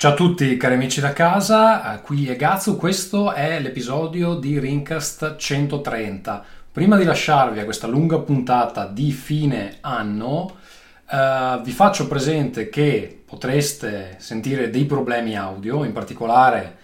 [0.00, 4.56] Ciao a tutti cari amici da casa, eh, qui è Gazzo, questo è l'episodio di
[4.60, 6.44] Rincast 130.
[6.70, 10.58] Prima di lasciarvi a questa lunga puntata di fine anno,
[11.10, 16.76] eh, vi faccio presente che potreste sentire dei problemi audio, in particolare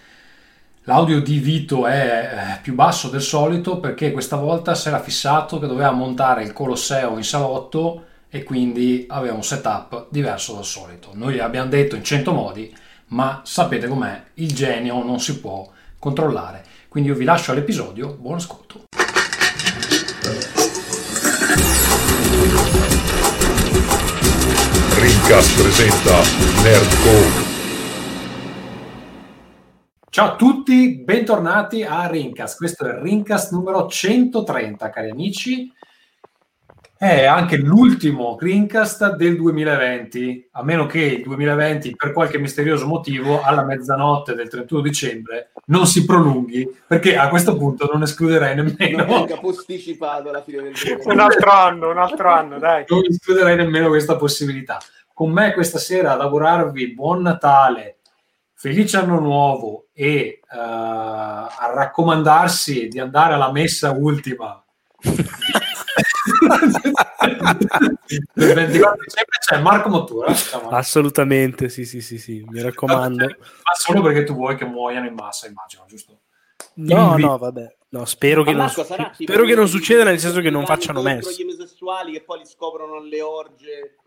[0.83, 5.61] l'audio di Vito è eh, più basso del solito perché questa volta si era fissato
[5.61, 11.11] che doveva montare il Colosseo in salotto e quindi aveva un setup diverso dal solito.
[11.13, 12.83] Noi abbiamo detto in 100 modi,
[13.15, 16.65] ma sapete com'è, il genio non si può controllare.
[16.89, 18.83] Quindi io vi lascio all'episodio, buon ascolto.
[24.99, 26.23] Rincast presenta
[26.63, 27.53] Nerdcore.
[30.11, 32.57] Ciao a tutti, bentornati a Rincast.
[32.57, 35.73] Questo è il Rincast numero 130, cari amici.
[37.05, 43.43] È anche l'ultimo Greencast del 2020, a meno che il 2020 per qualche misterioso motivo
[43.43, 49.05] alla mezzanotte del 31 dicembre non si prolunghi, perché a questo punto non escluderei nemmeno...
[49.05, 51.07] Non venga posticipato alla fine del 2020.
[51.07, 52.87] un altro anno, un altro anno, dai.
[52.89, 54.79] Non escluderei nemmeno questa possibilità.
[55.13, 57.99] Con me questa sera ad augurarvi buon Natale,
[58.55, 64.59] felice anno nuovo e uh, a raccomandarsi di andare alla messa ultima
[68.35, 70.33] il 24 dicembre c'è Marco Mottura.
[70.71, 73.27] Assolutamente, sì, sì, sì, sì, mi raccomando.
[73.27, 76.21] Ma solo perché tu vuoi che muoiano in massa, immagino, giusto?
[76.75, 77.77] No, no, vabbè.
[77.91, 81.31] No, spero che, non, spero che non succeda nel senso che non facciano messa.
[81.31, 83.99] gli omosessuali che poi li scoprono alle orge.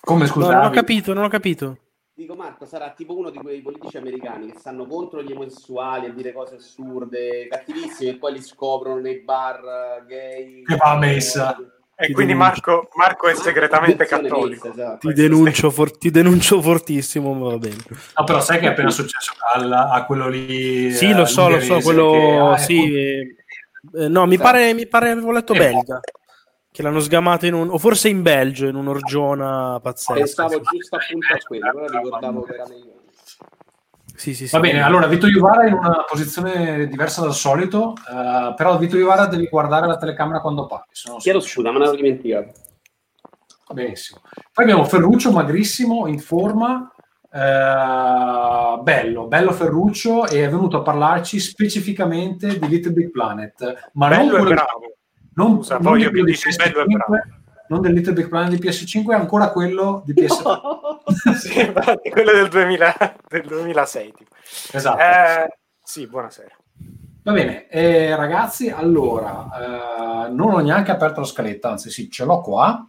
[0.00, 0.46] Come scusa?
[0.46, 1.78] No, non ho capito, non ho capito.
[2.16, 6.12] Dico Marco, sarà tipo uno di quei politici americani che stanno contro gli omosessuali a
[6.12, 10.62] dire cose assurde, cattivissime, e poi li scoprono nei bar gay.
[10.62, 11.56] Che va a messa.
[11.96, 14.68] E quindi Marco, Marco, è segretamente cattolico.
[14.68, 15.08] Messa, esatto.
[15.08, 17.82] Ti denuncio, for- ti denuncio fortissimo, ma va bene.
[18.16, 20.92] No, però sai che è appena successo al, a quello lì.
[20.92, 22.12] Sì, lo so, lo so, quello...
[22.12, 23.36] Che, ah, sì, eh,
[23.92, 26.00] eh, no, mi pare, mi pare avevo letto Eh, belga.
[26.74, 27.70] Che l'hanno sgamato in un...
[27.70, 30.14] o forse in Belgio, in un'orgiona pazzesca.
[30.14, 32.92] Pensavo giusto appunto a quello, però ricordavo meglio.
[34.16, 34.56] Sì, sì, sì.
[34.56, 38.96] Va bene, allora Vito Iuvara è in una posizione diversa dal solito, eh, però Vito
[38.96, 40.86] Iuvara devi guardare la telecamera quando parli.
[41.06, 42.52] no- Chiedo scusa, me l'avevo dimenticato.
[43.72, 44.22] Benissimo.
[44.52, 46.92] Poi abbiamo Ferruccio, magrissimo, in forma,
[47.30, 53.90] eh, bello, bello Ferruccio e è venuto a parlarci specificamente di Little Big Planet.
[53.92, 54.96] Ma non Bello e quello- bravo.
[55.34, 57.22] Non, Scusa, non voglio che di bello PS5, bravo.
[57.66, 60.72] Non del Little Big Planet di PS5, è ancora quello di PS3.
[61.36, 64.12] Sì, infatti, quello del, 2000 del 2006.
[64.16, 64.34] tipo.
[64.72, 64.98] esatto.
[64.98, 66.56] Eh, sì, buonasera.
[67.22, 72.24] Va bene, eh, ragazzi, allora, eh, non ho neanche aperto la scaletta, anzi sì, ce
[72.24, 72.86] l'ho qua.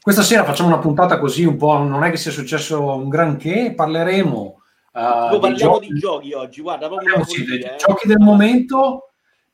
[0.00, 3.74] Questa sera facciamo una puntata così un po', non è che sia successo un granché,
[3.74, 4.58] parleremo
[4.92, 7.76] dei parliamo giochi- di giochi oggi, guarda, proprio sì, eh.
[7.76, 9.07] giochi del momento,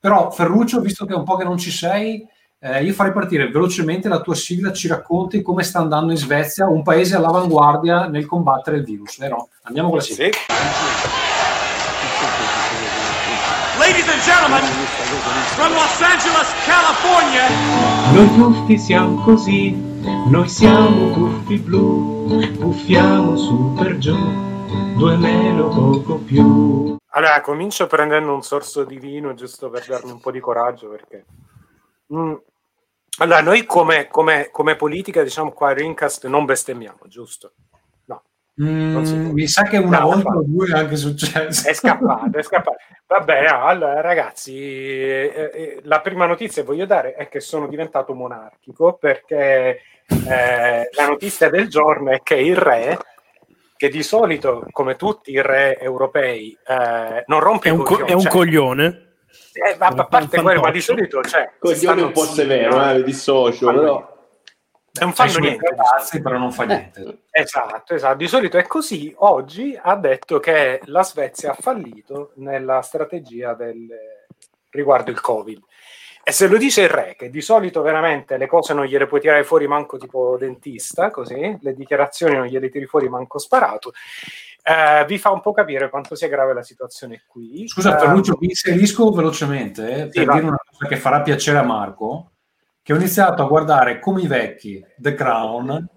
[0.04, 2.22] però Ferruccio, visto che è un po' che non ci sei,
[2.58, 6.68] eh, io farei partire velocemente la tua sigla, ci racconti come sta andando in Svezia,
[6.68, 9.48] un paese all'avanguardia nel combattere il virus, vero?
[9.62, 10.26] Andiamo con la sigla.
[10.26, 10.30] Sì.
[13.78, 14.62] Ladies and gentlemen,
[15.54, 17.48] from Los Angeles, California,
[18.12, 19.74] Noi tuffi siamo così,
[20.28, 24.14] noi siamo tuffi blu, buffiamo su per giù,
[24.98, 26.98] due meno poco più.
[27.16, 31.24] Allora, comincio prendendo un sorso di vino giusto per darmi un po' di coraggio perché...
[32.12, 32.34] Mm.
[33.18, 37.52] Allora, noi come, come- come politica, diciamo qua a Rincast, non bestemmiamo, giusto?
[38.56, 41.68] No, si Mm, mi sa che una No, volta o due è anche successo.
[41.68, 42.76] è scappato, è scappato.
[43.06, 48.14] Vabbè, allora ragazzi, eh, eh, la prima notizia che voglio dare è che sono diventato
[48.14, 52.96] monarchico perché eh, la notizia del giorno è che il re,
[53.76, 58.10] che di solito, come tutti i re europei, eh, non rompe È un, co- coglioni,
[58.10, 59.14] è un cioè, coglione.
[59.52, 63.02] eh, ma a parte quello, ma di solito cioè, Coglione un po' severo, eh, mi
[63.02, 64.12] dissocio, però...
[64.96, 65.68] Non Sai, fanno sono niente.
[65.70, 67.22] ragazzi, però non fa niente.
[67.28, 68.16] Esatto, esatto.
[68.16, 69.12] Di solito è così.
[69.18, 73.88] Oggi ha detto che la Svezia ha fallito nella strategia del...
[74.70, 75.60] riguardo il Covid.
[76.26, 79.20] E se lo dice il re, che di solito veramente le cose non gliele puoi
[79.20, 83.92] tirare fuori manco tipo dentista, così, le dichiarazioni non gliele tiri fuori manco sparato,
[84.62, 87.68] eh, vi fa un po' capire quanto sia grave la situazione qui.
[87.68, 90.32] Scusa, Eh, Ferruccio, mi inserisco velocemente eh, per Sì, va.
[90.32, 92.32] dire una cosa che farà piacere a Marco,
[92.82, 95.88] che ho iniziato a guardare come i vecchi The Crown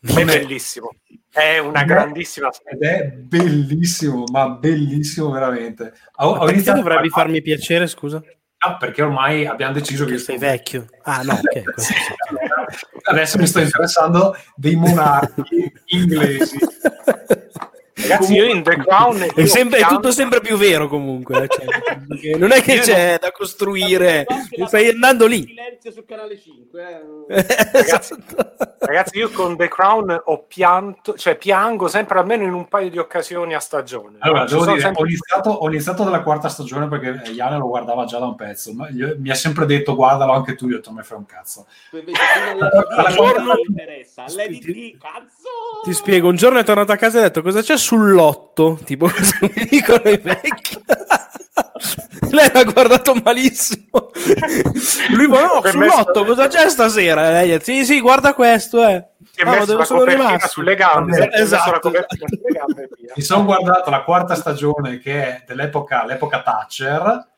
[0.00, 0.90] è bellissimo.
[1.28, 5.92] È una grandissima ed è bellissimo, ma bellissimo veramente.
[6.18, 8.22] Ho, ho Perché iniziato dovrebbe a- farmi piacere, scusa?
[8.64, 10.86] No, perché ormai abbiamo deciso che Che sei vecchio.
[11.02, 11.62] Ah, no, ok.
[11.74, 11.94] questo sì.
[13.02, 16.58] Adesso mi sto interessando dei monarchi inglesi.
[18.02, 21.46] Ragazzi, io in The Crown è, sempre, è tutto sempre più vero comunque.
[21.48, 24.26] Cioè, non è che c'è da costruire,
[24.66, 25.44] stai andando lì.
[25.44, 27.26] Silenzio su canale 5.
[27.28, 27.46] Eh.
[27.72, 28.14] ragazzi,
[28.78, 32.98] ragazzi, io con The Crown ho pianto, cioè piango sempre almeno in un paio di
[32.98, 34.16] occasioni a stagione.
[34.20, 35.02] Allora, devo dire, sempre...
[35.02, 38.72] ho, iniziato, ho, inizito, dalla quarta stagione perché Iane lo guardava già da un pezzo.
[38.72, 41.66] Ma io, mi ha sempre detto guardalo anche tu, io ho me fai un cazzo.
[45.84, 49.06] Ti spiego, un giorno è tornato a casa e ha detto cosa c'è sull'otto, tipo
[49.12, 50.82] cosa mi dicono i vecchi.
[52.30, 54.10] Lei l'ha guardato malissimo.
[55.10, 57.30] Lui ma no, sull'otto cosa c'è stasera?
[57.30, 59.08] lei detto, sì, sì, guarda questo, eh.
[59.34, 60.48] Che no, dove sono rimasto?
[60.48, 66.04] sulle gambe, Vabbè, esatto, sulle gambe mi sono guardato la quarta stagione che è dell'epoca
[66.04, 67.28] l'epoca Thatcher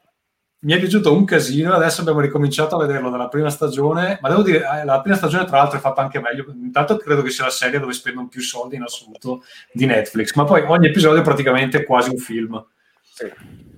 [0.65, 1.73] mi è piaciuto un casino.
[1.75, 4.19] Adesso abbiamo ricominciato a vederlo dalla prima stagione.
[4.21, 6.47] Ma devo dire, eh, la prima stagione, tra l'altro, è fatta anche meglio.
[6.63, 10.35] Intanto credo che sia la serie dove spendono più soldi in assoluto di Netflix.
[10.35, 12.65] Ma poi ogni episodio è praticamente quasi un film.
[13.03, 13.31] Sì.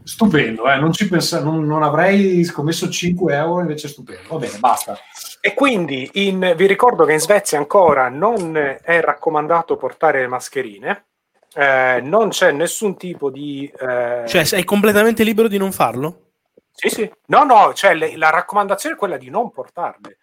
[0.04, 0.78] Stupendo, eh?
[0.78, 4.28] non, ci pensa- non, non, avrei scommesso 5 euro, invece è stupendo.
[4.28, 4.96] Va bene, basta.
[5.40, 11.06] E quindi in, vi ricordo che in Svezia ancora non è raccomandato portare le mascherine.
[11.52, 13.68] Eh, non c'è nessun tipo di.
[13.76, 14.22] Eh...
[14.28, 16.25] Cioè, sei completamente libero di non farlo?
[16.76, 17.10] Sì, sì.
[17.26, 20.18] No, no, cioè le, la raccomandazione è quella di non portarle.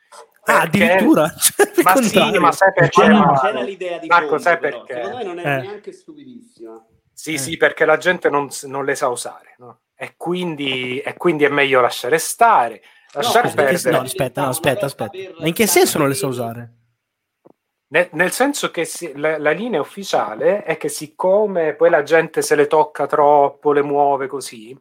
[0.46, 1.24] Ah, addirittura?
[1.84, 3.02] ma sì, ma sai perché?
[3.02, 4.94] C'era, c'era l'idea di Marco, fondo, sai perché?
[4.94, 5.62] Secondo me non è eh.
[5.62, 6.86] neanche stupidissima.
[7.12, 7.38] Sì, eh.
[7.38, 9.80] sì, perché la gente non, non le sa usare, no?
[9.96, 12.82] e, quindi, e quindi è meglio lasciare stare.
[13.14, 13.92] Lasciare no, perdere.
[13.92, 15.18] No, aspetta, no, aspetta, aspetta.
[15.40, 16.74] Ma in che senso non le sa usare?
[17.88, 22.42] Nel, nel, senso che si, la, la, linea ufficiale è che siccome poi la gente
[22.42, 24.76] se le tocca troppo, le muove così,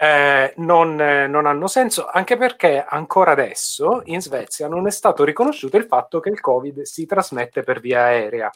[0.00, 5.24] eh, non, eh, non, hanno senso, anche perché ancora adesso in Svezia non è stato
[5.24, 8.48] riconosciuto il fatto che il Covid si trasmette per via aerea.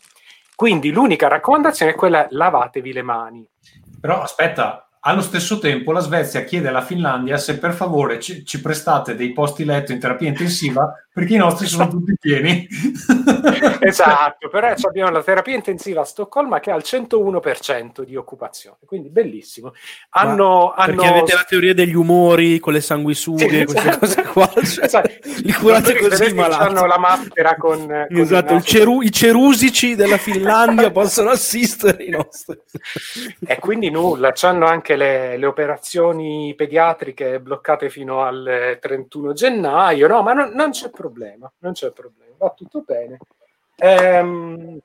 [0.54, 3.48] Quindi l'unica raccomandazione è quella lavatevi le mani.
[4.00, 8.60] Però aspetta, allo stesso tempo la Svezia chiede alla Finlandia se per favore ci, ci
[8.60, 12.66] prestate dei posti letto in terapia intensiva perché i nostri sono tutti pieni.
[13.80, 19.08] esatto, però abbiamo la terapia intensiva a Stoccolma che ha il 101% di occupazione, quindi
[19.08, 19.72] bellissimo.
[20.10, 23.98] Hanno, perché avete la teoria degli umori con le sanguisughe, sì, queste esatto.
[23.98, 25.10] cose qua, cioè, esatto.
[25.42, 26.62] li curate così malati.
[26.62, 27.86] Hanno la maschera con...
[27.86, 32.60] con esatto, ceru- i cerusici della Finlandia possono assistere i nostri.
[33.46, 40.08] e quindi nulla, hanno anche anche le, le, operazioni pediatriche bloccate fino al 31 gennaio,
[40.08, 41.01] no, ma non, non c'è problema,
[41.58, 43.18] non c'è problema, va tutto bene.
[43.76, 44.78] Ehm,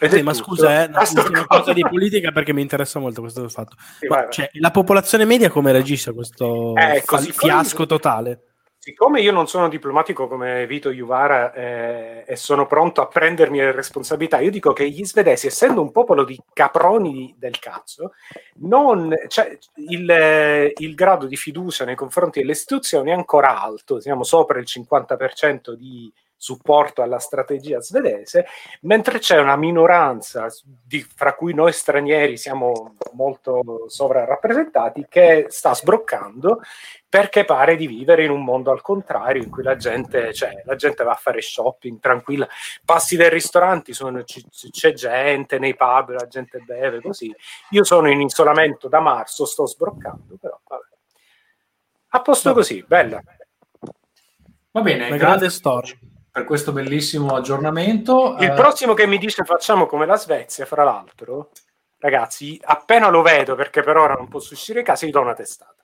[0.00, 3.76] sì, ma scusa, eh, una cosa di politica perché mi interessa molto questo fatto.
[3.98, 7.02] Sì, ma, cioè, la popolazione media come reagisce a questo eh,
[7.32, 8.53] fiasco totale?
[8.84, 13.72] Siccome io non sono diplomatico come Vito Juvara eh, e sono pronto a prendermi le
[13.72, 18.12] responsabilità, io dico che gli svedesi, essendo un popolo di caproni del cazzo,
[18.56, 24.22] non, cioè, il, il, grado di fiducia nei confronti delle istituzioni è ancora alto, siamo
[24.22, 26.12] sopra il 50% di
[26.44, 28.44] supporto alla strategia svedese,
[28.82, 36.60] mentre c'è una minoranza, di, fra cui noi stranieri siamo molto sovrarappresentati, che sta sbroccando
[37.08, 40.74] perché pare di vivere in un mondo al contrario, in cui la gente, cioè, la
[40.74, 42.46] gente va a fare shopping tranquilla,
[42.84, 47.34] passi dai ristoranti, sono, c- c'è gente nei pub, la gente beve così.
[47.70, 50.84] Io sono in isolamento da marzo, sto sbroccando, però vabbè.
[52.08, 53.22] A posto così, bella.
[54.72, 55.96] Va bene, una grande storia
[56.34, 58.34] per questo bellissimo aggiornamento.
[58.40, 58.54] Il eh...
[58.54, 61.50] prossimo che mi dice facciamo come la Svezia, fra l'altro,
[61.98, 65.34] ragazzi, appena lo vedo, perché per ora non posso uscire in casa, gli do una
[65.34, 65.76] testata.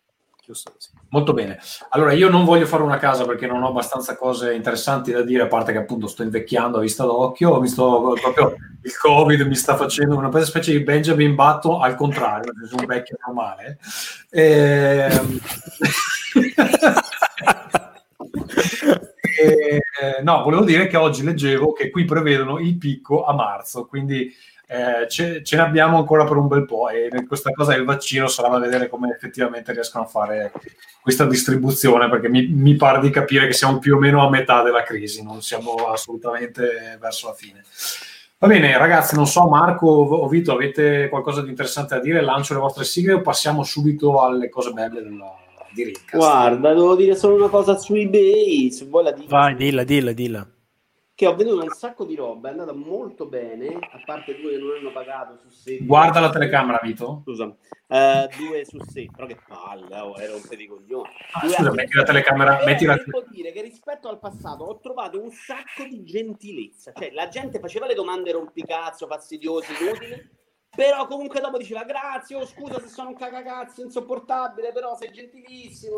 [0.44, 0.88] Giusto così.
[1.10, 1.60] Molto bene.
[1.90, 5.44] Allora, io non voglio fare una casa perché non ho abbastanza cose interessanti da dire,
[5.44, 9.54] a parte che appunto sto invecchiando a vista d'occhio, mi sto proprio il Covid mi
[9.54, 13.78] sta facendo una specie di Benjamin Button al contrario, sono un vecchio normale.
[14.30, 15.08] E...
[19.40, 23.86] E, eh, no, volevo dire che oggi leggevo che qui prevedono il picco a marzo,
[23.86, 24.34] quindi
[24.66, 28.28] eh, ce, ce, ne abbiamo ancora per un bel po' e questa cosa del vaccino
[28.28, 30.52] sarà da vedere come effettivamente riescono a fare
[31.00, 34.62] questa distribuzione, perché mi, mi pare di capire che siamo più o meno a metà
[34.62, 37.64] della crisi, non siamo assolutamente verso la fine.
[38.38, 42.22] Va bene, ragazzi, non so, Marco o Vito, avete qualcosa di interessante da dire?
[42.22, 45.34] Lancio le vostre sigle o passiamo subito alle cose belle della,
[45.72, 46.16] di Rincast.
[46.16, 49.28] Guarda, devo dire solo una cosa su eBay, se vuoi la dico.
[49.28, 50.48] Vai, dilla, dilla, dilla.
[51.20, 54.58] Che ho veduto un sacco di roba, è andata molto bene, a parte due che
[54.58, 55.76] non hanno pagato su sé.
[55.82, 57.20] Guarda la telecamera, Vito.
[57.24, 61.10] Scusa, uh, due su sé, però che palle, oh, era un di coglione.
[61.32, 62.94] Ah, scusa, metti la telecamera, metti la...
[62.94, 67.58] Devo dire che rispetto al passato ho trovato un sacco di gentilezza, cioè la gente
[67.58, 70.26] faceva le domande rompicazzo, fastidiose, inutili,
[70.74, 75.96] Però comunque dopo diceva grazie, oh scusa se sono un cagacazzo insopportabile, però sei gentilissimo.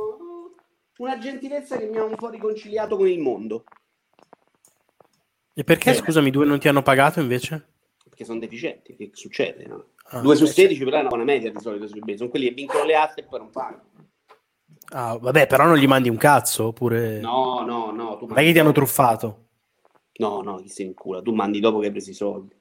[0.99, 3.65] Una gentilezza che mi ha un po' riconciliato con il mondo.
[5.55, 6.03] E perché, Bene.
[6.03, 7.69] scusami, due non ti hanno pagato invece?
[8.03, 9.91] Perché sono deficienti, che succede, no?
[10.11, 12.19] Ah, 2 su eh, 16 però è una buona media di solito sui base.
[12.19, 13.85] Sono quelli che vincono le aste e poi non pagano.
[14.95, 17.21] Ah, vabbè, però non gli mandi un cazzo, oppure...
[17.21, 18.17] No, no, no.
[18.17, 19.49] Tu è che ti hanno truffato.
[20.19, 21.23] No, no, chi se ne incula.
[21.23, 22.55] Tu mandi dopo che hai preso i soldi.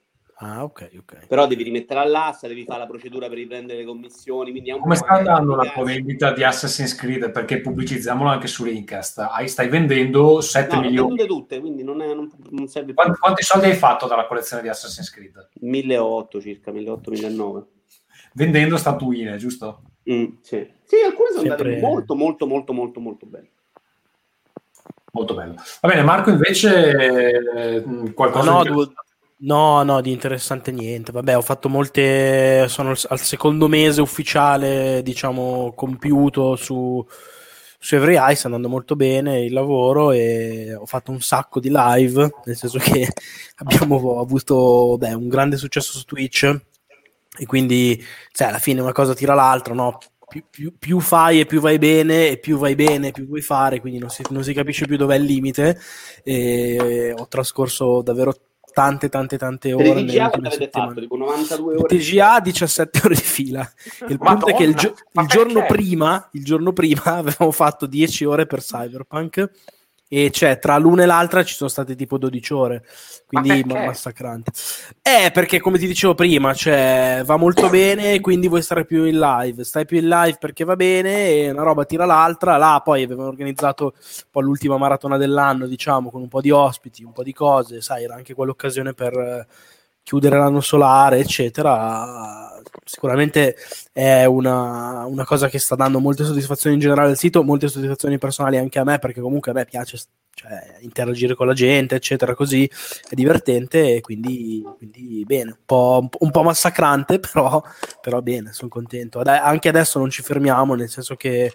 [0.43, 1.27] Ah, ok, ok.
[1.27, 4.49] Però devi rimettere all'asta, devi fare la procedura per riprendere le commissioni.
[4.49, 7.29] Quindi è un Come sta andando la tua vendita di Assassin's Creed?
[7.29, 9.19] Perché pubblicizziamolo anche su Rincast.
[9.19, 11.07] Hai- Stai vendendo 7 No, le milioni.
[11.09, 12.95] vendute tutte, quindi non, è, non, non serve più.
[12.95, 15.49] Quanti, quanti soldi hai fatto dalla collezione di Assassin's Creed?
[15.61, 17.63] 1.800 circa, 1.800-1.900.
[18.33, 19.81] Vendendo statuine, giusto?
[20.09, 20.67] Mm, sì.
[20.83, 23.49] sì, alcune sono Sempre- andate molto, molto, molto, molto, molto bene.
[25.11, 25.55] Molto bello.
[25.81, 28.87] Va bene, Marco invece eh, qualcosa no, di due-
[29.43, 31.11] no, no, di interessante niente.
[31.11, 32.67] Vabbè, ho fatto molte.
[32.67, 37.03] Sono al- secondo mese ufficiale, diciamo, compiuto su,
[37.79, 38.35] su Every Eye.
[38.35, 42.29] Sta andando molto bene il lavoro e ho fatto un sacco di live.
[42.45, 43.07] Nel senso che
[43.57, 46.59] abbiamo avuto beh, un grande successo su Twitch.
[47.37, 49.97] E quindi, sai, alla fine una cosa tira l'altra, no?
[50.27, 53.79] Più, più- più fai e più vai bene, e più vai bene, più vuoi fare,
[53.81, 55.79] quindi non si, non si capisce più dov'è il limite.
[56.23, 58.33] E ho trascorso davvero
[58.73, 59.83] tante, tante, tante ore.
[59.83, 60.99] Per nelle i TGA quanto avete fatto?
[60.99, 61.97] Tipo 92 Il ore?
[61.97, 63.71] TGA 17 ore di fila.
[64.07, 68.25] Il punto è che il, gio- il giorno prima, il giorno prima avevamo fatto 10
[68.25, 69.49] ore per Cyberpunk
[70.13, 72.85] e cioè tra l'una e l'altra ci sono state tipo 12 ore,
[73.25, 74.51] quindi ma- massacranti.
[75.01, 79.17] Eh, perché come ti dicevo prima, cioè va molto bene, quindi vuoi stare più in
[79.17, 82.57] live, stai più in live perché va bene e una roba tira l'altra.
[82.57, 87.05] Là poi avevamo organizzato un po' l'ultima maratona dell'anno, diciamo, con un po' di ospiti,
[87.05, 89.47] un po' di cose, sai, era anche quell'occasione per
[90.11, 92.59] chiudere l'anno solare, eccetera.
[92.83, 93.55] Sicuramente
[93.93, 98.17] è una, una cosa che sta dando molte soddisfazioni in generale al sito, molte soddisfazioni
[98.17, 99.97] personali anche a me, perché comunque a me piace
[100.33, 102.69] cioè, interagire con la gente, eccetera, così
[103.09, 107.63] è divertente e quindi, quindi bene, un po', un po' massacrante, però,
[108.01, 109.19] però bene, sono contento.
[109.19, 111.53] Ade- anche adesso non ci fermiamo, nel senso che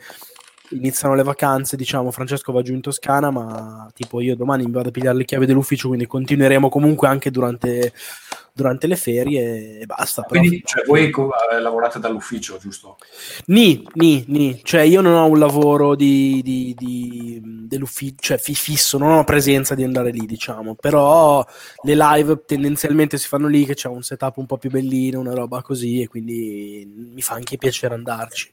[0.70, 4.88] iniziano le vacanze, diciamo, Francesco va giù in Toscana, ma tipo io domani mi vado
[4.88, 7.92] a pigliare le chiavi dell'ufficio, quindi continueremo comunque anche durante,
[8.56, 10.22] durante le ferie e basta.
[10.22, 12.96] Però, Quindi cioè, voi co- eh, lavorate dall'ufficio, giusto?
[13.46, 18.54] Ni, ni, ni, cioè io non ho un lavoro di, di, di- dell'ufficio, cioè fi-
[18.54, 21.44] fisso, non ho presenza di andare lì, diciamo, però
[21.82, 25.34] le live tendenzialmente si fanno lì che c'è un setup un po' più bellino, una
[25.34, 28.50] roba così e quindi mi fa anche piacere andarci.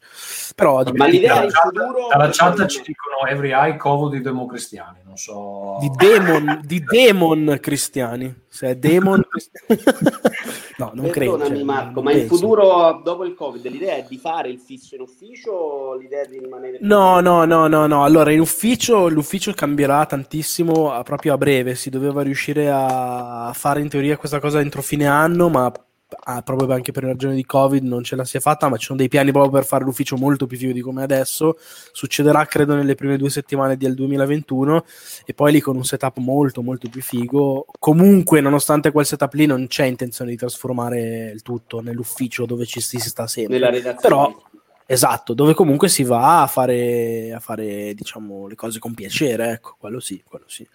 [0.53, 2.07] Però Ma l'idea chat, futuro...
[2.10, 5.77] dalla chat ci dicono Every Eye covo di democristiani, non so...
[5.79, 9.24] di demon, di demon cristiani, se è demon
[10.77, 11.38] no, non credo.
[11.38, 12.36] Perdonami cioè, Marco, ma in penso.
[12.36, 16.27] futuro, dopo il Covid, l'idea è di fare il fisso in ufficio o l'idea è
[16.27, 16.77] di rimanere...
[16.82, 18.03] No, no, no, no, no.
[18.03, 21.75] Allora, in ufficio l'ufficio cambierà tantissimo a- proprio a breve.
[21.75, 25.72] Si doveva riuscire a fare in teoria questa cosa entro fine anno, ma
[26.17, 28.70] ah, proprio anche per ragioni di Covid non ce la si è fatta.
[28.70, 31.58] Ma ci sono dei piani proprio per fare l'ufficio molto più figo di come adesso.
[31.91, 34.86] Succederà, credo, nelle prime due settimane del 2021
[35.25, 37.65] e poi lì con un setup molto, molto più figo.
[37.79, 42.82] Comunque, nonostante quel setup lì, non c'è intenzione di trasformare il tutto nell'ufficio dove ci
[42.82, 43.60] si sta sempre.
[44.01, 44.51] Però
[44.86, 49.75] Esatto, dove comunque si va a fare, a fare, diciamo, le cose con piacere, ecco,
[49.80, 50.68] quello sì, quello sì.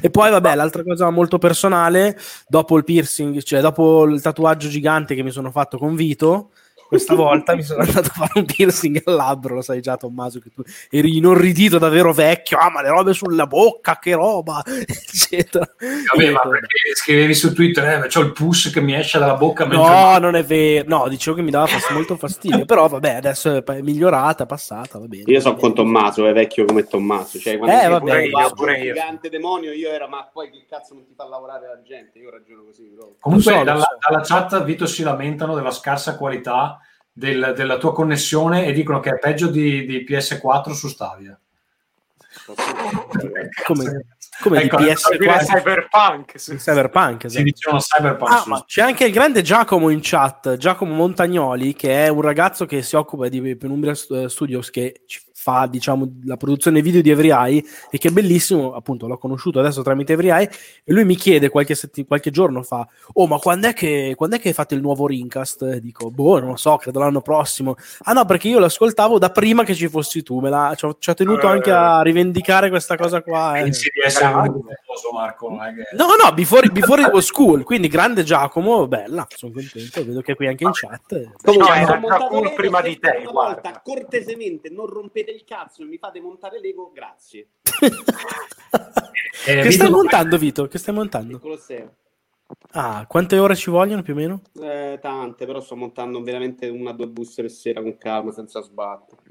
[0.00, 5.14] E poi, vabbè, l'altra cosa molto personale, dopo il piercing, cioè dopo il tatuaggio gigante
[5.14, 6.50] che mi sono fatto con Vito,
[6.90, 10.40] questa volta mi sono andato a fare un piercing al labbro, lo sai già Tommaso
[10.40, 15.68] che tu eri inorridito davvero vecchio, ah ma le robe sulla bocca, che roba, eccetera.
[15.78, 19.66] Vabbè, ma perché scrivevi su Twitter, eh, c'ho il pus che mi esce dalla bocca
[19.66, 19.88] mentre...
[19.88, 20.84] No, non è vero.
[20.88, 22.64] No, dicevo che mi dava fast- molto fastidio.
[22.66, 25.22] però vabbè, adesso è migliorata, passata, va bene.
[25.26, 25.68] Io sono con.
[25.74, 27.38] Tommaso, è vecchio come Tommaso.
[27.38, 28.94] Cioè, quando Eh, vabbè, "Pure io, pure il io".
[28.94, 32.18] gigante demonio, io era, ma poi che cazzo non ti fa lavorare la gente?
[32.18, 33.14] Io ragiono così, proprio.
[33.20, 33.98] Comunque so, dalla, so.
[34.08, 36.79] dalla chat Vito si lamentano della scarsa qualità
[37.20, 41.38] del- della tua connessione e dicono che è peggio di, di PS4 su Stadia.
[43.66, 44.06] Come,
[44.42, 46.40] come Ecco, di Dire PS4 Cyberpunk.
[46.40, 46.56] sì.
[46.56, 47.20] Cyberpunk.
[47.20, 47.42] Si esatto.
[47.44, 48.30] dicevano Cyberpunk.
[48.32, 52.64] Ah, ma c'è anche il grande Giacomo in chat, Giacomo Montagnoli, che è un ragazzo
[52.64, 57.08] che si occupa di Penumbra Stu- Studios, che ci fa, diciamo, la produzione video di
[57.08, 60.50] Every Eye e che è bellissimo, appunto, l'ho conosciuto adesso tramite Every Eye
[60.84, 64.36] e lui mi chiede qualche, setti- qualche giorno fa, oh, ma quando è, che, quando
[64.36, 65.62] è che fate il nuovo Rincast?
[65.62, 67.76] E dico, boh, non lo so, credo l'anno prossimo.
[68.02, 70.96] Ah no, perché io l'ascoltavo da prima che ci fossi tu, me la, ci, ho,
[70.98, 71.50] ci ho tenuto Eh.
[71.50, 73.56] anche a rivendicare questa cosa qua.
[73.58, 73.62] eh.
[73.62, 75.48] Pensi di essere uno famoso, Marco.
[75.48, 80.20] che- No, no, before, before it was school, quindi grande Giacomo, bella, sono contento, vedo
[80.20, 81.30] che è qui anche in chat.
[81.42, 83.30] Comunque, No, era Lego, prima di te, guarda.
[83.62, 87.48] volta, cortesemente, non rompete il cazzo e mi fate montare Lego, grazie.
[89.46, 90.66] Eh, che Vito, stai montando, Vito?
[90.68, 91.32] Che stai montando?
[91.32, 91.94] Il Colosseo.
[92.72, 94.42] Ah, quante ore ci vogliono più o meno?
[94.60, 98.60] Eh, tante, però sto montando veramente una o due buste per sera con calma, senza
[98.60, 99.22] sbattere.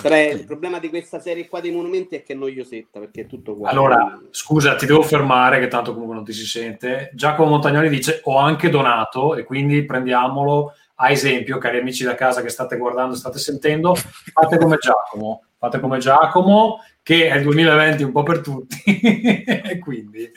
[0.00, 3.22] Però eh, il problema di questa serie qua dei monumenti è che è noiosetta, perché
[3.22, 3.74] è tutto uguale.
[3.74, 7.10] Allora, scusa, ti devo fermare, che tanto comunque non ti si sente.
[7.14, 12.42] Giacomo Montagnoli dice: Ho anche donato, e quindi prendiamolo a esempio, cari amici da casa
[12.42, 13.94] che state guardando, state sentendo.
[13.94, 18.82] Fate come Giacomo, fate come Giacomo, che è il 2020 un po' per tutti.
[19.44, 20.32] e quindi eh,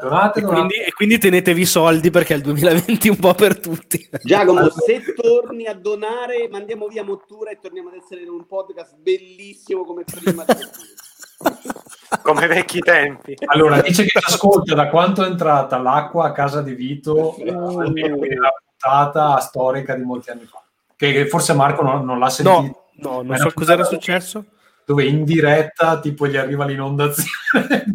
[0.00, 0.42] donate, E donate.
[0.42, 4.08] quindi, e quindi tenetevi i soldi perché è il 2020 un po' per tutti.
[4.22, 8.96] Giacomo, se torni a donare, mandiamo via Mottura e torniamo ad essere in un podcast
[8.96, 10.44] bellissimo come prima.
[10.44, 10.54] di
[12.22, 13.34] come vecchi tempi.
[13.46, 18.52] Allora, dice che ci ascolta da quanto è entrata l'acqua a casa di Vito la
[18.82, 20.60] puntata storica di molti anni fa.
[20.96, 22.86] Che, che forse Marco non, non l'ha sentito.
[22.96, 24.44] No, no, non so cos'era successo.
[24.84, 27.84] Dove in diretta tipo gli arriva l'inondazione.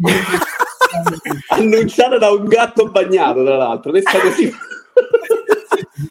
[1.48, 3.92] Annunciata da un gatto bagnato, tra l'altro.
[3.92, 4.50] Resta così.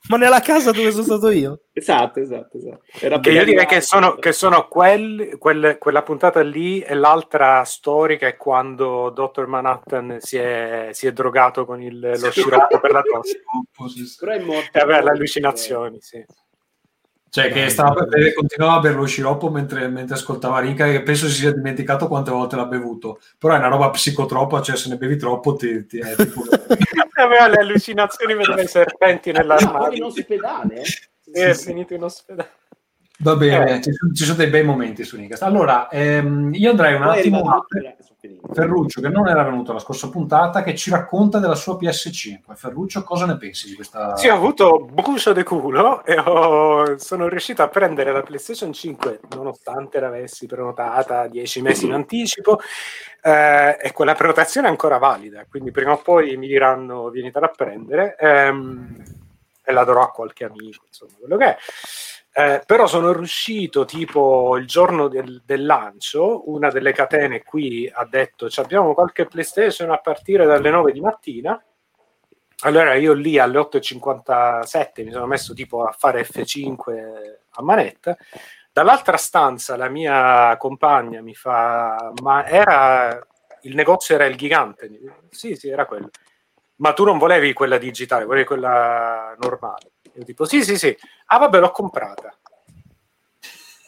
[0.09, 1.61] Ma nella casa dove sono stato io?
[1.73, 2.81] esatto, esatto, esatto.
[2.99, 7.63] Era Che io direi che sono, che sono quel- quel- quella puntata lì e l'altra
[7.65, 9.45] storica è quando Dr.
[9.47, 13.43] Manhattan si è, si è drogato con il- lo sciroppo per la tosse.
[14.19, 14.77] Però è morto.
[14.77, 16.23] E aveva le allucinazioni, sì.
[17.29, 21.03] Cioè, che stava per bere- continuava a bere lo sciroppo mentre, mentre ascoltava Rinca, e
[21.03, 23.19] penso si sia dimenticato quante volte l'ha bevuto.
[23.37, 26.41] Però è una roba psicotropa, cioè se ne bevi troppo ti, ti è tipo...
[27.21, 30.05] aveva le allucinazioni, vedeva i serpenti Poi in nell'armadio.
[30.05, 31.41] ospedale, eh?
[31.49, 32.51] È finito in ospedale.
[33.19, 33.81] Va bene, Eh.
[33.81, 35.41] ci, sono, ci sono dei bei momenti su Ringcast.
[35.41, 37.65] Allora, ehm, io andrei un Poi attimo a.
[38.53, 42.53] Ferruccio, che non era venuto la scorsa puntata, che ci racconta della sua PS5.
[42.55, 44.15] Ferruccio, cosa ne pensi di questa...
[44.15, 49.19] Sì, ho avuto brucio de culo e ho- sono riuscito a prendere la PlayStation 5
[49.35, 52.59] nonostante l'avessi prenotata 10 mesi in anticipo
[53.21, 57.53] eh, e quella prenotazione è ancora valida, quindi prima o poi mi diranno venitela a
[57.55, 59.03] prendere ehm,
[59.63, 61.57] e la darò a qualche amico, insomma, quello che è.
[62.39, 68.05] Eh, però sono riuscito tipo il giorno del, del lancio, una delle catene qui ha
[68.05, 71.59] detto "Ci abbiamo qualche PlayStation a partire dalle 9 di mattina
[72.61, 78.15] allora io lì alle 8.57 mi sono messo tipo a fare F5 a manetta.
[78.71, 83.19] Dall'altra stanza la mia compagna mi fa: Ma era
[83.61, 84.89] il negozio era il gigante?
[85.29, 86.09] Sì, sì, era quello.
[86.77, 89.91] Ma tu non volevi quella digitale, volevi quella normale?
[90.15, 90.95] Io tipo: Sì, sì, sì.
[91.27, 92.33] Ah, vabbè, l'ho comprata.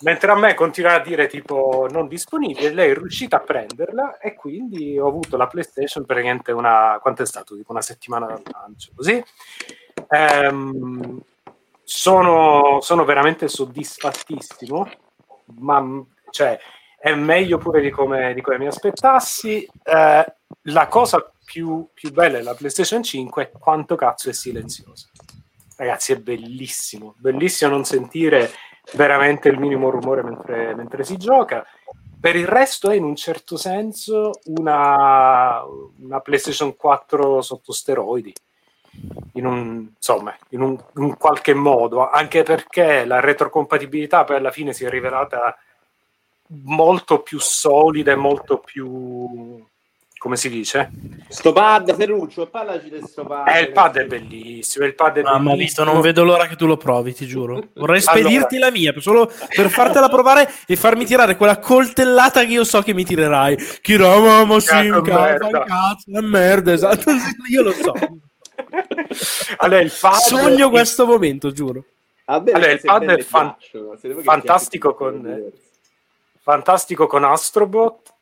[0.02, 4.34] Mentre a me continua a dire tipo non disponibile, lei è riuscita a prenderla e
[4.34, 7.56] quindi ho avuto la PlayStation praticamente una, quanto è stato?
[7.56, 9.22] Tipo una settimana dal lancio, così.
[10.10, 11.22] Ehm,
[11.84, 14.90] sono, sono veramente soddisfattissimo,
[15.60, 16.58] ma cioè,
[16.98, 19.68] è meglio pure di come, di come mi aspettassi.
[19.84, 25.10] Eh, la cosa più, più bella della PlayStation 5 è quanto cazzo è silenziosa.
[25.80, 28.52] Ragazzi, è bellissimo, bellissimo non sentire
[28.96, 31.66] veramente il minimo rumore mentre, mentre si gioca.
[32.20, 35.64] Per il resto è in un certo senso una,
[36.00, 38.34] una PlayStation 4 sotto steroidi.
[39.36, 44.74] In un, insomma, in un, in qualche modo, anche perché la retrocompatibilità poi alla fine
[44.74, 45.58] si è rivelata
[46.48, 49.66] molto più solida e molto più
[50.20, 50.92] come si dice?
[51.30, 53.48] Sto pad, Ferruccio, parlaci di sto pad.
[53.48, 55.86] Eh, il pad è bellissimo, il pad è Mamma bellissimo.
[55.86, 57.70] Vito, non vedo l'ora che tu lo provi, ti giuro.
[57.76, 58.72] Vorrei spedirti Allora.
[58.72, 62.94] la mia, solo per fartela provare e farmi tirare quella coltellata che io so che
[62.94, 63.56] mi tirerai.
[63.82, 67.12] Chira, mamma, sì, Cazzo, cazzo, è merda, esatto,
[67.50, 67.94] io lo so.
[69.58, 71.86] Allora, il pad Sogno questo momento, giuro.
[72.26, 73.56] Me Allora, il pad è fan-
[74.22, 75.50] fantastico con-
[76.42, 78.16] fantastico con Astrobot,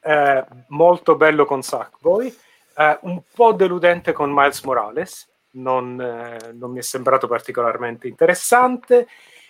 [0.67, 2.36] molto bello con Sackboy,
[2.78, 9.08] eh, un po' deludente con Miles Morales, non, eh, non mi è sembrato particolarmente interessante.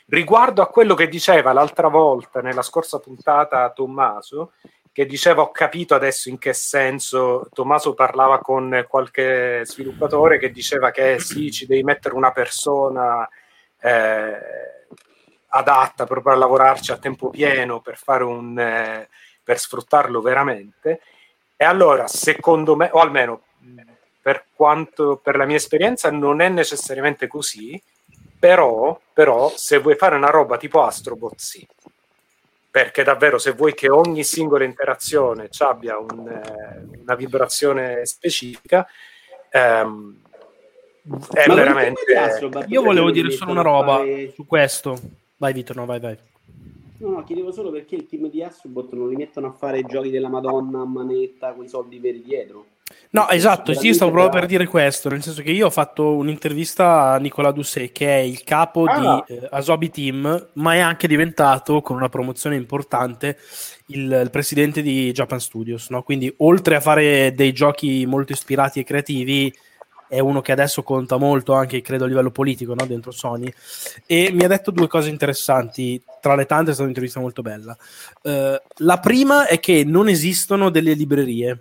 [0.08, 4.54] Riguardo a quello che diceva l'altra volta, nella scorsa puntata, Tommaso,
[4.94, 10.90] che diceva ho capito adesso in che senso Tommaso parlava con qualche sviluppatore che diceva
[10.90, 13.28] che sì, ci devi mettere una persona
[13.80, 14.38] eh,
[15.50, 19.08] adatta proprio a lavorarci a tempo pieno per fare un eh,
[19.48, 21.00] per sfruttarlo veramente
[21.56, 23.44] e allora secondo me o almeno
[24.22, 27.82] per quanto per la mia esperienza non è necessariamente così
[28.38, 31.66] però, però se vuoi fare una roba tipo Astrobot sì
[32.70, 38.86] perché davvero se vuoi che ogni singola interazione ci abbia un, eh, una vibrazione specifica,
[39.50, 40.16] ehm,
[41.34, 42.02] è Ma veramente...
[42.68, 45.00] Io volevo perché dire solo una roba fare- su questo.
[45.38, 46.18] Vai Vito, no, vai, vai.
[47.00, 50.10] No, no, chiedevo solo perché il team di Astrobot non li mettono a fare giochi
[50.10, 52.66] della Madonna a manetta con i soldi veri dietro.
[53.10, 57.12] No, esatto, io stavo proprio per dire questo, nel senso che io ho fatto un'intervista
[57.12, 59.24] a Nicola Doucet, che è il capo Ah.
[59.28, 63.38] di eh, Asobi Team, ma è anche diventato, con una promozione importante,
[63.88, 66.02] il, il presidente di Japan Studios, no?
[66.04, 69.54] Quindi, oltre a fare dei giochi molto ispirati e creativi,
[70.08, 72.86] è uno che adesso conta molto anche, credo, a livello politico, no?
[72.86, 73.52] dentro Sony.
[74.06, 77.78] E mi ha detto due cose interessanti, tra le tante è stata un'intervista molto bella.
[78.22, 81.60] Eh, la prima è che non esistono delle librerie,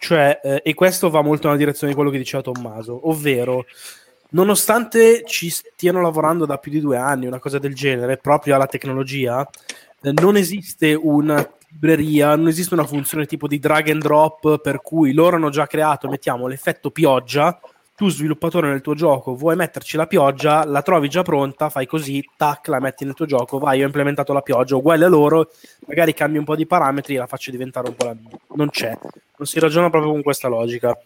[0.00, 3.66] cioè, eh, e questo va molto nella direzione di quello che diceva Tommaso, ovvero,
[4.30, 8.66] nonostante ci stiano lavorando da più di due anni, una cosa del genere, proprio alla
[8.66, 9.48] tecnologia,
[10.02, 14.80] eh, non esiste una libreria, non esiste una funzione tipo di drag and drop per
[14.80, 17.58] cui loro hanno già creato, mettiamo l'effetto pioggia,
[17.98, 22.24] tu sviluppatore nel tuo gioco vuoi metterci la pioggia, la trovi già pronta, fai così,
[22.36, 25.50] tac, la metti nel tuo gioco, vai, ho implementato la pioggia, uguale a loro,
[25.88, 28.38] magari cambi un po' di parametri e la faccio diventare un po' la mia.
[28.54, 28.96] Non c'è,
[29.36, 30.96] non si ragiona proprio con questa logica.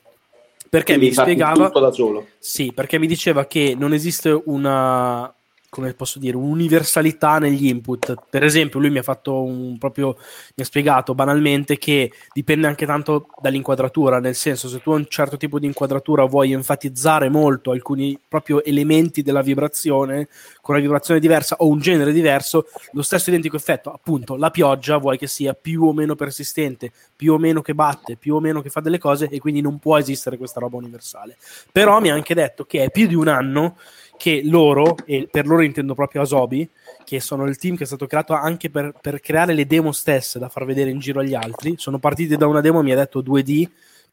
[0.68, 1.64] Perché Quindi mi spiegava...
[1.64, 2.26] tutto da solo.
[2.38, 5.34] Sì, perché mi diceva che non esiste una
[5.72, 8.14] come posso dire, un'universalità negli input.
[8.28, 10.18] Per esempio, lui mi ha fatto un proprio
[10.54, 15.06] mi ha spiegato banalmente che dipende anche tanto dall'inquadratura, nel senso se tu a un
[15.08, 20.28] certo tipo di inquadratura vuoi enfatizzare molto alcuni proprio elementi della vibrazione
[20.60, 24.98] con una vibrazione diversa o un genere diverso, lo stesso identico effetto, appunto, la pioggia
[24.98, 28.60] vuoi che sia più o meno persistente, più o meno che batte, più o meno
[28.60, 31.38] che fa delle cose e quindi non può esistere questa roba universale.
[31.72, 33.76] Però mi ha anche detto che è più di un anno
[34.16, 36.68] che loro, e per loro intendo proprio Asobi,
[37.04, 40.38] che sono il team che è stato creato anche per, per, creare le demo stesse
[40.38, 41.74] da far vedere in giro agli altri.
[41.76, 43.68] Sono partiti da una demo, mi ha detto 2D,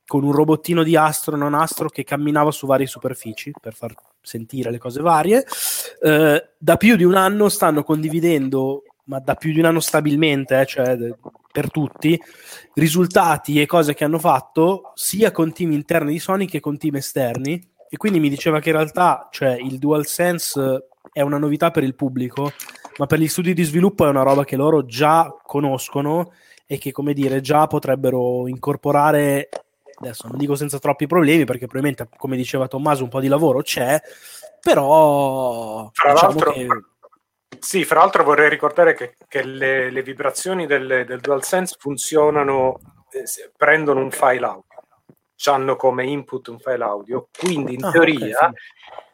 [0.09, 4.71] con un robottino di astro non astro che camminava su varie superfici per far sentire
[4.71, 5.45] le cose varie.
[6.01, 10.59] Eh, da più di un anno stanno condividendo, ma da più di un anno stabilmente,
[10.59, 10.97] eh, cioè
[11.51, 12.19] per tutti,
[12.73, 16.95] risultati e cose che hanno fatto sia con team interni di Sony che con team
[16.95, 21.83] esterni e quindi mi diceva che in realtà cioè, il DualSense è una novità per
[21.83, 22.51] il pubblico,
[22.97, 26.31] ma per gli studi di sviluppo è una roba che loro già conoscono
[26.67, 29.49] e che, come dire, già potrebbero incorporare,
[29.95, 33.61] adesso non dico senza troppi problemi, perché probabilmente, come diceva Tommaso, un po' di lavoro
[33.63, 33.99] c'è,
[34.61, 35.89] però...
[35.91, 36.51] Fra diciamo l'altro...
[36.51, 36.67] che...
[37.57, 42.79] Sì, fra l'altro vorrei ricordare che, che le, le, vibrazioni del, del DualSense funzionano,
[43.11, 43.23] eh,
[43.57, 44.68] prendono un file audio
[45.45, 48.51] hanno come input un file audio, quindi in ah, teoria okay,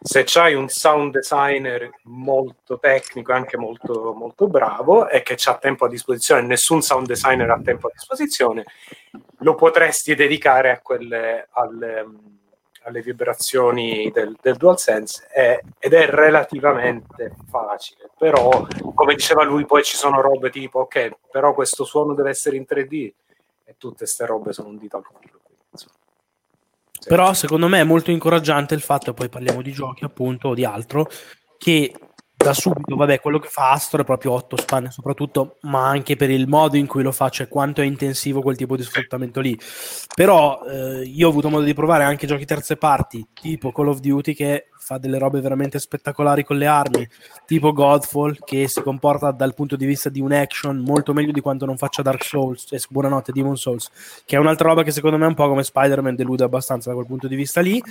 [0.01, 0.13] sì.
[0.13, 5.57] se c'hai un sound designer molto tecnico e anche molto, molto bravo e che ha
[5.57, 8.65] tempo a disposizione, nessun sound designer ha tempo a disposizione,
[9.39, 12.05] lo potresti dedicare a quelle, alle,
[12.85, 19.83] alle vibrazioni del, del DualSense e, ed è relativamente facile, però come diceva lui poi
[19.83, 23.11] ci sono robe tipo ok, però questo suono deve essere in 3D
[23.63, 25.34] e tutte queste robe sono un dito al culo.
[27.07, 30.65] Però secondo me è molto incoraggiante il fatto, poi parliamo di giochi appunto o di
[30.65, 31.09] altro,
[31.57, 31.93] che
[32.45, 36.29] da subito, vabbè, quello che fa Astro è proprio 8 spanne soprattutto, ma anche per
[36.29, 39.57] il modo in cui lo fa, cioè quanto è intensivo quel tipo di sfruttamento lì.
[40.13, 43.99] Però eh, io ho avuto modo di provare anche giochi terze parti, tipo Call of
[43.99, 47.09] Duty che fa delle robe veramente spettacolari con le armi,
[47.47, 51.41] tipo Godfall che si comporta dal punto di vista di un action molto meglio di
[51.41, 53.89] quanto non faccia Dark Souls, cioè, buonanotte Demon Souls,
[54.23, 56.95] che è un'altra roba che secondo me è un po' come Spider-Man delude abbastanza da
[56.95, 57.81] quel punto di vista lì,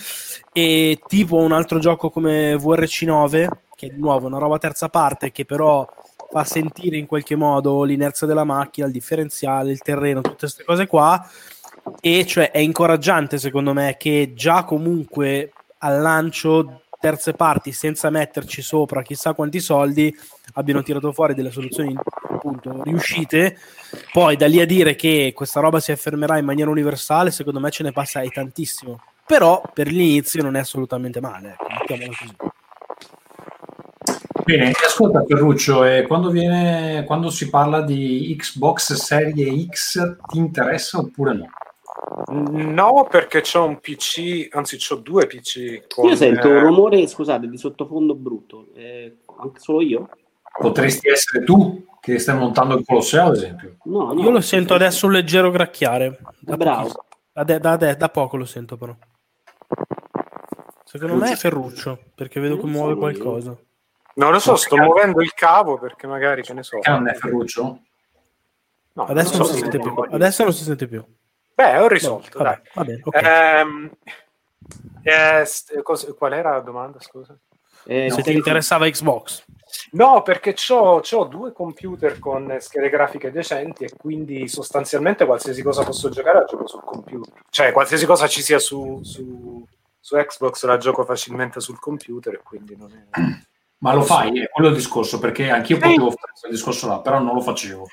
[0.52, 5.32] e tipo un altro gioco come VRC9 che è di nuovo una roba terza parte
[5.32, 5.86] che però
[6.30, 10.86] fa sentire in qualche modo l'inerzia della macchina, il differenziale, il terreno, tutte queste cose
[10.86, 11.24] qua.
[12.00, 18.62] E cioè è incoraggiante secondo me che già comunque al lancio terze parti senza metterci
[18.62, 20.12] sopra chissà quanti soldi
[20.54, 21.94] abbiano tirato fuori delle soluzioni
[22.32, 23.58] appunto riuscite.
[24.10, 27.70] Poi da lì a dire che questa roba si affermerà in maniera universale secondo me
[27.70, 29.00] ce ne passa tantissimo.
[29.26, 32.53] Però per l'inizio non è assolutamente male ecco, mettiamola così
[34.44, 40.98] Bene, ascolta Ferruccio, eh, quando, viene, quando si parla di Xbox Serie X ti interessa
[40.98, 41.48] oppure no?
[42.52, 45.86] No, perché c'ho un PC, anzi c'ho due PC.
[45.88, 50.08] Con, io sento un rumore, scusate, di sottofondo brutto, eh, anche solo io?
[50.58, 53.76] Potresti essere tu che stai montando il Colosseo, ad esempio.
[53.84, 56.18] No, no, io lo sento adesso un leggero gracchiare.
[56.40, 56.92] Da Bravo.
[57.32, 58.94] Da, da, da, da, poco lo sento però.
[60.84, 63.56] Secondo me è Ferruccio, perché vedo che muove qualcosa.
[64.14, 66.78] Non lo so, sto muovendo il cavo perché magari che ne so.
[66.78, 67.80] Che non è Ferruccio?
[68.92, 69.94] No, Adesso non, so si se sente più.
[70.10, 71.04] Adesso non si sente più.
[71.54, 72.70] Beh, ho risolto, Vabbè, dai.
[72.74, 73.14] va bene, ok.
[73.22, 73.90] Ehm,
[75.02, 77.36] eh, st- cos- qual era la domanda, scusa?
[77.86, 79.44] Eh, Se ti interessava Xbox.
[79.92, 86.08] No, perché ho due computer con schede grafiche decenti e quindi sostanzialmente qualsiasi cosa posso
[86.08, 87.42] giocare la gioco sul computer.
[87.50, 89.66] Cioè, qualsiasi cosa ci sia su, su-
[90.00, 93.20] su Xbox la gioco facilmente sul computer e quindi non è...
[93.84, 97.18] Ma lo fai, è quello il discorso, perché anch'io potevo fare quel discorso là, però
[97.18, 97.86] non lo facevo.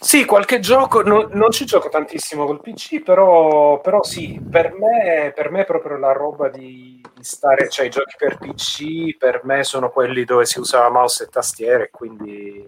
[0.00, 5.30] Sì, qualche gioco, no- non ci gioco tantissimo col PC, però, però sì, per me,
[5.34, 9.42] per me è proprio la roba di, di stare, cioè i giochi per PC per
[9.44, 12.66] me sono quelli dove si usa mouse e tastiere, quindi...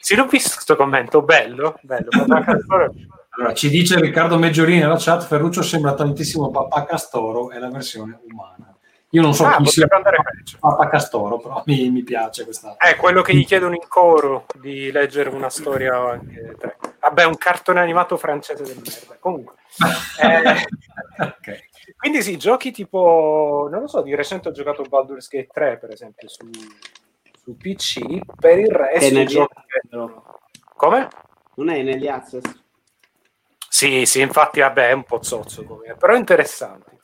[0.00, 2.08] Sì, l'ho visto questo commento, bello, bello.
[3.34, 8.18] Allora, ci dice Riccardo Meggiorini nella chat, Ferruccio sembra tantissimo Papà Castoro, è la versione
[8.30, 8.71] umana.
[9.14, 10.56] Io non so Ah, chi sia potrebbe andare peggio.
[10.58, 12.76] Papà Castoro, però mi, mi piace questa...
[12.76, 16.78] È quello che gli chiedono in coro di leggere una storia anche tre.
[16.98, 19.16] Vabbè, un cartone animato francese del merda.
[19.18, 19.54] Comunque.
[20.20, 21.60] Eh, Ok.
[21.96, 25.90] quindi sì, giochi tipo, non lo so, di recente ho giocato Baldur's Gate 3, per
[25.90, 26.48] esempio, su,
[27.42, 28.20] su PC.
[28.38, 29.54] Per il è resto negli giochi...
[30.74, 31.08] Come?
[31.56, 32.42] Non è negli access?
[33.68, 37.00] Sì, sì, infatti, vabbè, è un po' zozzo come, però è interessante.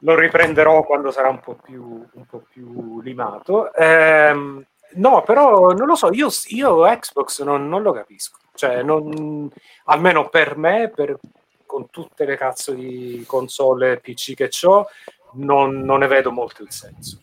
[0.00, 1.82] Lo riprenderò quando sarà un po' più,
[2.12, 3.72] un po' più limato.
[3.74, 8.38] Ehm, no, però non lo so, io, io Xbox non, non lo capisco.
[8.54, 9.50] Cioè, non-
[9.84, 11.18] almeno per me, per-
[11.66, 14.86] con tutte le cazzo di console PC che ho,
[15.34, 17.22] non, non ne vedo molto il senso.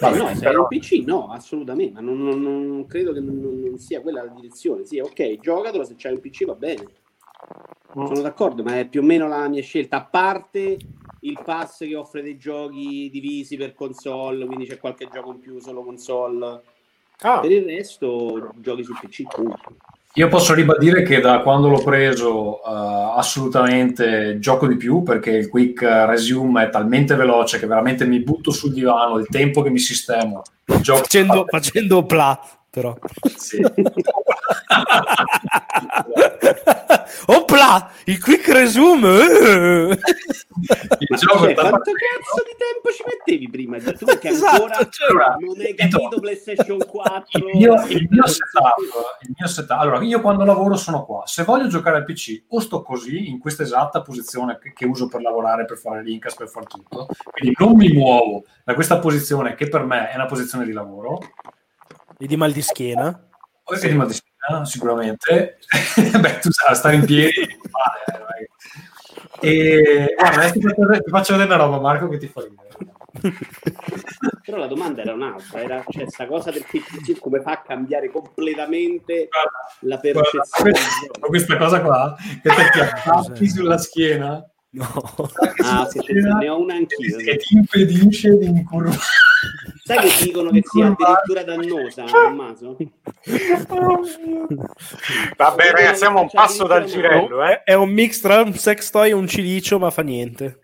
[0.00, 3.38] No, se hai però- un PC no, assolutamente, ma non, non- non credo che non,
[3.40, 4.84] non- non sia quella la direzione.
[4.84, 6.82] Sì, ok, giocatelo, se c'hai un PC va bene.
[7.96, 8.06] Mm.
[8.06, 10.76] Sono d'accordo, ma è più o meno la mia scelta, a parte
[11.28, 15.58] il pass che offre dei giochi divisi per console, quindi c'è qualche gioco in più
[15.60, 16.62] solo console.
[17.20, 19.22] Ah, Per il resto giochi su PC.
[20.14, 25.48] Io posso ribadire che da quando l'ho preso eh, assolutamente gioco di più perché il
[25.48, 29.78] quick resume è talmente veloce che veramente mi butto sul divano, il tempo che mi
[29.78, 30.42] sistemo,
[30.80, 32.38] gioco Facendo, facendo pla,
[32.76, 32.94] però.
[33.38, 33.64] Sì.
[37.26, 37.90] Opla!
[38.04, 39.08] Il quick resume!
[39.08, 39.98] eh!
[40.98, 43.78] il gioco Cioè, quanto cazzo di tempo ci mettevi prima?
[43.78, 45.08] Tu perché Esatto, ancora cioè,
[45.38, 47.38] non hai capito PlayStation 4?
[47.38, 48.74] il mio, il mio setup,
[49.22, 52.60] il mio setup- allora io quando lavoro sono qua se voglio giocare al PC o
[52.60, 56.48] sto così in questa esatta posizione che, che uso per lavorare per fare l'incas per
[56.48, 60.64] fare tutto quindi non mi muovo da questa posizione che per me è una posizione
[60.64, 61.18] di lavoro
[62.18, 63.28] E di mal di schiena?
[63.68, 65.58] o di mal di schiena, sicuramente.
[66.20, 68.48] Beh tu sai stare in piedi vale,
[69.40, 72.68] e guarda adesso ti faccio, ti faccio vedere una roba Marco che ti fa ridere.
[74.44, 78.10] Però la domanda era un'altra, era cioè sta cosa del PC come fa a cambiare
[78.10, 79.28] completamente
[79.80, 80.70] la Guarda, percezione?
[80.70, 84.48] del questa, questa cosa qua che ti appoggi sulla schiena?
[84.70, 84.86] No.
[85.62, 87.16] Ah, sì, sì, sì, ne ho una anch'io.
[87.16, 88.96] che ti impedisce di incurvare
[89.86, 92.76] Sai che dicono che sia addirittura dannosa, Tommaso?
[95.36, 97.62] vabbè, ragazzi, siamo un passo dal girello, eh.
[97.62, 100.58] È un mix tra un sex toy e un cilicio, ma fa niente.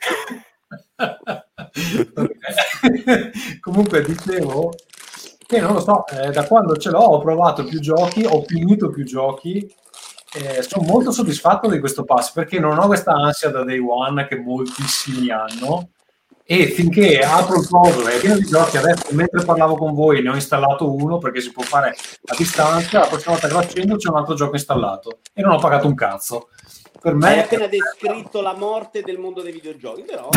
[3.60, 4.72] Comunque dicevo
[5.46, 8.90] che non lo so, eh, da quando ce l'ho ho provato più giochi, ho finito
[8.90, 9.72] più giochi,
[10.34, 14.26] eh, sono molto soddisfatto di questo pass perché non ho questa ansia da day one
[14.26, 15.90] che moltissimi hanno
[16.52, 20.20] e finché apro il coso e è pieno di giochi, adesso mentre parlavo con voi
[20.20, 23.60] ne ho installato uno perché si può fare a distanza, la prossima volta che lo
[23.60, 26.50] accendo c'è un altro gioco installato e non ho pagato un cazzo.
[27.00, 30.28] Per Hai me appena descritto la morte del mondo dei videogiochi, però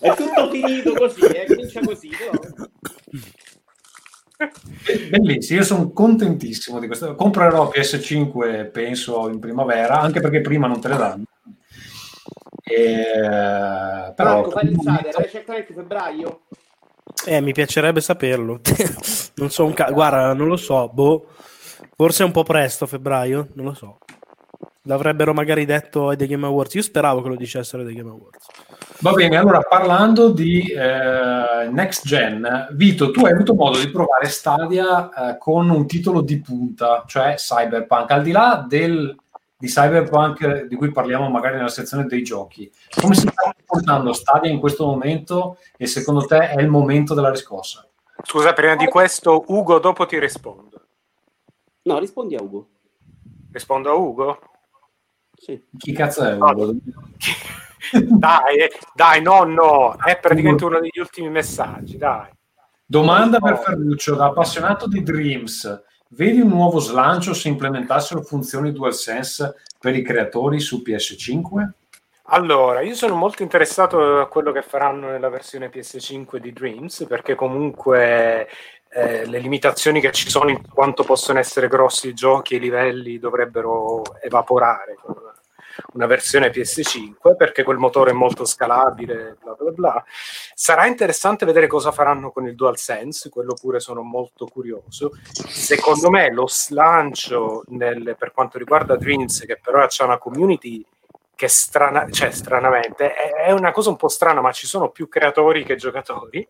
[0.00, 2.32] è tutto finito così, eh, comincia così, però.
[5.08, 7.14] Bellissimo, io sono contentissimo di questo.
[7.14, 11.24] Comprerò PS5 penso in primavera, anche perché prima non te le danno.
[12.68, 16.40] E, però Marco, fai l'insider, Ratchet Clank febbraio?
[17.26, 18.60] Eh, mi piacerebbe saperlo.
[19.36, 20.88] non so un ca- Guarda, non lo so.
[20.92, 21.26] Boh.
[21.96, 23.48] Forse è un po' presto, febbraio.
[23.54, 23.98] Non lo so.
[24.82, 26.74] L'avrebbero magari detto ai The Game Awards.
[26.74, 28.46] Io speravo che lo dicessero ai The Game Awards.
[29.00, 34.26] Va bene, allora parlando di eh, next gen, Vito, tu hai avuto modo di provare
[34.26, 39.14] Stadia eh, con un titolo di punta, cioè Cyberpunk, al di là del,
[39.58, 42.70] di Cyberpunk di cui parliamo magari nella sezione dei giochi.
[43.00, 47.30] Come si sta comportando Stadia in questo momento e secondo te è il momento della
[47.30, 47.84] riscossa?
[48.22, 50.80] Scusa, prima di questo, Ugo, dopo ti rispondo.
[51.82, 52.68] No, rispondi a Ugo.
[53.50, 54.38] Rispondo a Ugo?
[55.34, 55.60] Sì.
[55.76, 56.36] Chi cazzo è?
[56.36, 56.50] No.
[56.50, 56.74] Ugo?
[58.10, 62.30] dai, dai, no, no, è praticamente uno degli ultimi messaggi, dai.
[62.86, 69.54] Domanda per Ferruccio, da appassionato di Dreams, vedi un nuovo slancio se implementassero funzioni DualSense
[69.78, 71.70] per i creatori su PS5?
[72.30, 77.34] Allora, io sono molto interessato a quello che faranno nella versione PS5 di Dreams, perché
[77.34, 78.46] comunque
[78.90, 82.60] eh, le limitazioni che ci sono in quanto possono essere grossi i giochi e i
[82.60, 85.14] livelli dovrebbero evaporare con
[85.92, 90.04] una versione PS5 perché quel motore è molto scalabile bla bla bla.
[90.54, 95.12] Sarà interessante vedere cosa faranno con il DualSense quello pure sono molto curioso.
[95.32, 100.84] Secondo me lo slancio nel, per quanto riguarda Dreams che però ha una community
[101.34, 105.08] che strana, cioè, stranamente è, è una cosa un po' strana ma ci sono più
[105.08, 106.46] creatori che giocatori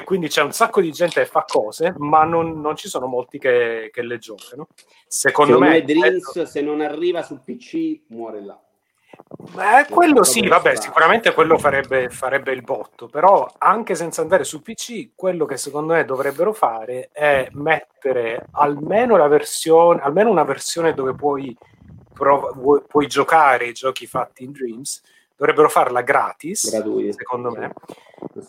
[0.00, 3.06] e quindi c'è un sacco di gente che fa cose, ma non, non ci sono
[3.06, 4.68] molti che, che le giocano.
[5.06, 6.46] Secondo, Secondo me, Dreams, quello...
[6.46, 8.58] se non arriva su PC, muore là.
[9.54, 14.62] Beh, quello sì, vabbè, sicuramente quello farebbe, farebbe, il botto, però anche senza andare su
[14.62, 20.94] PC, quello che secondo me dovrebbero fare è mettere almeno, la versione, almeno una versione
[20.94, 21.54] dove puoi,
[22.14, 25.02] prov- puoi giocare i giochi fatti in Dreams,
[25.40, 27.14] dovrebbero farla gratis, Gratuiti.
[27.14, 27.72] secondo me.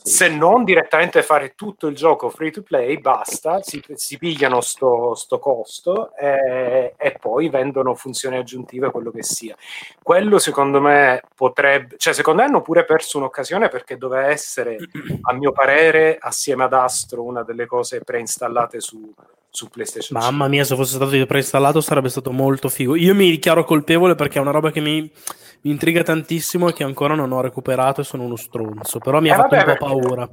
[0.03, 0.11] Sì.
[0.11, 5.15] Se non direttamente fare tutto il gioco free to play, basta, si, si pigliano sto,
[5.15, 9.55] sto costo e, e, poi vendono funzioni aggiuntive, quello che sia.
[10.03, 14.75] Quello secondo me potrebbe, cioè secondo me hanno pure perso un'occasione perché doveva essere,
[15.21, 19.13] a mio parere, assieme ad Astro, una delle cose preinstallate su,
[19.51, 22.95] su PlayStation Mamma mia, se fosse stato preinstallato sarebbe stato molto figo.
[22.95, 25.11] Io mi dichiaro colpevole perché è una roba che mi
[25.61, 29.29] mi intriga tantissimo e che ancora non ho recuperato e sono uno stronzo, però mi
[29.29, 30.29] ha eh fatto vabbè, un po' paura.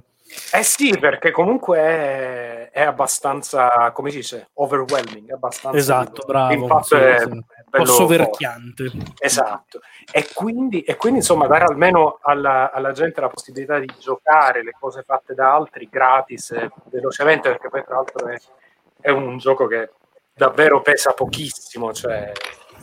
[0.53, 6.83] Eh sì, perché comunque è, è, abbastanza, come si dice, overwhelming, abbastanza esatto, bravo.
[6.83, 7.31] Sì, è sì.
[7.31, 8.91] un po' soverchiante.
[9.19, 9.81] Esatto.
[10.11, 14.75] E quindi, e quindi, insomma, dare almeno alla, alla, gente la possibilità di giocare le
[14.79, 16.55] cose fatte da altri gratis,
[16.91, 18.37] velocemente, perché poi tra l'altro è,
[19.01, 19.91] è un gioco che
[20.35, 22.33] davvero pesa pochissimo, cioè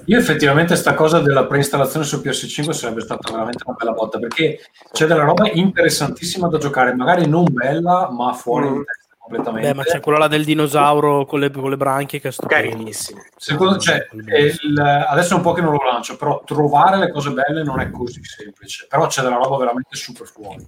[0.07, 4.59] io effettivamente sta cosa della preinstallazione su PS5 sarebbe stata veramente una bella botta perché
[4.91, 8.73] c'è della roba interessantissima da giocare, magari non bella, ma fuori mm.
[8.73, 9.67] di testa completamente.
[9.67, 13.21] Beh, ma c'è quella là del dinosauro con le, con le branchie che è carinissimo.
[13.35, 17.31] Secondo, cioè, il, adesso è un po' che non lo lancio, però trovare le cose
[17.31, 20.63] belle non è così semplice, però c'è della roba veramente super fuori.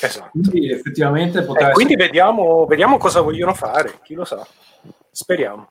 [0.00, 0.30] Esatto.
[0.30, 4.46] Quindi effettivamente potrebbe eh, Quindi vediamo, vediamo cosa vogliono fare, chi lo sa.
[5.10, 5.68] Speriamo.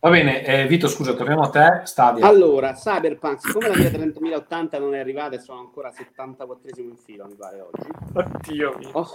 [0.00, 1.80] Va bene, eh, Vito, scusa, torniamo a te.
[1.82, 2.24] Stadia.
[2.24, 7.26] Allora, Cyberpunk, siccome la mia 3080 non è arrivata e sono ancora 74 in fila,
[7.26, 7.88] mi pare oggi.
[8.14, 8.90] Oddio mio.
[8.92, 9.06] Ho,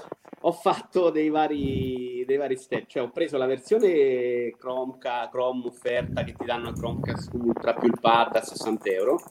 [0.41, 6.25] ho fatto dei vari, dei vari step, cioè ho preso la versione Chromecast, Chrome offerta
[6.25, 9.21] che ti danno Chromecast Ultra più il pad a 60 euro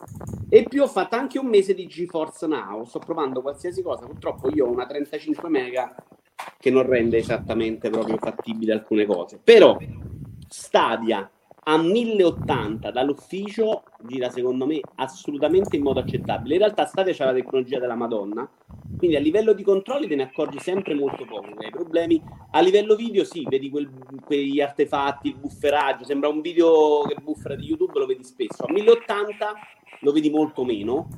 [0.49, 2.85] e più ho fatto anche un mese di GeForce Now.
[2.85, 5.95] Sto provando qualsiasi cosa, purtroppo io ho una 35 mega
[6.59, 9.39] che non rende esattamente proprio fattibile alcune cose.
[9.45, 9.77] Però
[10.49, 11.31] Stadia
[11.65, 16.55] a 1080 dall'ufficio gira secondo me assolutamente in modo accettabile.
[16.55, 18.51] In realtà Stadia c'è la tecnologia della Madonna,
[18.97, 22.21] quindi a livello di controlli te ne accorgi sempre molto poco hai problemi.
[22.51, 23.89] A livello video sì, vedi quel,
[24.25, 28.65] quegli artefatti, il bufferaggio, sembra un video che buffera di YouTube, lo vedi spesso.
[28.65, 29.53] A 1080
[30.01, 31.09] lo vedi molto meno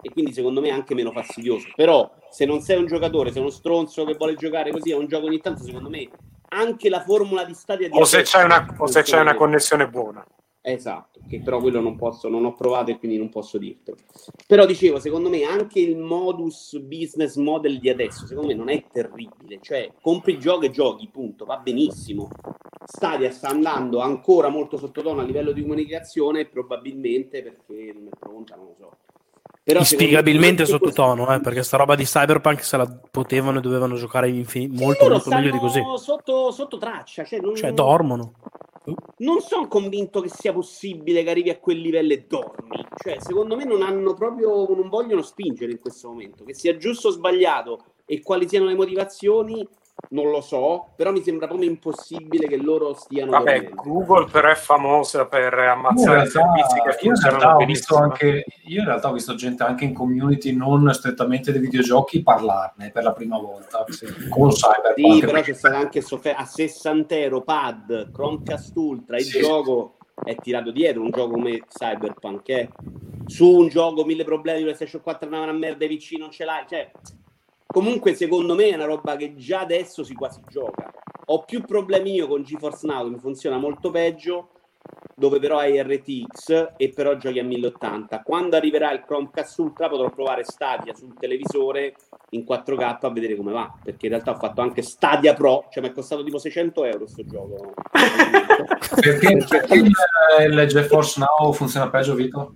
[0.00, 1.68] e quindi secondo me anche meno fastidioso.
[1.74, 5.06] Però se non sei un giocatore, sei uno stronzo che vuole giocare così a un
[5.06, 6.08] gioco ogni tanto, secondo me
[6.50, 9.88] anche la formula di Stadia di o se c'è una, o se c'è una connessione
[9.88, 10.24] buona.
[10.62, 13.96] Esatto che però quello non posso non ho provato e quindi non posso dirtelo.
[14.46, 18.84] Però dicevo secondo me anche il modus business model di adesso secondo me non è
[18.90, 19.58] terribile.
[19.62, 22.28] Cioè compri il gioco e giochi punto va benissimo.
[22.84, 28.56] Stadia sta andando ancora molto sottotono a livello di comunicazione probabilmente perché non è pronta
[28.56, 28.96] non lo so
[29.62, 34.28] però Inspiegabilmente sottotono, eh, perché sta roba di Cyberpunk se la potevano e dovevano giocare
[34.28, 35.82] infin- molto, molto meglio di così.
[35.96, 38.32] Sotto, sotto traccia, cioè, non, cioè dormono.
[39.18, 42.84] Non sono convinto che sia possibile che arrivi a quel livello e dormi.
[42.96, 46.44] Cioè, secondo me non hanno proprio, non vogliono spingere in questo momento.
[46.44, 49.66] Che sia giusto o sbagliato e quali siano le motivazioni,
[50.10, 53.30] non lo so, però mi sembra proprio impossibile che loro stiano.
[53.30, 53.82] Vabbè, dormendo.
[53.82, 58.00] Google però è famosa per ammazzare realtà, servizi che funzionano benissimo.
[58.00, 62.90] Anche, io in realtà ho visto gente anche in community non strettamente dei videogiochi parlarne
[62.90, 64.06] per la prima volta sì.
[64.28, 65.14] con Cyberpunk.
[65.14, 69.40] Sì, però c'è stato anche soffer- a 60 euro pad, Chromecast Ultra, il sì.
[69.40, 72.68] gioco è tirato dietro un gioco come Cyberpunk eh?
[73.24, 76.90] su un gioco mille problemi PlayStation 4 è una merda PC non ce l'hai cioè
[77.72, 80.90] Comunque, secondo me è una roba che già adesso si quasi gioca.
[81.26, 84.50] Ho più problemi io con GeForce Now che mi funziona molto peggio
[85.14, 88.22] dove però hai RTX e però giochi a 1080.
[88.22, 91.94] Quando arriverà il Chromecast Ultra potrò provare Stadia sul televisore
[92.30, 95.82] in 4K a vedere come va, perché in realtà ho fatto anche Stadia Pro, cioè
[95.82, 97.74] mi è costato tipo 600 euro questo gioco.
[99.00, 99.92] Perché, perché il,
[100.38, 102.54] il GeForce Now funziona peggio, Vito?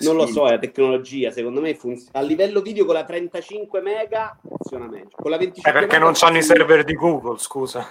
[0.00, 3.80] Non lo so, è la tecnologia, secondo me funz- a livello video con la 35
[3.80, 5.08] mega funziona meglio.
[5.12, 7.86] Con la 25 È perché mega non c'hanno i funziona- server di Google, scusa.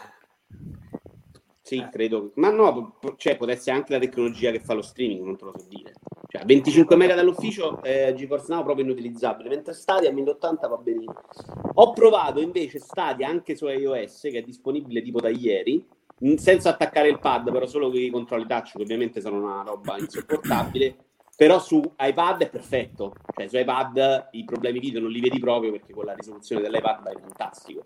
[1.62, 2.32] Sì, credo.
[2.36, 5.54] Ma no, cioè, può essere anche la tecnologia che fa lo streaming, non te lo
[5.58, 5.94] so dire.
[6.28, 10.78] Cioè, a 25 mega dall'ufficio, eh, GeForce Now proprio inutilizzabile, mentre Stadia a 1080 va
[10.78, 11.16] benissimo.
[11.74, 15.84] Ho provato invece Stadia anche su iOS, che è disponibile tipo da ieri,
[16.36, 19.98] senza attaccare il pad, però solo con i controlli touch, che ovviamente sono una roba
[19.98, 20.96] insopportabile.
[21.38, 25.72] Però su iPad è perfetto, cioè su iPad i problemi video non li vedi proprio
[25.72, 27.84] perché con la risoluzione dell'iPad è fantastico.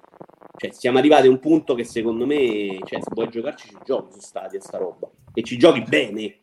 [0.56, 4.14] Cioè, siamo arrivati a un punto che secondo me, cioè, se vuoi giocarci, ci giochi
[4.14, 5.10] su Stadia sta roba.
[5.34, 6.40] E ci giochi bene.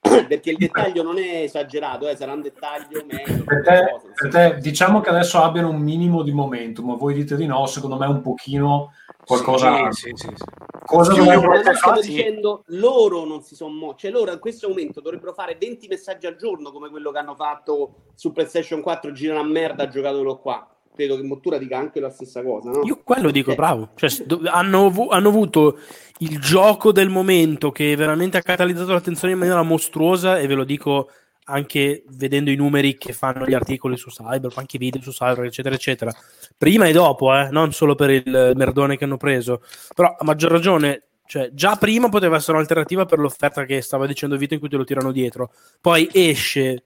[0.28, 3.44] Perché il dettaglio non è esagerato, eh, sarà un dettaglio meglio.
[3.44, 7.46] Per te, per te, diciamo che adesso abbiano un minimo di momentum, voi dite di
[7.46, 8.92] no, secondo me un pochino
[9.28, 9.90] qualcosa...
[9.92, 10.44] Sì, sì, sì, sì.
[10.86, 15.32] cosa Sì, dovrebbero- dicendo, loro non si sono mossi, cioè loro in questo momento dovrebbero
[15.34, 19.44] fare 20 messaggi al giorno come quello che hanno fatto su PlayStation 4, girano a
[19.44, 20.66] merda, giocatelo qua.
[20.94, 22.82] Credo che Mottura dica anche la stessa cosa, no?
[22.82, 23.54] Io quello dico, Eh.
[23.54, 23.90] bravo.
[23.94, 24.10] Cioè,
[24.46, 25.78] hanno, hanno avuto
[26.18, 30.64] il gioco del momento che veramente ha catalizzato l'attenzione in maniera mostruosa e ve lo
[30.64, 31.08] dico
[31.48, 35.46] anche vedendo i numeri che fanno gli articoli su Cyber, anche i video su Cyber,
[35.46, 36.12] eccetera, eccetera.
[36.56, 39.62] Prima e dopo, eh, non solo per il merdone che hanno preso.
[39.94, 44.36] Però a maggior ragione, cioè, già prima poteva essere un'alternativa per l'offerta che stava dicendo
[44.36, 45.52] Vito in cui te lo tirano dietro.
[45.80, 46.84] Poi esce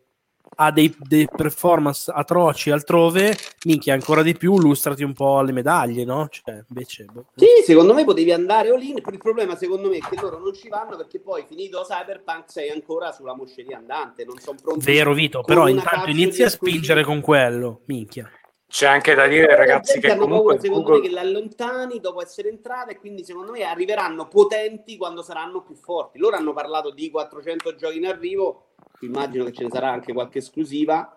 [0.55, 6.05] ha dei, dei performance atroci altrove, minchia ancora di più, lustrati un po' alle medaglie,
[6.05, 6.29] no?
[6.29, 7.07] Cioè, invece...
[7.11, 7.27] boh.
[7.35, 8.97] Sì, secondo me potevi andare all in.
[8.97, 12.71] Il problema, secondo me, è che loro non ci vanno perché poi finito Cyberpunk sei
[12.71, 14.25] ancora sulla mosceria andante.
[14.25, 14.85] Non sono pronti.
[14.85, 18.31] Vero Vito, però intanto inizi a spingere con quello, minchia.
[18.73, 21.03] C'è anche da dire, Eh, ragazzi, che hanno comunque paura, secondo Google...
[21.03, 25.75] me, che l'allontani dopo essere entrata e quindi secondo me arriveranno potenti quando saranno più
[25.75, 26.19] forti.
[26.19, 28.72] Loro hanno parlato di 400 giochi in arrivo,
[29.07, 31.17] immagino che ce ne sarà anche qualche esclusiva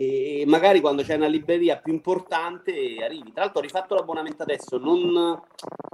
[0.00, 2.70] e magari quando c'è una libreria più importante
[3.02, 3.32] arrivi.
[3.32, 5.42] Tra l'altro ho rifatto l'abbonamento adesso, non...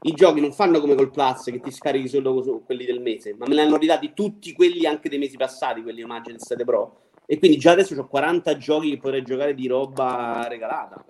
[0.03, 3.47] i giochi non fanno come col Plus che ti scarichi solo quelli del mese, ma
[3.49, 6.99] me ne hanno ridati tutti quelli anche dei mesi passati, quelli Imagine 7 Pro.
[7.25, 11.03] E quindi già adesso ho 40 giochi che potrei giocare di roba regalata.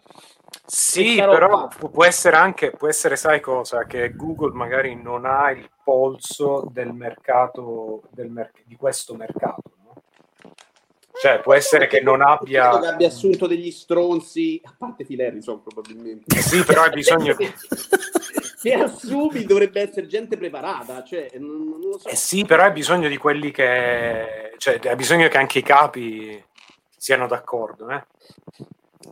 [0.65, 5.69] Sì, però può essere anche, può essere, sai cosa, che Google magari non ha il
[5.83, 9.74] polso del mercato, del merc- di questo mercato?
[11.21, 12.71] Cioè, può essere che non abbia...
[12.71, 16.41] Credo che abbia assunto degli stronzi, a parte Phil Harrison probabilmente.
[16.41, 17.37] Sì, però hai bisogno...
[18.57, 22.09] Se assumi dovrebbe essere gente preparata, cioè non, lo so.
[22.09, 24.55] Eh sì, però hai bisogno di quelli che...
[24.57, 26.45] Cioè, hai bisogno che anche i capi
[26.97, 28.05] siano d'accordo, eh?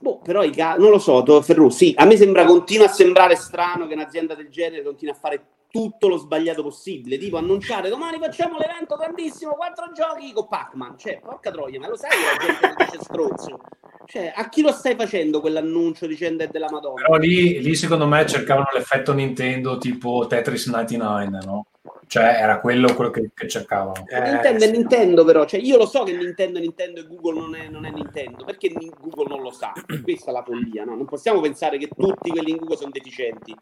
[0.00, 3.36] Boh, però i ca- non lo so, Ferru, sì, a me sembra continua a sembrare
[3.36, 8.18] strano che un'azienda del genere continui a fare tutto lo sbagliato possibile, tipo annunciare domani
[8.18, 12.60] facciamo l'evento grandissimo, quattro giochi con Pac-Man, cioè, porca troia, ma lo sai che la
[12.60, 13.60] gente dice stronzo?
[14.04, 17.00] Cioè, a chi lo stai facendo quell'annuncio dicendo è della Madonna?
[17.00, 21.66] Però lì, lì secondo me cercavano l'effetto Nintendo tipo Tetris 99, no?
[22.12, 24.04] Cioè era quello, quello che, che cercavano.
[24.06, 24.72] Eh, Nintendo è sì.
[24.72, 25.46] Nintendo, però.
[25.46, 28.44] Cioè, io lo so che Nintendo è Nintendo e Google non è, non è Nintendo.
[28.44, 29.72] Perché Google non lo sa?
[30.04, 30.94] Questa è la follia, no?
[30.94, 33.56] Non possiamo pensare che tutti quelli in Google sono deficienti.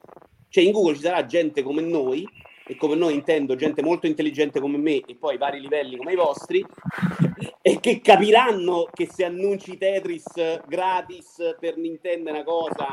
[0.48, 2.28] Cioè, in Google ci sarà gente come noi,
[2.70, 6.16] e come noi intendo gente molto intelligente come me, e poi vari livelli come i
[6.16, 6.64] vostri,
[7.60, 12.86] e che capiranno che se annunci Tetris gratis per Nintendo è una cosa,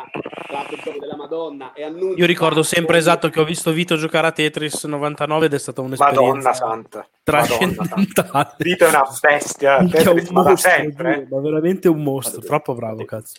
[0.49, 4.25] l'altro gioco della Madonna, e annunci Io ricordo sempre esatto che ho visto Vito giocare
[4.25, 7.07] a Tetris 99 ed è stata un'esperienza Madonna santa.
[7.23, 8.07] Madonna santa.
[8.25, 8.55] trascendentale.
[8.57, 11.11] Vito è una bestia, Tetris, un ma mostro, sempre.
[11.11, 11.23] eh.
[11.23, 13.35] giuro, ma veramente un mostro, troppo bravo, cazzo.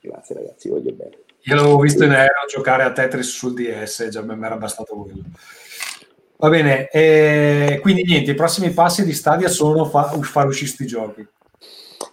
[0.00, 1.18] Grazie ragazzi, voglio bene.
[1.48, 5.22] Io l'avevo visto in aereo giocare a Tetris sul DS, già mi era bastato quello.
[6.36, 10.86] Va bene, eh, quindi niente, i prossimi passi di Stadia sono fa- far uscire sti
[10.86, 11.26] giochi.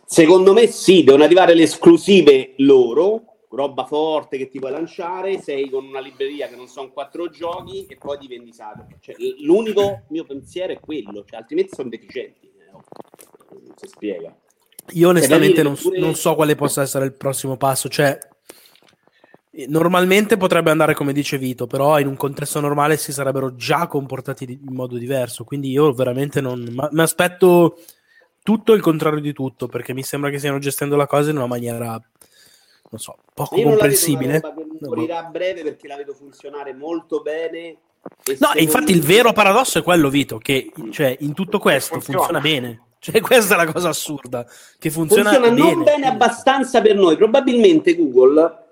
[0.06, 5.70] Secondo me sì, devono arrivare le esclusive loro, roba forte che ti puoi lanciare, sei
[5.70, 8.88] con una libreria che non sono quattro giochi e poi ti vendi Saturn.
[9.02, 12.50] Cioè, l'unico mio pensiero è quello, cioè, altrimenti sono deficienti.
[12.58, 12.84] eh, no.
[13.50, 14.34] Non si spiega.
[14.94, 17.90] Io onestamente da non, pure- non so quale possa essere il prossimo passo.
[17.90, 18.18] Cioè,
[19.68, 24.44] normalmente potrebbe andare come dice Vito, però in un contesto normale si sarebbero già comportati
[24.44, 25.44] in modo diverso.
[25.44, 26.64] Quindi io veramente non.
[26.92, 27.78] Mi aspetto
[28.44, 31.48] tutto il contrario di tutto, perché mi sembra che stiano gestendo la cosa in una
[31.48, 31.92] maniera,
[32.90, 34.42] non so, poco Io comprensibile.
[34.42, 37.78] No, morirà a breve perché la vedo funzionare molto bene
[38.38, 42.20] No, e infatti il vero paradosso è quello, Vito, che cioè, in tutto questo Funziona.
[42.20, 42.82] funziona, bene.
[43.00, 44.46] Cioè, questa è la cosa assurda,
[44.80, 45.74] che funziona, funziona bene.
[45.74, 47.18] non bene abbastanza per noi.
[47.18, 48.65] Probabilmente Google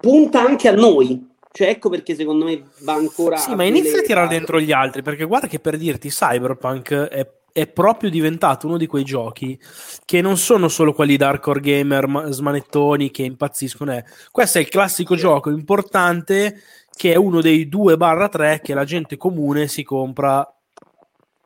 [0.00, 1.28] punta anche a noi.
[1.52, 3.36] Cioè, ecco perché secondo me va ancora.
[3.36, 7.28] Sì, ma inizia a tirare dentro gli altri, perché guarda che per dirti, Cyberpunk è,
[7.52, 9.58] è proprio diventato uno di quei giochi
[10.04, 13.92] che non sono solo quelli da hardcore gamer ma- smanettoni che impazziscono.
[13.92, 14.04] eh.
[14.30, 16.62] Questo è il classico gioco importante
[16.96, 20.46] che è uno dei 2-3 che la gente comune si compra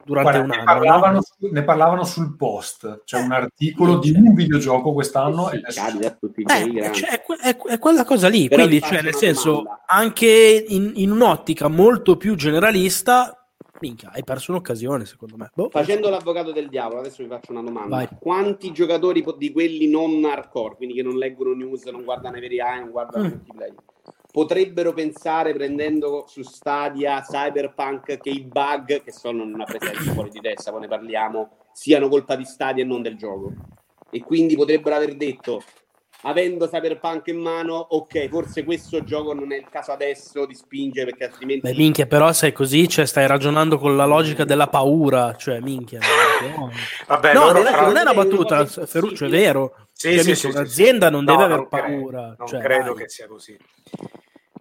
[0.04, 0.64] durante Guarda, un ne, anno.
[0.64, 1.48] parlavano no?
[1.50, 3.02] ne parlavano sul post.
[3.04, 5.48] C'è un articolo di un videogioco quest'anno.
[5.48, 8.04] Sì, ed è su- capita a tutti i giochi Eh, cioè, è, è è quella
[8.04, 9.82] cosa lì, Però quindi cioè, nel senso, domanda.
[9.86, 13.38] anche in, in un'ottica molto più generalista,
[13.80, 15.50] minchia, hai perso un'occasione secondo me.
[15.54, 15.68] Boh.
[15.70, 17.96] Facendo l'avvocato del diavolo, adesso vi faccio una domanda.
[17.96, 18.08] Vai.
[18.18, 22.60] Quanti giocatori di quelli non hardcore, quindi che non leggono news, non guardano i veri
[22.60, 23.28] AI, non guardano Mm.
[23.28, 23.74] multiplayer,
[24.34, 30.40] potrebbero pensare, prendendo su Stadia Cyberpunk, che i bug, che sono una presenza fuori di
[30.40, 33.52] testa, poi ne parliamo, siano colpa di Stadia e non del gioco?
[34.10, 35.62] E quindi potrebbero aver detto,
[36.24, 41.10] avendo Cyberpunk in mano, ok, forse questo gioco non è il caso adesso di spingere,
[41.10, 41.70] perché altrimenti...
[41.70, 46.00] Beh, minchia, però sei così, cioè, stai ragionando con la logica della paura, cioè, minchia.
[46.56, 46.70] no,
[47.06, 49.76] Vabbè, no, loro non, è, fra- non è una è battuta, cosa Ferruccio, è vero.
[49.92, 52.34] Sì, Cioè, sì, minchia, sì, sì, un'azienda non No, deve aver non credo, paura.
[52.38, 53.02] Non cioè, credo dai.
[53.02, 53.58] che sia così.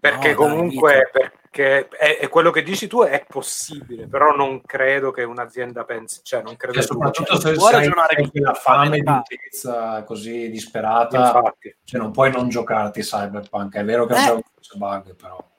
[0.03, 5.11] Perché dai, comunque perché è, è quello che dici tu è possibile, però non credo
[5.11, 8.53] che un'azienda pensi, cioè non credo Cioè, che soprattutto se può sai ragionare con quella
[8.53, 11.73] fame di utenza così disperata, infatti.
[11.85, 13.75] cioè non puoi non giocarti Cyberpunk.
[13.75, 14.17] È vero che Eh.
[14.17, 15.51] c'è un c'è bug, però.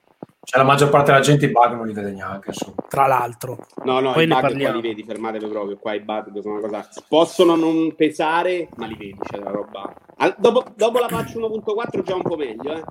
[0.45, 2.49] Cioè, la maggior parte della gente i bug non li vede neanche.
[2.49, 2.75] Insomma.
[2.87, 3.65] Tra l'altro.
[3.83, 4.75] No, no, Poi i bug qua parliamo.
[4.79, 5.77] li vedi, fermatevi proprio.
[5.77, 6.87] Qua i bug sono una cosa.
[7.07, 9.17] Possono non pesare, ma li vedi.
[9.27, 9.91] C'è la roba.
[10.17, 12.83] Al- dopo, dopo la patch 1.4 già un po' meglio, eh.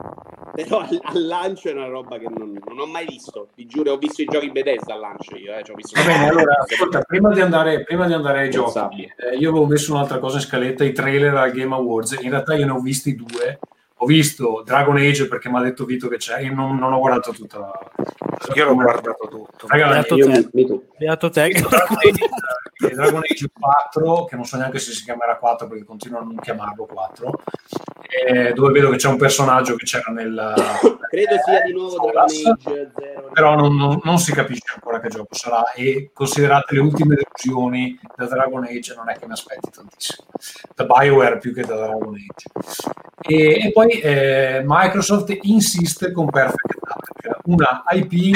[0.54, 3.48] Però al, al lancio è una roba che non, non ho mai visto.
[3.54, 5.62] Vi giuro, ho visto i giochi Bethesda al lancio io, eh.
[5.64, 9.10] Ci ho visto Va bene, allora, ascolta, prima di andare, prima di andare ai giochi,
[9.16, 12.18] eh, io avevo messo un'altra cosa in scaletta, i trailer al Game Awards.
[12.20, 13.58] In realtà io ne ho visti due.
[13.98, 16.40] Ho visto Dragon Age perché mi ha detto Vito che c'è.
[16.40, 17.72] Io non, non ho guardato tutta la...
[18.54, 19.66] Io l'ho guardato tutto.
[19.68, 20.48] Beato Io te.
[20.98, 21.48] Beato te.
[21.50, 22.24] Dragon Age,
[22.88, 26.28] eh, Dragon Age 4, che non so neanche se si chiamerà 4 perché continuano a
[26.28, 27.40] non chiamarlo 4,
[28.26, 30.34] eh, dove vedo che c'è un personaggio che c'era nel...
[31.14, 33.30] Credo sia di nuovo Dragon Age 0.
[33.32, 37.98] Però non, non- non si capisce ancora che gioco sarà e considerate le ultime delusioni
[38.16, 40.26] da Dragon Age non è che mi aspetti tantissimo
[40.74, 42.50] da BioWare più che da Dragon Age
[43.26, 47.14] e, e poi eh, Microsoft insiste con Perfect Dark
[47.44, 48.32] una IP eh,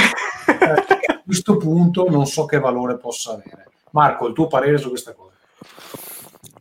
[0.46, 3.66] che a questo punto non so che valore possa avere.
[3.90, 5.26] Marco il tuo parere su questa cosa?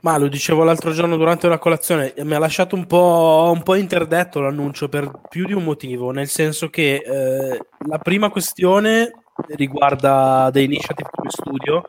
[0.01, 3.75] Ma lo dicevo l'altro giorno durante una colazione, mi ha lasciato un po', un po'
[3.75, 9.11] interdetto l'annuncio per più di un motivo, nel senso che eh, la prima questione
[9.49, 11.83] riguarda The Initiative studio,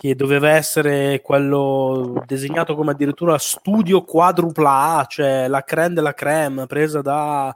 [0.00, 6.64] che doveva essere quello disegnato come addirittura studio quadrupla A, cioè la creme della creme,
[6.64, 7.54] presa da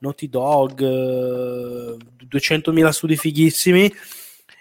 [0.00, 1.96] Naughty Dog, eh,
[2.28, 3.90] 200.000 studi fighissimi.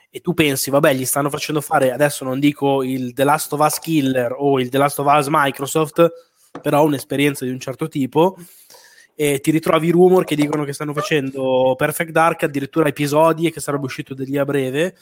[0.09, 3.59] E tu pensi, vabbè, gli stanno facendo fare, adesso non dico il The Last of
[3.59, 6.09] Us Killer o il The Last of Us Microsoft,
[6.61, 8.37] però un'esperienza di un certo tipo,
[9.15, 13.59] e ti ritrovi rumor che dicono che stanno facendo Perfect Dark, addirittura episodi e che
[13.59, 14.95] sarebbe uscito di lì a breve,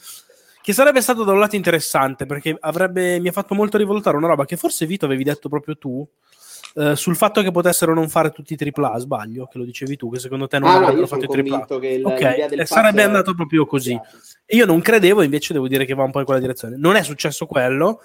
[0.66, 4.26] che sarebbe stato da un lato interessante, perché avrebbe, mi ha fatto molto rivoltare una
[4.26, 6.04] roba che forse Vito avevi detto proprio tu,
[6.74, 10.10] eh, sul fatto che potessero non fare tutti i AAA, sbaglio, che lo dicevi tu,
[10.10, 11.66] che secondo te non Ah, avrebbero fatto i AAA.
[11.78, 13.92] che il, Ok, l'idea del e pass sarebbe era- andato proprio così.
[14.44, 16.74] E io non credevo, invece devo dire che va un po' in quella direzione.
[16.76, 18.00] Non è successo quello,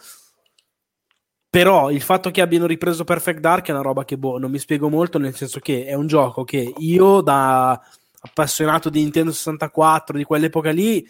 [1.49, 4.59] però il fatto che abbiano ripreso Perfect Dark è una roba che boh, non mi
[4.59, 7.81] spiego molto, nel senso che è un gioco che io da
[8.21, 11.03] appassionato di Nintendo 64, di quell'epoca lì,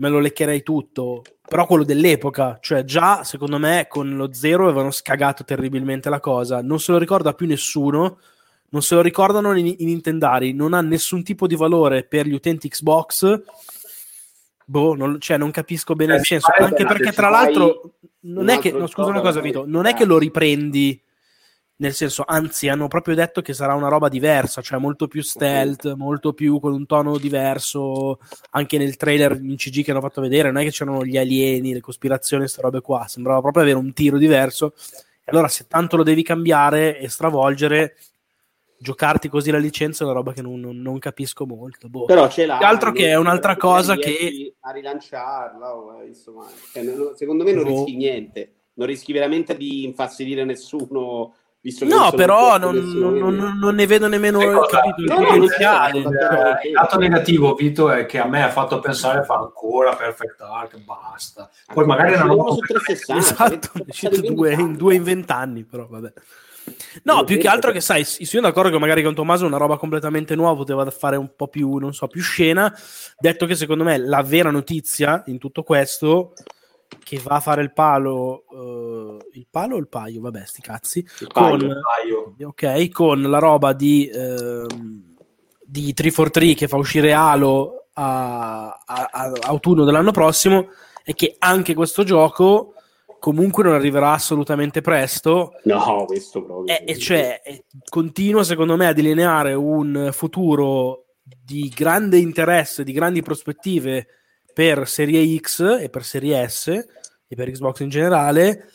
[0.00, 1.22] me lo leccherei tutto.
[1.46, 6.62] Però quello dell'epoca, cioè già secondo me con lo zero avevano scagato terribilmente la cosa.
[6.62, 8.18] Non se lo ricorda più nessuno,
[8.70, 12.32] non se lo ricordano i, i Nintendari, non ha nessun tipo di valore per gli
[12.32, 13.42] utenti Xbox.
[14.64, 16.50] Boh, non, cioè, non capisco bene Eh, il senso.
[16.56, 20.04] Anche perché, tra l'altro, non è che, no, scusa una cosa, Vito, non è che
[20.04, 21.02] lo riprendi
[21.80, 25.94] nel senso, anzi, hanno proprio detto che sarà una roba diversa, cioè molto più stealth,
[25.94, 28.18] molto più con un tono diverso.
[28.50, 31.72] Anche nel trailer in CG che hanno fatto vedere, non è che c'erano gli alieni,
[31.72, 33.06] le cospirazioni, queste robe qua.
[33.08, 34.74] Sembrava proprio avere un tiro diverso.
[35.24, 37.96] E allora, se tanto lo devi cambiare e stravolgere,
[38.76, 41.88] giocarti così la licenza è una roba che non, non- non capisco molto.
[41.88, 42.04] Boh.
[42.04, 42.58] Però ce l'ha.
[42.58, 46.84] Che altro che è un'altra cosa che- A rilanciarla, o, eh, insomma, cioè,
[47.16, 47.70] secondo me non Boh.
[47.70, 48.52] rischi niente.
[48.74, 53.86] Non rischi veramente di infastidire nessuno Visto che No, però non, non- non- non ne
[53.86, 54.80] vedo nemmeno il, cosa?
[54.80, 55.98] capito, il No, potenziale.
[55.98, 56.70] Il, cioè.
[56.72, 61.50] lato negativo, Vito, è che a me ha fatto pensare fa ancora Perfect Dark, basta.
[61.72, 63.14] Poi magari non ho su 360.
[63.16, 64.76] Esatto, è uscito due, in vent'anni?
[64.76, 66.12] due in vent'anni, però vabbè.
[67.02, 69.76] No, più che altro che- sai, io sono d'accordo che magari con Tommaso una roba
[69.76, 72.72] completamente nuova poteva fare un po' più, non so, più scena,
[73.18, 76.32] detto che secondo me la vera notizia in tutto questo
[76.98, 80.98] che va a fare il palo eh, il palo o il paio, vabbè, sti cazzi,
[81.20, 81.56] Il paio.
[81.56, 82.48] con, paio.
[82.48, 85.14] ok, con la roba di, ehm,
[85.64, 90.68] di 343 che fa uscire Halo a, a- a autunno dell'anno prossimo
[91.02, 92.74] è che anche questo gioco
[93.18, 96.74] comunque non arriverà assolutamente presto No, questo proprio.
[96.74, 102.92] e, e cioè eh, continua secondo me a delineare un futuro di grande interesse, di
[102.92, 104.06] grandi prospettive
[104.60, 108.68] per Serie X e per Serie S e per Xbox in generale,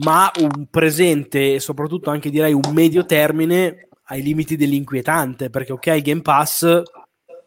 [0.00, 6.02] ma un presente e soprattutto anche direi un medio termine ai limiti dell'inquietante, perché ok
[6.02, 6.82] Game Pass,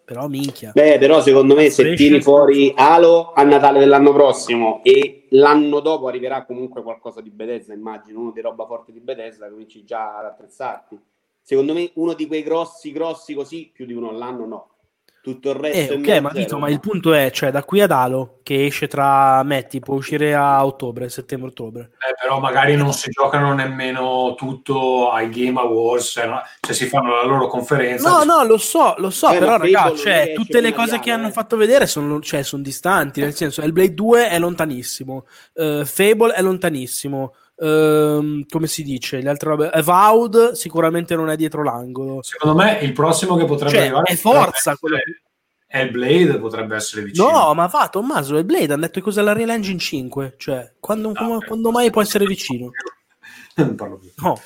[0.03, 0.71] però minchia.
[0.73, 6.07] Beh, però secondo me se tiri fuori Halo a Natale dell'anno prossimo e l'anno dopo
[6.07, 10.25] arriverà comunque qualcosa di Bethesda, immagino, uno di roba forte di Bethesda, cominci già ad
[10.25, 10.99] attrezzarti.
[11.39, 14.72] Secondo me uno di quei grossi, grossi così, più di uno all'anno no.
[15.23, 17.79] Tutto il resto Eh, è ok, ma Vito, ma il punto è, cioè, da qui
[17.79, 21.91] ad Halo, che esce tra metti, può uscire a ottobre, settembre-ottobre.
[21.93, 26.41] Eh, però magari non si giocano nemmeno tutto ai Game Awards, cioè, no?
[26.59, 28.09] Cioè, si fanno la loro conferenza.
[28.09, 30.99] No, no, lo so, lo so, Eh, però ma raga, Fable cioè, tutte le cose
[30.99, 31.33] che anno, hanno eh.
[31.33, 36.41] fatto vedere sono, cioè, sono distanti, nel senso, Hellblade 2 è lontanissimo, eh, Fable è
[36.41, 37.33] lontanissimo,
[37.63, 42.21] ehm, come si dice, le altre robe, Avowed sicuramente non è dietro l'angolo.
[42.21, 45.21] Secondo me il prossimo che potrebbe Cioè, arrivare è forza potrebbe essere
[45.75, 47.31] Hellblade potrebbe essere vicino.
[47.31, 51.09] No, ma va, Tommaso, Hellblade hanno detto che cos'è la Real Engine 5, cioè, quando,
[51.15, 52.69] Ah, come- quando mai può essere vicino?
[53.55, 54.09] Non parlo più.
[54.17, 54.39] No,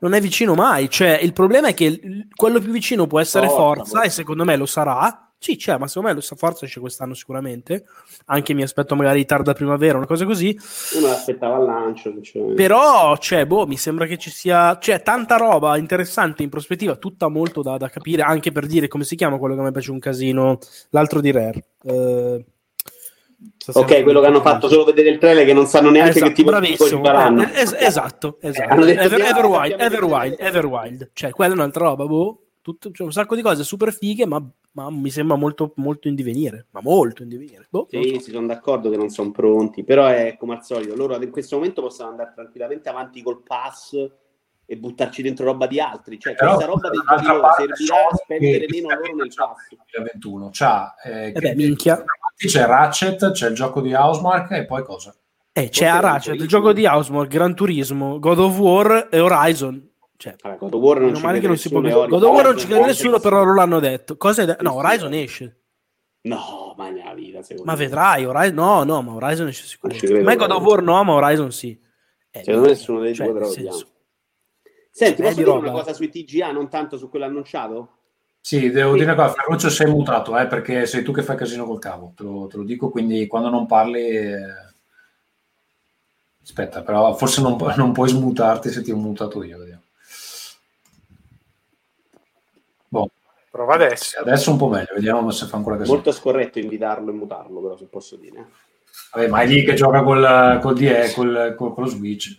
[0.00, 0.90] non è vicino mai.
[0.90, 4.02] Cioè, il problema è che quello più vicino può essere Forza, forza.
[4.02, 5.27] e secondo me lo sarà.
[5.40, 7.84] Sì, c'è, ma secondo me lo Forza esce quest'anno sicuramente.
[8.26, 10.58] Anche mi aspetto magari tarda primavera, una cosa così.
[10.96, 12.10] Uno l'aspettava al lancio.
[12.10, 12.60] sinceramente.
[12.60, 17.28] Però, cioè, boh, mi sembra che ci sia c'è tanta roba interessante in prospettiva, tutta
[17.28, 19.92] molto da, da capire, anche per dire come si chiama quello che a me piace
[19.92, 20.58] un casino,
[20.90, 21.64] l'altro di Rare.
[21.84, 22.44] Eh,
[23.72, 26.34] Ok, quello che hanno fatto solo vedere il trailer che non sanno neanche Esatto, che
[26.34, 26.88] tipo di bravissimo.
[26.88, 27.42] giochi faranno.
[27.42, 28.84] Eh, es- esatto, esatto.
[28.84, 31.10] detto Ever- Everwild, Everwild, Everwild.
[31.12, 32.42] Cioè, quella è un'altra roba, boh.
[32.68, 34.42] Tutto, cioè, un sacco di cose super fighe, ma,
[34.72, 36.66] ma mi sembra molto, molto in divenire.
[36.72, 37.66] Ma molto in divenire.
[37.70, 38.20] Boh, Sì, so.
[38.20, 41.56] si sono d'accordo che non sono pronti, però è come al solito, loro in questo
[41.56, 43.94] momento possono andare tranquillamente avanti col pass
[44.70, 48.16] e buttarci dentro roba di altri, cioè Però, questa roba dei loro parte, servirà a
[48.16, 49.56] spendere che- meno loro nel pass.
[49.90, 50.50] 2021.
[50.52, 52.04] C'ha, eh, Eh beh, che- minchia.
[52.36, 55.14] c'è Ratchet, c'è il gioco di Housemark e poi cosa?
[55.52, 59.88] Eh, c'è Ratchet, il gioco di Housemarque, Gran Turismo, God of War e Horizon.
[60.18, 61.80] Cioè, Vabbè, God of War non meno ci male che crede non si può...
[61.80, 64.16] nessuno, God of War non ci crede nessuno, però non l'hanno detto.
[64.16, 64.84] Cosa de- No, Sì, sì.
[64.84, 65.56] Horizon esce.
[66.22, 67.78] No, mai nella vita, Ma me.
[67.78, 68.54] vedrai, Horizon...
[68.56, 70.62] No, no, ma Horizon esce Non credo Ma God of.
[70.64, 71.80] War no, ma Horizon sì.
[72.30, 73.76] Eh, Secondo me nessuno dei cioè, due, però nel vediamo.
[73.78, 73.92] senso-
[74.90, 77.92] Senti, Cioè, posso di dire una cosa sui TGA, non tanto su quello annunciato?
[78.40, 81.64] Sì, devo dire una cosa, Ferruccio sei mutato, eh, perché sei tu che fai casino
[81.64, 84.00] col cavo, te lo, te lo dico, quindi quando non parli...
[84.00, 84.66] eh,
[86.42, 89.82] Aspetta, però forse non, non puoi smutarti se ti ho mutato io, vediamo.
[92.88, 93.10] Boh,
[93.58, 94.20] Prova adesso.
[94.20, 95.96] adesso un po' meglio, vediamo se fa ancora casino.
[95.96, 98.46] Molto scorretto invitarlo e mutarlo, però se posso dire.
[99.12, 102.36] Vabbè, ma è lì che gioca col, col DE, col, col- con lo Switch.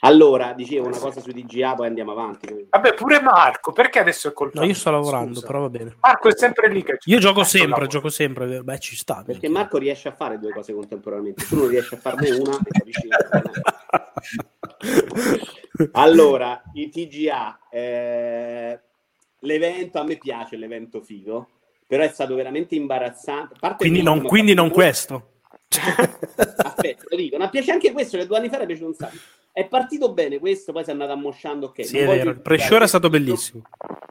[0.00, 2.66] Allora, dicevo una cosa sui TGA, poi andiamo avanti.
[2.68, 5.46] Vabbè, pure Marco, perché adesso è colpa No, io sto lavorando, Scusa.
[5.46, 5.96] però va bene.
[6.00, 8.62] Marco è sempre lì che Io gioco sempre, gioco sempre.
[8.62, 9.14] Beh, ci sta.
[9.24, 9.50] Perché minchia.
[9.50, 11.46] Marco riesce a fare due cose contemporaneamente.
[11.46, 13.16] Tu non riesci a farne una e capisci che-
[15.92, 18.78] Allora, i TGA, eh,
[19.42, 21.48] l'evento a me piace, l'evento figo,
[21.86, 23.54] però è stato veramente imbarazzante.
[23.76, 25.30] Quindi non, quindi non questo.
[25.72, 29.16] Aspetta, lo dico, ma piace anche questo, che due anni fa era piaciuto un sacco.
[29.52, 31.84] È partito bene questo, poi si è andato ammosciando, ok.
[31.84, 32.30] Sì, è vero.
[32.30, 33.62] Il pre-show è stato bellissimo.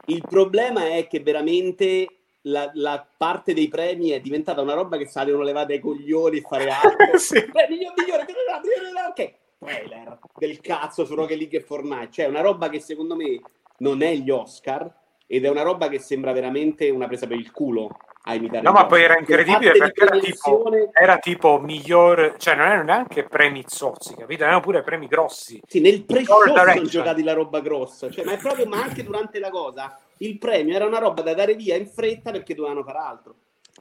[0.06, 2.06] Il problema è che veramente
[2.42, 6.38] la, la parte dei premi è diventata una roba che se devono levare dai coglioni
[6.38, 7.18] e fare altro.
[7.18, 7.44] Sì.
[7.50, 9.34] Beh, miglior, migliore, migliore, migliore, ok.
[9.58, 12.10] Trailer del cazzo su Rocket League e Fortnite.
[12.10, 13.40] Cioè, una roba che secondo me
[13.78, 14.92] non è gli Oscar
[15.32, 17.88] ed è una roba che sembra veramente una presa per il culo
[18.24, 18.60] a imitare.
[18.60, 20.62] No, ma poi era incredibile perché era tipo,
[20.92, 24.42] era tipo miglior, cioè non erano neanche premi zozzi, capito?
[24.42, 25.58] Erano pure premi grossi.
[25.66, 29.38] Sì, nel pre-show sono giocati la roba grossa, cioè, ma è proprio, ma anche durante
[29.38, 32.98] la cosa, il premio era una roba da dare via in fretta perché dovevano fare
[32.98, 33.34] altro.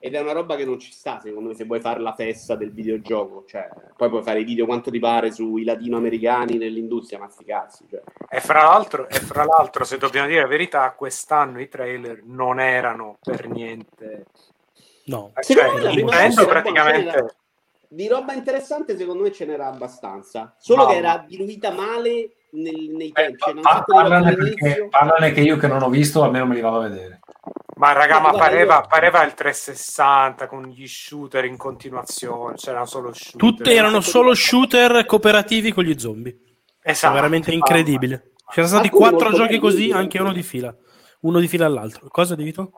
[0.03, 2.55] Ed è una roba che non ci sta, secondo me, se vuoi fare la festa
[2.55, 3.45] del videogioco.
[3.47, 7.85] Cioè, poi puoi fare i video quanto ti pare sui latinoamericani nell'industria, ma sti cazzi.
[7.87, 8.01] Cioè.
[8.27, 12.59] E fra, l'altro, e fra l'altro, se dobbiamo dire la verità, quest'anno i trailer non
[12.59, 14.25] erano per niente...
[15.05, 15.31] No.
[15.39, 17.35] Cioè, Nintendo praticamente...
[17.87, 20.55] Di roba interessante, secondo me ce n'era abbastanza.
[20.57, 20.89] Solo No.
[20.89, 23.37] che era diluita male nel- nei Eh, tempi.
[23.37, 26.77] Cioè, come parlane, perché, parlane che io che non ho visto, almeno me li vado
[26.77, 27.19] a vedere.
[27.81, 33.39] Ma raga, ma pareva, pareva il 360 con gli shooter in continuazione, c'erano solo shooter.
[33.39, 36.37] Tutte erano solo shooter cooperativi con gli zombie.
[36.79, 37.15] È Esatto.
[37.15, 38.33] veramente incredibile.
[38.51, 40.71] C'erano stati quattro giochi così, anche uno di fila.
[41.21, 42.07] Uno di fila all'altro.
[42.09, 42.71] Cosa, Di Vito?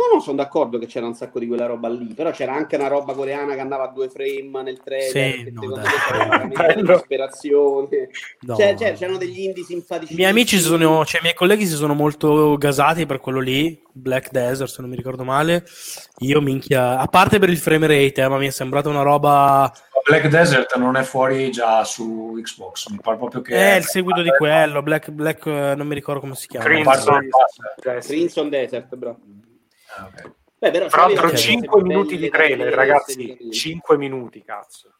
[0.00, 2.76] No, no, sono d'accordo che c'era un sacco di quella roba lì, però c'era anche
[2.76, 6.48] una roba coreana che andava a due frame nel trailer, Sì, che no, secondo me
[6.56, 6.80] Bello.
[6.80, 8.08] una disperazione.
[8.40, 8.56] No.
[8.56, 10.14] Cioè, cioè, c'erano degli indie simpatici.
[10.14, 13.40] I miei amici si sono, cioè i miei colleghi si sono molto gasati per quello
[13.40, 15.66] lì, Black Desert se non mi ricordo male.
[16.20, 19.70] Io minchia, a parte per il frame rate, eh, ma mi è sembrata una roba
[20.02, 24.22] Black Desert non è fuori già su Xbox, mi pare proprio che è il seguito
[24.22, 26.64] di quello, Black, Black eh, non mi ricordo come si chiama.
[26.64, 27.28] Crimson.
[28.00, 29.18] Crimson Desert, bro.
[30.06, 30.32] Ok.
[30.58, 31.30] Beh, però Fra l'altro c'aveva Ok.
[31.30, 33.50] cose 5 belle minuti di trailer, ragazzi, serie.
[33.50, 34.92] 5 minuti, cazzo.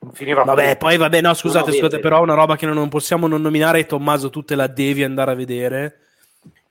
[0.00, 2.88] Non finiva Vabbè, poi vabbè, no, scusate, No, no, scusate, però una roba che non
[2.88, 5.96] possiamo non nominare, Tommaso, tu te la devi andare a vedere.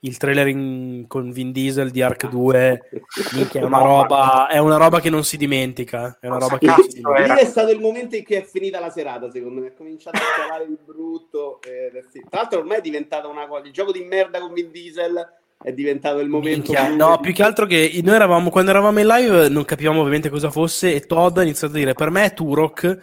[0.04, 2.90] Il trailer in- con Vin Diesel di Arc 2,
[3.34, 6.18] minchia, è una roba, è una roba che non si dimentica.
[6.20, 7.34] È una roba che non si Cazzo, dimentica.
[7.34, 9.68] Lì è stato il momento in cui è finita la serata, secondo me.
[9.68, 11.60] È cominciato a scalare di brutto.
[11.62, 13.66] è fi- Tra l'altro, ormai è diventata una cosa.
[13.66, 15.24] Il gioco di merda con Vin Diesel
[15.62, 16.72] è diventato il momento.
[16.72, 20.00] Minchia, clou no, più che altro che noi eravamo, quando eravamo in live non capivamo
[20.00, 22.98] ovviamente cosa fosse e Todd ha iniziato a dire per me è Turok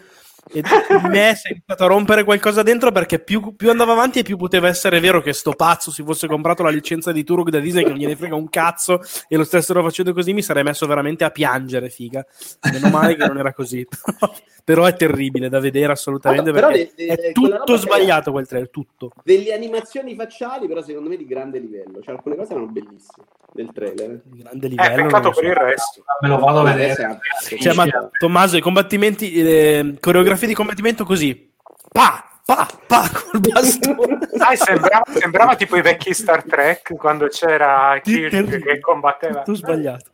[0.51, 0.63] e
[1.09, 4.35] me si è iniziato a rompere qualcosa dentro perché più, più andava avanti e più
[4.35, 7.83] poteva essere vero che sto pazzo si fosse comprato la licenza di Turok da Disney
[7.83, 11.23] che non gliene frega un cazzo e lo stessero facendo così mi sarei messo veramente
[11.23, 12.25] a piangere figa.
[12.71, 13.85] Meno male che non era così
[14.69, 18.45] però è terribile da vedere assolutamente Allora, però perché le- le- è tutto sbagliato quel
[18.45, 22.01] trailer tutto Delle animazioni facciali, però, secondo me di grande livello.
[22.03, 24.21] Cioè, alcune cose erano bellissime del trailer.
[24.25, 25.41] di grande Eh, livello peccato non lo per so.
[25.49, 26.03] il resto.
[26.21, 27.19] Me lo vado a vedere.
[27.59, 27.87] Cioè, ma
[28.19, 31.51] Tommaso, i combattimenti, le coreografie di combattimento così,
[31.91, 34.19] pa, pa, pa, col bastone.
[34.35, 39.39] Sai, sembrava, sembrava tipo i vecchi Star Trek quando c'era Kirk che combatteva.
[39.41, 40.11] Tutto sbagliato.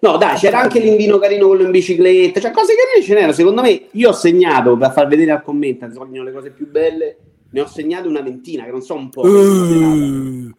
[0.00, 3.32] No, dai, c'era anche l'invino carino quello in bicicletta, cioè cose carine ce n'erano.
[3.32, 7.16] Secondo me, io ho segnato per far vedere al commento, sono le cose più belle,
[7.50, 9.22] ne ho segnate una ventina, che non so un po'.
[9.22, 10.52] Uh,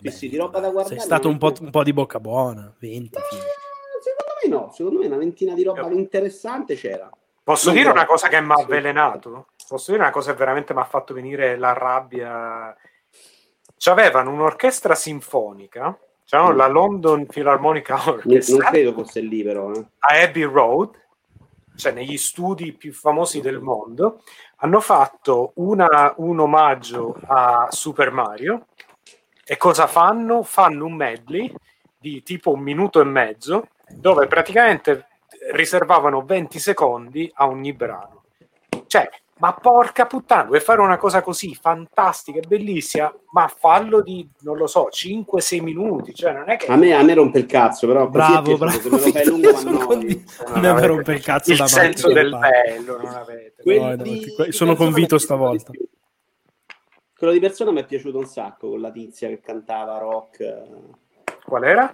[0.00, 0.96] Sì, sì, di roba da guardare.
[0.96, 3.16] sei stato un po', un po' di bocca buona, 20.
[3.16, 3.42] Eh, fine.
[4.00, 7.10] Secondo me no, secondo me una ventina di roba interessante c'era.
[7.42, 9.46] Posso Non dire una cosa che mi ha avvelenato?
[9.66, 12.76] Posso dire una cosa che veramente mi ha fatto venire la rabbia?
[13.76, 15.98] C'avevano un'orchestra sinfonica,
[16.28, 16.58] c'avevano Mm.
[16.58, 19.72] la London Philharmonic Non, Orchestra non credo fosse lì però.
[19.72, 19.84] eh.
[19.98, 20.90] a Abbey Road,
[21.76, 24.22] cioè negli studi più famosi del mondo,
[24.56, 28.66] hanno fatto una- un omaggio a Super Mario.
[29.44, 30.42] E cosa fanno?
[30.42, 31.52] Fanno un medley
[31.98, 35.06] di tipo un minuto e mezzo, dove praticamente
[35.52, 38.24] riservavano 20 secondi a ogni brano.
[38.86, 39.08] Cioè,
[39.38, 44.56] ma porca puttana, vuoi fare una cosa così fantastica e bellissima, ma fallo di, non
[44.56, 46.14] lo so, 5-6 minuti.
[46.14, 46.66] Cioè, non è che...
[46.66, 48.80] A me, a me rompe il cazzo, però Bravo, bravo.
[48.80, 49.86] Se me lo fai lungo, ma Sono no.
[49.86, 50.32] convinto.
[50.44, 53.62] Non Non è avete rompe il cazzo il da senso del bello, non avete.
[53.62, 55.70] Quelli No, no, sono convinto stavolta.
[57.16, 60.62] Quello di persona mi è piaciuto un sacco con la tizia che cantava rock.
[61.44, 61.92] Qual era?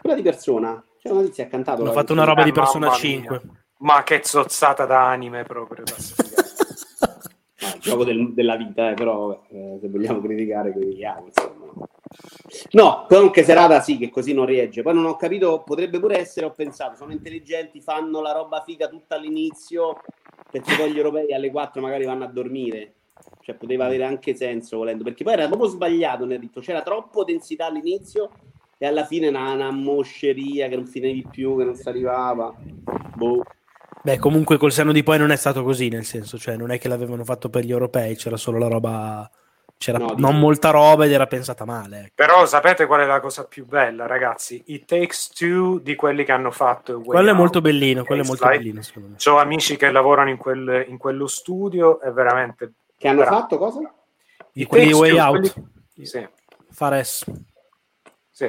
[0.00, 1.84] Quella di persona, c'è una tizia che ha cantato.
[1.84, 3.40] La fatto una roba di Eh, Persona mamma 5.
[3.42, 3.52] mia.
[3.78, 5.84] Ma che zozzata da anime proprio.
[5.84, 5.94] da
[7.74, 11.26] il gioco del- della vita, eh, però eh, se vogliamo criticare, critichiamo.
[11.26, 11.86] Insomma.
[12.72, 14.82] No, comunque serata sì, che così non riegge.
[14.82, 18.88] Poi non ho capito, potrebbe pure essere, ho pensato, sono intelligenti, fanno la roba figa
[18.88, 20.00] tutta all'inizio,
[20.50, 22.94] perché poi gli europei alle 4 magari vanno a dormire.
[23.40, 27.24] Cioè poteva avere anche senso volendo, perché poi era proprio sbagliato nel ritmo, c'era troppo
[27.24, 28.30] densità all'inizio
[28.78, 32.54] e alla fine una, una mosceria che non finivi più, che non si arrivava.
[33.16, 33.42] Boh.
[34.02, 36.78] Beh, comunque col senno di poi non è stato così, nel senso, cioè non è
[36.78, 39.30] che l'avevano fatto per gli europei, c'era solo la roba,
[39.76, 41.98] c'era No, non molta roba ed era pensata male.
[42.00, 42.10] ecco.
[42.16, 44.60] Però sapete qual è la cosa più bella, ragazzi?
[44.66, 48.26] It Takes Two di quelli che hanno fatto Way Quello è molto bellino, quello è
[48.26, 48.58] molto Slide.
[48.58, 49.16] bellino, secondo me.
[49.32, 52.72] Ho amici che lavorano in, quel- in quello studio, è veramente...
[52.98, 53.36] Che hanno bravo.
[53.36, 53.78] fatto cosa?
[54.52, 55.68] Di It quelli Way Two, Out, quelli-
[56.02, 56.28] Sì,
[56.70, 57.24] Fares.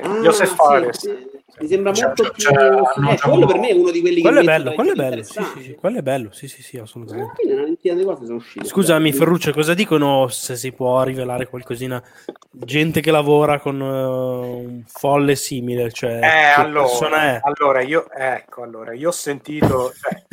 [0.02, 0.08] Sì.
[0.10, 0.98] Ah, Joseph sì, Fares.
[1.00, 2.44] sì, Mi sembra C'è- molto c'è- più...
[2.46, 4.64] c'è- no, eh, c'è quello per me è uno di quelli Quello è che bello,
[4.72, 7.34] metto quello è bello, sì, sì, sì, quello è bello, sì, sì, sì, assolutamente.
[7.38, 8.66] fine una ventina di cose sono uscite.
[8.66, 12.04] Scusami, Cioè, Ferruccio, cosa dicono se si può rivelare qualcosina?
[12.50, 17.39] Gente che lavora con eh, un folle simile, cioè Eh, che allora, è?
[17.44, 20.24] allora, io, ecco, allora, io ho sentito, cioè,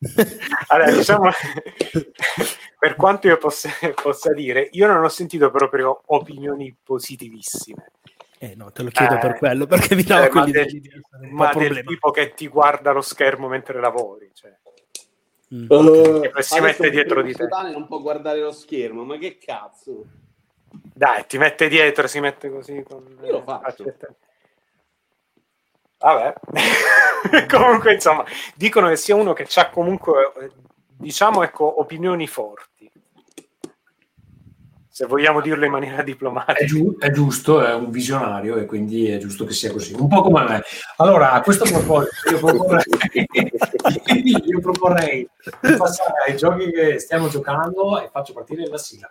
[0.68, 1.30] allora, diciamo,
[2.78, 7.92] per quanto io possa, possa dire, io non ho sentito proprio opinioni positivissime.
[8.42, 10.78] Eh no, te lo chiedo Eh, per quello, perché mi dava Eh, ma del, di
[10.78, 14.32] essere un po' ma del tipo che ti guarda lo schermo mentre lavori.
[14.34, 14.52] Cioè.
[15.54, 15.70] Mm.
[15.70, 17.46] eh, E si mette dietro di te.
[17.46, 20.06] Non può guardare lo schermo, ma che cazzo?
[20.72, 22.82] Dai, ti mette dietro, si mette così.
[22.82, 23.84] Con, Io lo faccio.
[23.84, 24.12] accetta-
[25.98, 26.34] Vabbè,
[27.48, 28.24] comunque insomma,
[28.56, 30.50] dicono che sia uno che ha comunque, eh,
[30.88, 32.70] diciamo, ecco, opinioni forti.
[34.94, 36.66] Se vogliamo dirlo in maniera È, diplomatica.
[36.66, 40.20] giu- è giusto, è un visionario e quindi è giusto che sia così, un po'
[40.20, 40.62] come me.
[40.98, 42.84] Allora, a questo proposito, io proporrei,
[44.44, 45.26] io proporrei
[45.62, 49.10] di passare ai giochi che stiamo giocando e faccio partire la sigla.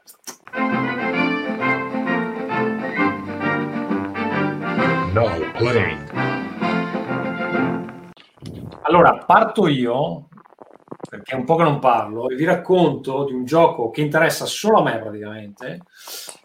[5.58, 6.12] Playing.
[8.84, 10.28] Allora, parto io,
[11.10, 14.45] perché è un po' che non parlo, e vi racconto di un gioco che interessa
[14.45, 15.82] solo a me praticamente.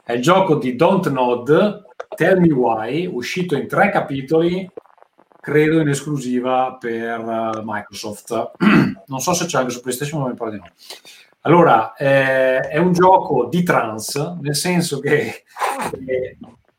[0.02, 1.84] È il gioco di Don't Nod,
[2.14, 4.68] Tell Me Why, uscito in tre capitoli,
[5.40, 8.52] credo in esclusiva per eh, Microsoft.
[9.06, 10.66] non so se c'è anche su PlayStation, ma mi pare di no.
[11.42, 15.44] Allora, eh, è un gioco di trans, nel senso che
[16.06, 16.38] eh,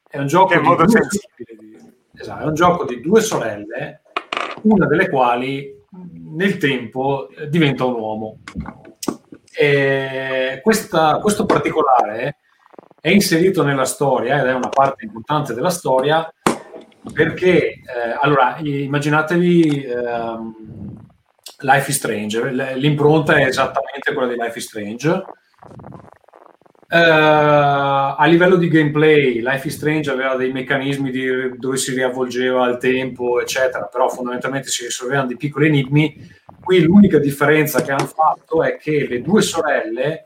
[0.10, 4.02] è un gioco Che di due- Esatto, è un gioco di due sorelle,
[4.64, 5.77] una delle quali
[6.36, 8.40] nel tempo eh, diventa un uomo.
[10.62, 12.38] Questa- questo particolare
[13.02, 16.32] è inserito nella storia ed è una parte importante della storia
[17.14, 17.82] perché, eh,
[18.20, 20.56] allora, immaginatevi ehm,
[21.60, 25.24] Life is Strange, l'impronta è esattamente quella di Life is Strange.
[26.90, 32.68] Eh, a livello di gameplay, Life is Strange aveva dei meccanismi di- dove si riavvolgeva
[32.70, 36.16] il tempo, eccetera, però fondamentalmente si risolvevano dei piccoli enigmi.
[36.64, 40.26] Qui l'unica differenza che hanno fatto è che le due sorelle,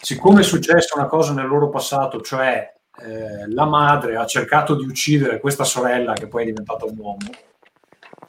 [0.00, 4.84] siccome è successa una cosa nel loro passato, cioè eh, la madre ha cercato di
[4.84, 7.30] uccidere questa sorella che poi è diventata un uomo,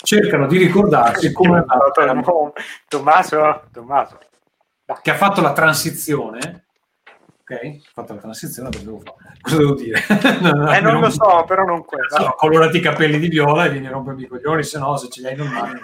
[0.04, 2.06] cercano di ricordarsi come è andata
[2.88, 4.18] Tommaso, Tommaso,
[5.02, 6.63] che ha fatto la transizione.
[7.54, 9.18] Ok, fatto la transizione, cosa devo fare?
[9.42, 10.00] Cosa devo dire?
[10.76, 12.10] eh, non lo so, però non quello.
[12.10, 15.10] So, colorati i capelli di viola e vieni a rompermi i coglioni, se no, se
[15.10, 15.80] ce li hai normali.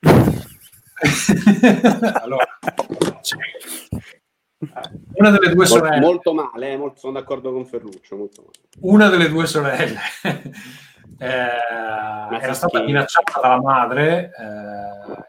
[2.22, 2.46] allora,
[3.20, 3.36] c'è-
[5.14, 8.16] una delle due Molto, sorelle, molto male, eh, molto- sono d'accordo con Ferruccio.
[8.16, 8.52] Molto male.
[8.80, 9.98] una delle due sorelle
[11.18, 15.24] eh, era stata minacciata dalla madre eh,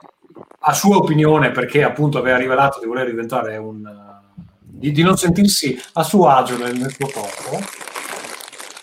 [0.60, 3.84] a sua opinione perché appunto aveva rivelato di voler diventare un
[4.76, 7.60] di, di non sentirsi a suo agio nel, nel suo corpo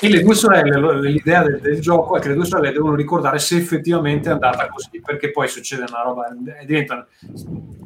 [0.00, 3.38] e le due sorelle l'idea del, del gioco è che le due sorelle devono ricordare
[3.38, 6.26] se effettivamente è andata così perché poi succede una roba
[6.58, 7.06] eh, diventa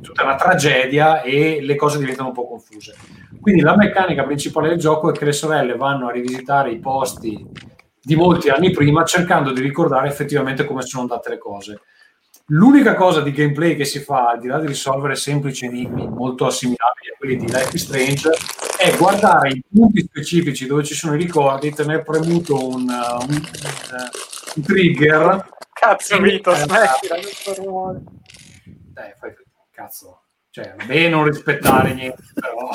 [0.03, 2.95] tutta una tragedia e le cose diventano un po' confuse
[3.41, 7.75] quindi la meccanica principale del gioco è che le sorelle vanno a rivisitare i posti
[8.07, 11.81] di molti anni prima cercando di ricordare effettivamente come sono andate le cose.
[12.51, 16.47] L'unica cosa di gameplay che si fa, al di là di risolvere semplici enigmi molto
[16.47, 18.31] assimilabili a quelli di Life is Strange,
[18.79, 23.31] è guardare i punti specifici dove ci sono i ricordi, tenere premuto un, uh, un-
[23.31, 24.09] un-
[24.57, 25.49] un trigger.
[25.73, 28.01] Cazzo, Vito, Eh, smettila questo rumore.
[28.93, 29.35] Dai, fai
[29.73, 30.21] cazzo.
[30.51, 32.71] Cioè, bene non rispettare niente, però...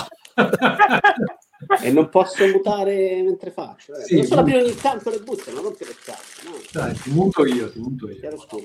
[1.82, 3.94] E non posso mutare mentre faccio.
[3.96, 4.04] Eh.
[4.04, 6.50] Sì, non solo mu- aprire ogni tanto le buste, ma non che le cazzo.
[6.50, 8.20] No, Dai, ti muto io, ti muto io.
[8.20, 8.64] chiaro scuro.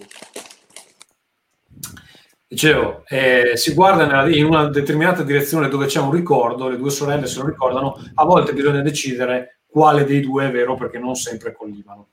[2.48, 7.26] Dicevo, eh, si guarda in una determinata direzione dove c'è un ricordo, le due sorelle
[7.26, 11.52] se lo ricordano, a volte bisogna decidere quale dei due è vero perché non sempre
[11.52, 12.10] collivano.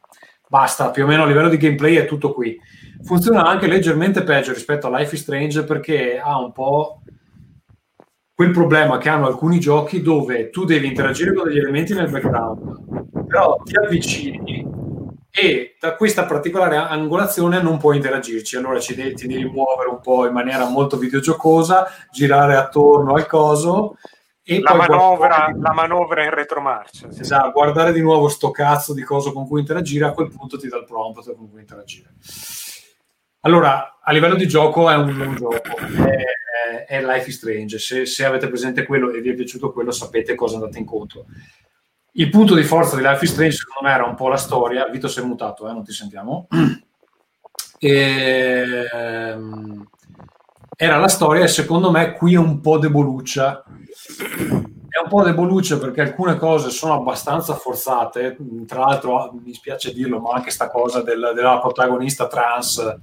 [0.50, 2.60] Basta, più o meno a livello di gameplay è tutto qui.
[3.04, 7.02] Funziona anche leggermente peggio rispetto a Life is Strange perché ha un po'
[8.34, 13.26] quel problema che hanno alcuni giochi dove tu devi interagire con degli elementi nel background,
[13.28, 14.83] però ti avvicini
[15.36, 20.00] e da questa particolare angolazione non puoi interagirci, allora ci devi, ti devi muovere un
[20.00, 23.98] po' in maniera molto videogiocosa, girare attorno al coso
[24.44, 27.12] e La poi manovra, la manovra in retromarcia.
[27.12, 27.22] sì.
[27.22, 30.68] esatto, guardare di nuovo sto cazzo di coso con cui interagire, a quel punto ti
[30.68, 32.10] dà il prompt con cui interagire.
[33.40, 35.58] Allora, a livello di gioco è un, un gioco,
[36.06, 39.90] è, è Life is Strange, se, se avete presente quello e vi è piaciuto quello
[39.90, 41.26] sapete cosa andate incontro.
[42.16, 44.88] Il punto di forza di Life is Strange secondo me era un po' la storia.
[44.88, 46.48] Vito si è mutato, eh, non ti sentiamo.
[47.80, 49.88] E, ehm,
[50.76, 53.64] era la storia e secondo me qui è un po' deboluccia.
[53.64, 58.38] È un po' deboluccia perché alcune cose sono abbastanza forzate.
[58.68, 62.96] Tra l'altro, mi spiace dirlo, ma anche sta cosa del- della protagonista trans,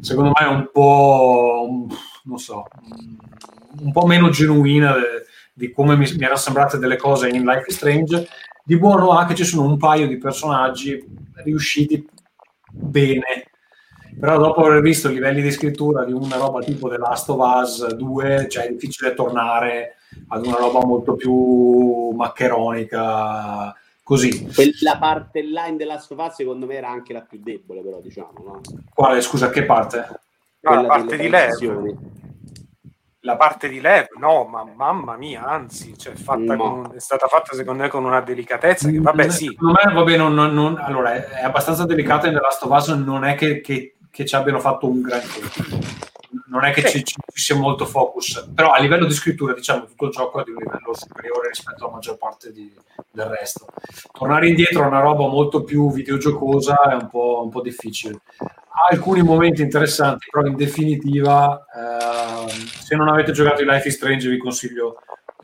[0.00, 1.86] secondo me è un po',
[2.24, 2.64] non so,
[3.78, 4.94] un po' meno genuina
[5.52, 8.28] di come mi, mi erano sembrate delle cose in Life is Strange.
[8.66, 11.04] Di buono ha che ci sono un paio di personaggi
[11.44, 12.08] riusciti
[12.70, 13.50] bene,
[14.18, 17.40] però dopo aver visto i livelli di scrittura di una roba tipo The Last of
[17.40, 19.96] Us 2, cioè è difficile tornare
[20.28, 24.48] ad una roba molto più maccheronica, così.
[24.54, 27.82] Quella parte là in The Last of Us secondo me era anche la più debole,
[27.82, 28.60] però diciamo, no?
[28.94, 30.06] Quale, scusa, che parte?
[30.08, 30.18] No,
[30.60, 31.96] Quella la parte di Lev.
[33.24, 36.56] La parte di Lev, no, ma mamma mia, anzi, cioè, No.
[36.56, 40.16] con- è stata fatta secondo me con una delicatezza che, vabbè, sì, Secondo me, vabbè,
[40.18, 43.34] non- non- non- allora, è, è abbastanza delicata in The Last of Us, non è
[43.34, 45.40] che, che- che ci abbiano fatto un granché.
[46.48, 49.84] Non è che ci, ci- ci sia molto focus, però a livello di scrittura, diciamo,
[49.86, 52.72] tutto il gioco è di un livello superiore rispetto alla maggior parte di-
[53.10, 53.66] del resto.
[54.12, 58.20] Tornare indietro a una roba molto più videogiocosa è un po', un po' difficile.
[58.38, 63.94] Ha alcuni momenti interessanti, però in definitiva, ehm, se non avete giocato i Life is
[63.94, 64.96] Strange, vi consiglio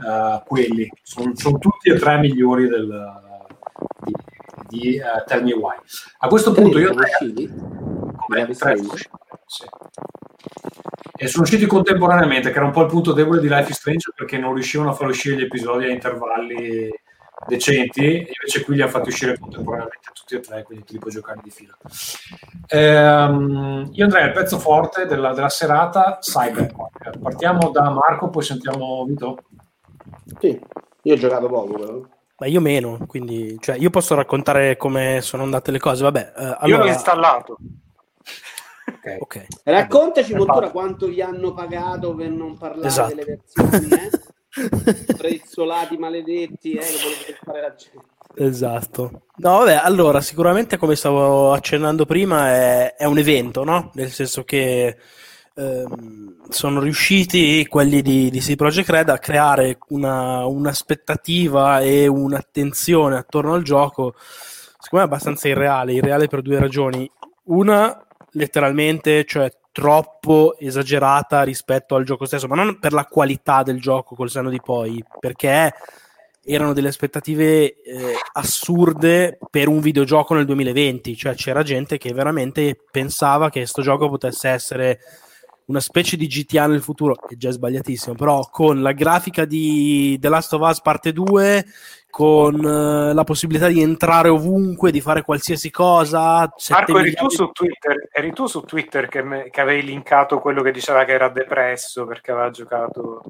[0.05, 0.91] eh, quelli.
[1.03, 2.89] Sono, sono tutti e tre migliori del,
[4.05, 4.13] di,
[4.69, 5.77] di, eh, Tell Me Why.
[6.19, 8.77] A questo punto io come tre
[9.47, 9.65] sì.
[11.23, 14.11] E sono usciti contemporaneamente, che era un po' il punto debole di Life is Strange
[14.17, 16.89] perché non riuscivano a far uscire gli episodi a intervalli
[17.47, 20.99] decenti, e invece qui li ha fatti uscire contemporaneamente tutti e tre, quindi te li
[20.99, 21.77] puoi giocare di fila.
[22.69, 27.19] Ehm, io andrei al pezzo forte della, della serata, Cyberpunk.
[27.19, 29.37] Partiamo da Marco, poi sentiamo Vito.
[30.39, 30.59] Sì,
[31.03, 32.01] io ho giocato poco però.
[32.39, 36.03] Ma io meno, quindi cioè, io posso raccontare come sono andate le cose.
[36.03, 37.59] Vabbè, eh, io allora, l'ho installato.
[39.03, 39.17] Ok.
[39.21, 39.47] ok.
[39.65, 40.45] Raccontaci Vabbè.
[40.45, 43.15] Mottura quanto vi hanno pagato per non parlare Esatto.
[43.15, 44.11] delle versioni, eh?
[45.17, 48.09] Prezzolati maledetti, eh, che fare la gente.
[48.37, 49.23] Esatto.
[49.37, 53.91] No, vabbè, allora, sicuramente come stavo accennando prima è, è un evento, no?
[53.95, 54.97] Nel senso che
[55.55, 63.17] ehm, sono riusciti quelli di, di CD Projekt Red a creare una, un'aspettativa e un'attenzione
[63.17, 67.11] attorno al gioco, secondo me abbastanza irreale, irreale per due ragioni.
[67.45, 73.81] Una, letteralmente, cioè troppo esagerata rispetto al gioco stesso, ma non per la qualità del
[73.81, 75.73] gioco col senno di poi, perché
[76.43, 82.77] erano delle aspettative eh, assurde per un videogioco nel 2020, cioè c'era gente che veramente
[82.91, 84.99] pensava che questo gioco potesse essere
[85.71, 90.29] una specie di GTA nel futuro, è già sbagliatissimo, però con la grafica di The
[90.29, 91.65] Last of Us parte 2,
[92.11, 96.53] con eh, la possibilità di entrare ovunque, di fare qualsiasi cosa.
[96.57, 100.41] 7 Marco, eri tu su Twitter, eri tu su Twitter che, me- che avevi linkato
[100.41, 103.23] quello che diceva che era depresso perché aveva giocato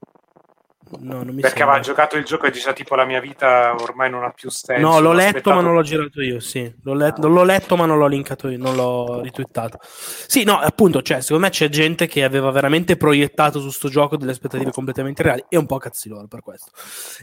[0.99, 4.11] No, non mi perché aveva giocato il gioco e diceva tipo la mia vita ormai
[4.11, 4.83] non ha più senso.
[4.83, 6.41] No, l'ho ho letto, aspettato- ma non l'ho girato io.
[6.41, 9.79] Sì, l'ho, let- non l'ho letto, ma non l'ho linkato io, non l'ho ritwittato.
[9.83, 14.17] Sì, no, appunto, cioè, secondo me c'è gente che aveva veramente proiettato su sto gioco
[14.17, 16.73] delle aspettative completamente reali e un po' cazzi loro per questo.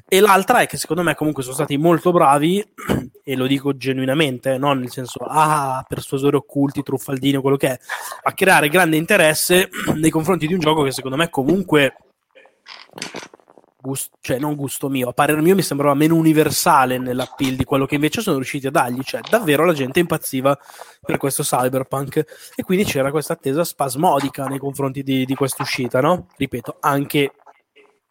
[0.07, 2.63] E l'altra è che secondo me comunque sono stati molto bravi,
[3.23, 7.79] e lo dico genuinamente, non nel senso, ah, persuasori occulti, truffaldini o quello che è,
[8.23, 11.95] a creare grande interesse nei confronti di un gioco che secondo me comunque
[13.87, 17.85] gusto, cioè non gusto mio, a parer mio mi sembrava meno universale nell'appeal di quello
[17.85, 20.57] che invece sono riusciti a dargli, cioè davvero la gente impazziva
[21.01, 26.01] per questo cyberpunk e quindi c'era questa attesa spasmodica nei confronti di, di questa uscita,
[26.01, 26.27] no?
[26.35, 27.31] Ripeto, anche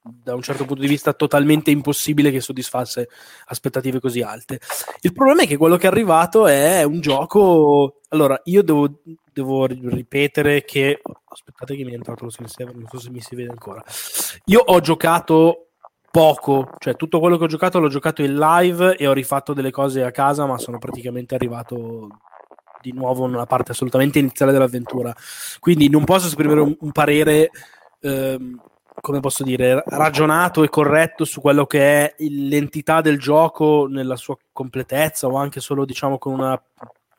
[0.08, 3.08] da un certo punto di vista totalmente impossibile che soddisfasse
[3.46, 4.60] aspettative così alte.
[5.00, 8.00] Il problema è che quello che è arrivato è un gioco.
[8.10, 9.00] Allora, io devo,
[9.32, 11.00] devo ripetere che.
[11.28, 13.82] Aspettate che mi è entrato lo screensaver, non so se mi si vede ancora.
[14.46, 15.65] Io ho giocato
[16.16, 19.70] poco, cioè tutto quello che ho giocato l'ho giocato in live e ho rifatto delle
[19.70, 22.08] cose a casa, ma sono praticamente arrivato
[22.80, 25.14] di nuovo nella parte assolutamente iniziale dell'avventura.
[25.60, 27.50] Quindi non posso esprimere un, un parere.
[28.00, 28.58] Ehm,
[28.98, 34.38] come posso dire, ragionato e corretto su quello che è l'entità del gioco nella sua
[34.52, 36.60] completezza o anche solo diciamo con una,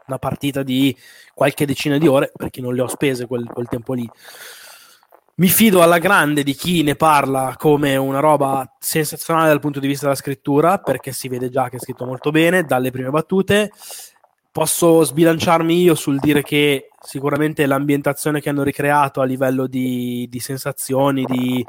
[0.07, 0.93] una partita di
[1.35, 4.09] qualche decina di ore perché non le ho spese quel, quel tempo lì.
[5.39, 9.85] Mi fido alla grande di chi ne parla come una roba sensazionale dal punto di
[9.85, 13.71] vista della scrittura perché si vede già che è scritto molto bene dalle prime battute.
[14.51, 20.39] Posso sbilanciarmi io sul dire che sicuramente l'ambientazione che hanno ricreato a livello di, di
[20.39, 21.63] sensazioni, di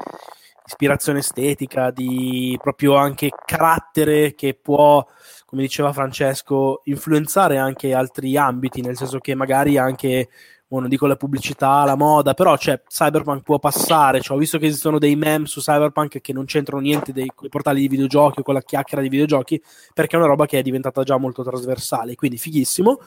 [0.65, 5.05] ispirazione estetica, di proprio anche carattere che può,
[5.45, 10.29] come diceva Francesco, influenzare anche altri ambiti, nel senso che magari anche
[10.69, 14.21] oh, non dico la pubblicità, la moda, però cioè, Cyberpunk può passare.
[14.21, 17.81] Cioè, ho visto che esistono dei meme su Cyberpunk che non c'entrano niente dei, portali
[17.81, 19.61] di videogiochi o con la chiacchiera di videogiochi,
[19.93, 22.15] perché è una roba che è diventata già molto trasversale.
[22.15, 22.99] Quindi fighissimo.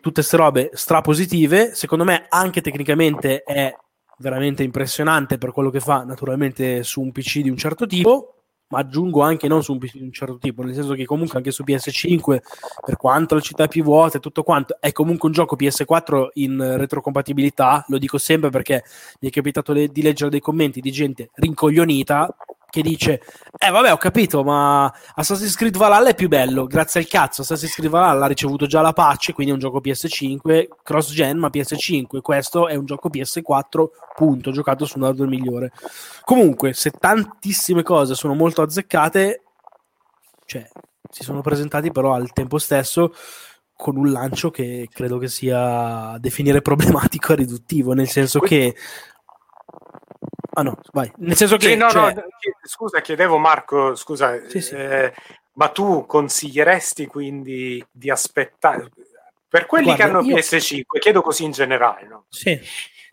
[0.00, 1.74] Tutte queste robe strapositive.
[1.74, 3.74] Secondo me, anche tecnicamente è
[4.18, 8.37] veramente impressionante per quello che fa, naturalmente, su un PC di un certo tipo
[8.68, 11.64] ma aggiungo anche non su un un certo tipo, nel senso che comunque anche su
[11.64, 12.38] PS5,
[12.84, 16.28] per quanto la città è più vuota e tutto quanto, è comunque un gioco PS4
[16.34, 18.84] in retrocompatibilità, lo dico sempre perché
[19.20, 22.34] mi è capitato le- di leggere dei commenti di gente rincoglionita
[22.70, 23.22] che dice
[23.56, 27.74] eh vabbè ho capito ma Assassin's Creed Valhalla è più bello grazie al cazzo Assassin's
[27.74, 31.48] Creed Valhalla ha ricevuto già la patch quindi è un gioco PS5 cross gen ma
[31.48, 33.86] PS5 questo è un gioco PS4
[34.18, 35.72] punto giocato su un hardware migliore.
[36.24, 39.42] Comunque se tantissime cose sono molto azzeccate
[40.44, 40.68] cioè
[41.08, 43.14] si sono presentati però al tempo stesso
[43.76, 48.74] con un lancio che credo che sia definire problematico e riduttivo nel senso che
[50.58, 51.08] Ah no, vai.
[51.18, 51.68] Nel senso che...
[51.68, 52.22] Sì, no, cioè- no,
[52.64, 54.74] scusa, chiedevo Marco, scusa, Sì, sì.
[54.74, 55.12] eh,
[55.52, 58.88] ma tu consiglieresti quindi di aspettare?
[59.48, 62.24] Per quelli Guarda, che hanno io- PS5, chiedo così in generale, no?
[62.28, 62.58] Sì.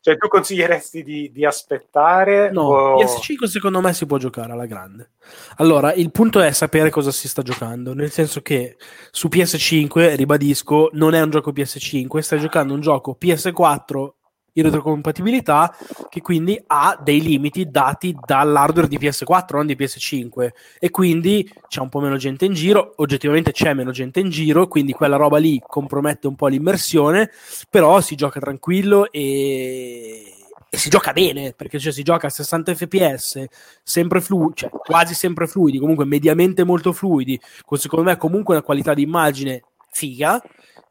[0.02, 2.50] Cioè tu consiglieresti di, di aspettare?
[2.52, 5.12] No, o- PS5 secondo me si può giocare alla grande.
[5.58, 8.76] Allora, il punto è sapere cosa si sta giocando, nel senso che
[9.12, 14.10] su PS5, ribadisco, non è un gioco PS5, stai giocando un gioco PS4
[14.58, 15.76] in retrocompatibilità
[16.10, 20.50] che quindi ha dei limiti dati dall'hardware di PS4, non di PS5
[20.80, 24.68] e quindi c'è un po' meno gente in giro, oggettivamente c'è meno gente in giro,
[24.68, 27.32] quindi quella roba lì compromette un po' l'immersione,
[27.70, 30.34] però si gioca tranquillo e,
[30.70, 33.46] e si gioca bene, perché cioè, si gioca a 60 fps,
[33.84, 38.64] sempre fluidi, cioè quasi sempre fluidi, comunque mediamente molto fluidi, con secondo me comunque una
[38.64, 40.42] qualità di immagine figa,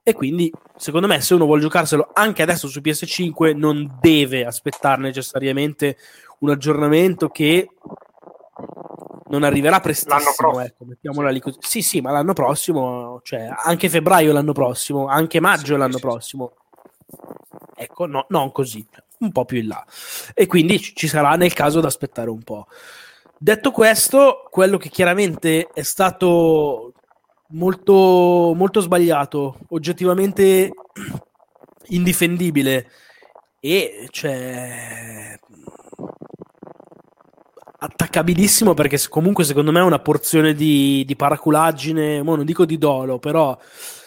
[0.07, 5.01] e quindi secondo me se uno vuole giocarselo anche adesso su PS5 non deve aspettare
[5.01, 5.97] necessariamente
[6.41, 7.71] un aggiornamento che
[9.29, 10.65] non arriverà prestissimo, L'anno prossimo.
[10.65, 11.59] ecco, mettiamola lì così.
[11.61, 16.01] Sì, sì, ma l'anno prossimo, cioè anche febbraio l'anno prossimo, anche maggio Sì, l'anno sì,
[16.01, 16.53] prossimo.
[17.75, 18.87] Ecco, no, non così,
[19.21, 19.85] un po' più in là.
[20.35, 22.67] E quindi ci ci sarà nel caso da aspettare un po'.
[23.39, 26.94] Detto questo, quello che chiaramente è stato
[27.49, 30.71] molto, molto sbagliato, oggettivamente
[31.89, 32.91] indifendibile
[33.61, 35.39] e cioè
[37.79, 42.79] attaccabilissimo perché comunque secondo me è una porzione di, di paraculaggine, mo non dico di
[42.79, 43.57] dolo, però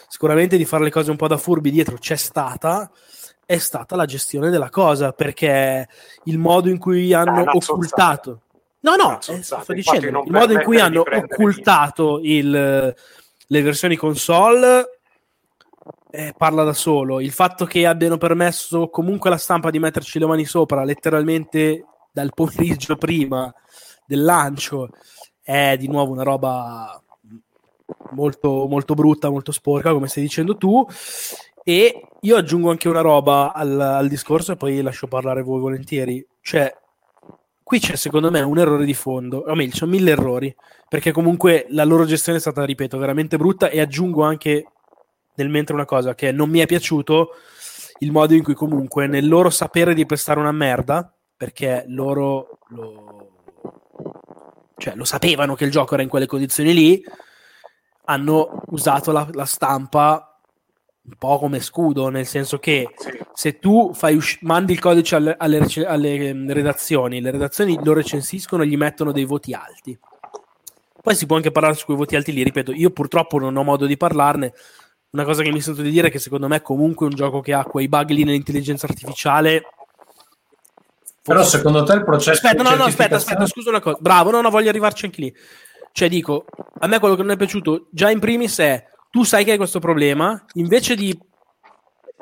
[0.08, 2.90] sicuramente di fare le cose un po' da furbi dietro c'è stata,
[3.46, 5.88] è stata la gestione della cosa perché
[6.24, 7.72] il modo in cui hanno una zozzata.
[7.74, 8.42] occultato.
[8.80, 12.96] No, no, eh, sto dicendo, il modo in cui hanno occultato il-
[13.48, 15.00] le versioni console
[16.10, 17.20] eh, parla da solo.
[17.20, 22.32] Il fatto che abbiano permesso comunque alla stampa di metterci le mani sopra letteralmente dal
[22.36, 23.54] pomeriggio prima
[24.06, 24.90] del lancio
[25.42, 27.02] è di nuovo una roba
[28.12, 30.86] molto, molto brutta, molto sporca, come stai dicendo tu.
[31.64, 36.26] E io aggiungo anche una roba al, al discorso e poi lascio parlare voi volentieri.
[36.42, 36.74] Cioè,
[37.68, 40.56] qui c'è secondo me un errore di fondo, o meglio, sono mille errori,
[40.88, 44.66] perché comunque la loro gestione è stata, ripeto, veramente brutta e aggiungo anche
[45.36, 47.32] nel mentre una cosa che non mi è piaciuto
[48.00, 53.32] il modo in cui comunque nel loro sapere di pestare una merda, perché loro lo,
[54.78, 57.04] cioè, lo sapevano che il gioco era in quelle condizioni lì,
[58.06, 60.37] hanno usato la, la stampa
[61.08, 62.90] un po' come scudo, nel senso che
[63.34, 67.80] se tu fai usci- mandi il codice alle, alle rec- alle, ehm, redazioni, le redazioni
[67.82, 69.98] lo recensiscono e gli mettono dei voti alti.
[71.02, 73.64] Poi si può anche parlare su quei voti alti lì, ripeto, io purtroppo non ho
[73.64, 74.54] modo di parlarne.
[75.12, 77.54] Una cosa che mi sento di dire è che secondo me comunque un gioco che
[77.54, 79.64] ha quei bug lì nell'intelligenza artificiale
[81.24, 83.98] Però secondo te il processo Aspetta, no, no, aspetta, aspetta, scusa una cosa.
[84.02, 85.34] Bravo, no, no, voglio arrivarci anche lì.
[85.94, 86.46] Cioè, dico,
[86.80, 89.58] a me quello che non è piaciuto già in primis è tu sai che hai
[89.58, 91.18] questo problema, invece di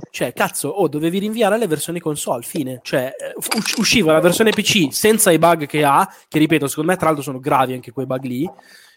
[0.09, 2.79] cioè, cazzo, oh, dovevi rinviare le versioni console, fine.
[2.83, 6.91] Cioè, eh, us- usciva la versione PC senza i bug che ha, che ripeto, secondo
[6.91, 8.49] me tra l'altro sono gravi anche quei bug lì.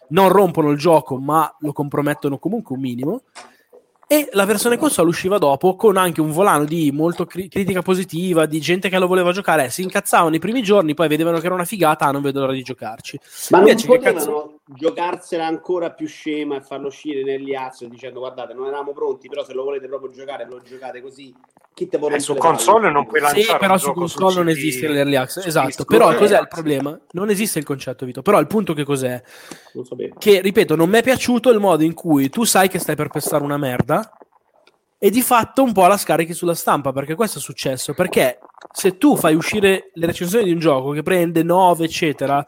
[0.09, 3.23] Non rompono il gioco, ma lo compromettono comunque un minimo.
[4.11, 8.47] E la versione console usciva dopo con anche un volano di molto cri- critica positiva,
[8.47, 9.65] di gente che lo voleva giocare.
[9.65, 12.39] Eh, si incazzavano i primi giorni, poi vedevano che era una figata, ah, non vedo
[12.39, 13.19] l'ora di giocarci.
[13.51, 17.87] Ma non Invece che potevano cazzo- giocarsela ancora più scema e farlo uscire negli azzi
[17.87, 21.33] dicendo guardate non eravamo pronti però se lo volete proprio giocare lo giocate così
[21.73, 22.93] chi te può Eh, su console palle?
[22.93, 25.41] non puoi Sì, lanciare però un su gioco console non CD, esiste l'early access.
[25.43, 26.99] su Esatto, però early cos'è il problema?
[27.11, 28.21] Non esiste il concetto, Vito.
[28.21, 29.21] Però il punto che cos'è?
[29.73, 29.85] Non.
[30.17, 33.07] Che, ripeto, non mi è piaciuto il modo in cui tu sai che stai per
[33.07, 33.98] pestare una merda
[34.97, 37.93] e di fatto un po' la scarichi sulla stampa, perché questo è successo.
[37.93, 38.39] Perché
[38.73, 42.45] se tu fai uscire le recensioni di un gioco che prende 9, eccetera,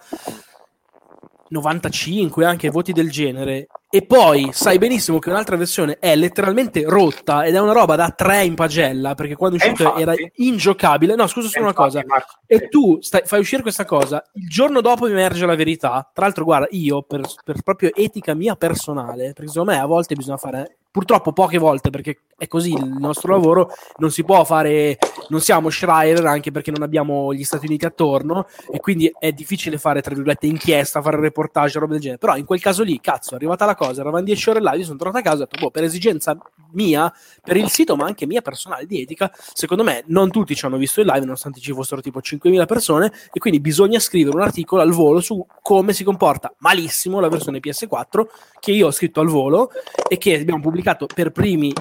[1.50, 7.44] 95, anche voti del genere, e poi sai benissimo che un'altra versione è letteralmente rotta
[7.44, 10.44] ed è una roba da 3 in pagella, perché quando è E uscito era infatti-
[10.48, 11.16] ingiocabile.
[11.16, 12.04] No, scusa solo una Infatti, cosa.
[12.08, 16.10] Marco, E tu stai- fai uscire questa cosa, il giorno dopo emerge la verità.
[16.14, 20.16] Tra l'altro, guarda, io per, per proprio etica mia personale, perché secondo me a volte
[20.16, 24.98] bisogna fare, purtroppo poche volte, perché è così il nostro lavoro, non si può fare,
[25.30, 29.78] non siamo Schreier anche perché non abbiamo gli Stati Uniti attorno e quindi è difficile
[29.78, 32.18] fare, tra virgolette, inchiesta, fare reportage, roba del genere.
[32.18, 34.86] Però in quel caso lì, cazzo, è arrivata la cosa, eravamo 10 ore live, io
[34.86, 36.36] sono tornato a casa e ho detto, boh, per esigenza
[36.72, 37.14] mia,
[37.44, 40.78] per il sito, ma anche mia personale di etica, secondo me non tutti ci hanno
[40.78, 44.82] visto il live, nonostante ci fossero tipo 5.000 persone, e quindi bisogna scrivere un articolo
[44.82, 48.26] al volo su come si comporta malissimo la versione PS4,
[48.60, 49.70] che io ho scritto al volo
[50.08, 51.72] e che abbiamo pubblicato per primi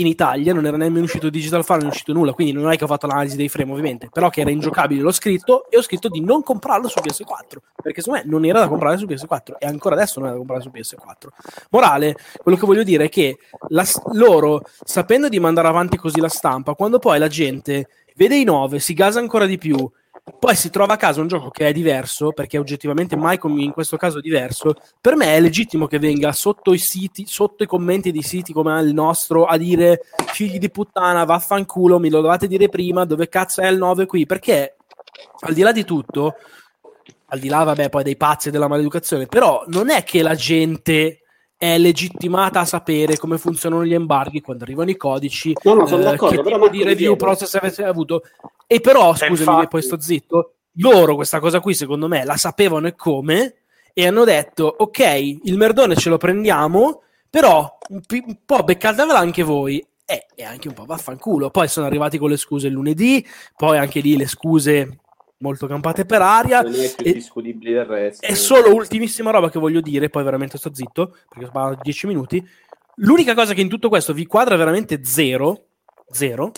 [0.00, 2.76] in Italia, non era nemmeno uscito Digital File, non è uscito nulla, quindi non è
[2.76, 5.82] che ho fatto l'analisi dei frame ovviamente, però che era ingiocabile l'ho scritto e ho
[5.82, 9.54] scritto di non comprarlo su PS4, perché secondo me non era da comprare su PS4
[9.58, 11.28] e ancora adesso non è da comprare su PS4.
[11.70, 16.28] Morale, quello che voglio dire è che la- loro, sapendo di mandare avanti così la
[16.28, 19.90] stampa, quando poi la gente vede i 9, si gasa ancora di più,
[20.38, 23.96] poi si trova a casa un gioco che è diverso, perché oggettivamente come in questo
[23.96, 28.12] caso è diverso, per me è legittimo che venga sotto i siti, sotto i commenti
[28.12, 30.02] di siti come il nostro a dire
[30.32, 34.26] figli di puttana, vaffanculo, mi lo dovete dire prima, dove cazzo è il 9 qui?
[34.26, 34.76] Perché
[35.40, 36.34] al di là di tutto,
[37.26, 40.34] al di là, vabbè, poi dei pazzi e della maleducazione, però non è che la
[40.34, 41.19] gente
[41.62, 46.00] è legittimata a sapere come funzionano gli embarghi quando arrivano i codici, No, no, sono
[46.00, 48.22] eh, d'accordo, che però di review process avete avuto.
[48.66, 52.38] E però, E scusami, infatti- poi sto zitto, loro questa cosa qui, secondo me, la
[52.38, 53.56] sapevano e come,
[53.92, 55.00] e hanno detto, ok,
[55.42, 59.84] il merdone ce lo prendiamo, però un, pi- un po' beccatevela anche voi.
[60.06, 61.50] Eh, e anche un po' vaffanculo.
[61.50, 63.22] Poi sono arrivati con le scuse il lunedì,
[63.54, 64.99] poi anche lì le scuse
[65.40, 66.62] molto campate per aria.
[66.62, 68.26] Non è più E- discutibile del resto.
[68.26, 72.06] è solo ultimissima roba che voglio dire, poi veramente sto zitto, perché ho parlato 10
[72.06, 72.46] minuti.
[72.96, 75.64] L'unica cosa che in tutto questo vi quadra veramente zero,
[76.10, 76.52] zero,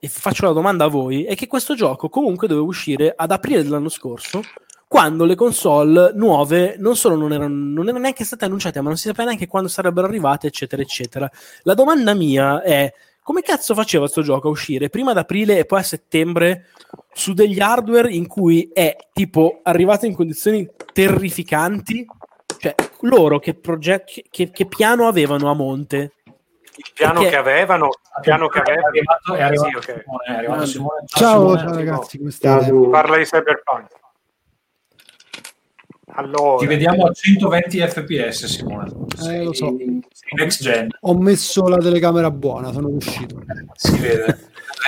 [0.00, 3.62] e faccio la domanda a voi, è che questo gioco comunque doveva uscire ad aprile
[3.62, 4.42] dell'anno scorso,
[4.86, 8.96] quando le console nuove non solo non erano, non erano neanche state annunciate, ma non
[8.96, 11.30] si sapeva neanche quando sarebbero arrivate, eccetera, eccetera.
[11.62, 12.92] La domanda mia è,
[13.28, 16.68] come cazzo faceva questo gioco a uscire prima ad aprile e poi a settembre
[17.12, 22.06] su degli hardware in cui è tipo arrivato in condizioni terrificanti?
[22.58, 26.12] Cioè, loro che, proget- che, che piano avevano a monte?
[26.74, 29.84] il piano Perché- che avevano, il piano che È avevano, arrivato, è arrivato Sì, ok.
[29.84, 30.66] Simone, è arrivato Grande.
[30.66, 31.04] Simone.
[31.06, 31.58] Ciao, Simone.
[31.58, 32.72] ciao ragazzi, come state?
[32.90, 33.88] parla di Cyberpunk.
[36.18, 38.90] Allora, Ti vediamo a 120 fps, Simone.
[39.28, 39.76] Eh, lo so.
[40.36, 43.40] Next gen, Ho messo la telecamera buona, sono riuscito.
[43.74, 44.36] si vede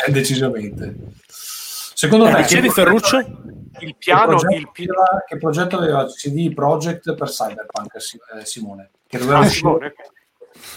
[0.06, 0.96] eh, decisamente.
[1.28, 3.18] Secondo Eh, te, dicevi, che Ferruccio?
[3.18, 3.26] il
[3.78, 4.86] Che piano, progetto, il pi-
[5.28, 8.90] che progetto aveva CD Projekt per Cyberpunk, eh, Simone?
[9.06, 9.92] Che doveva Ah, uscire- Simone,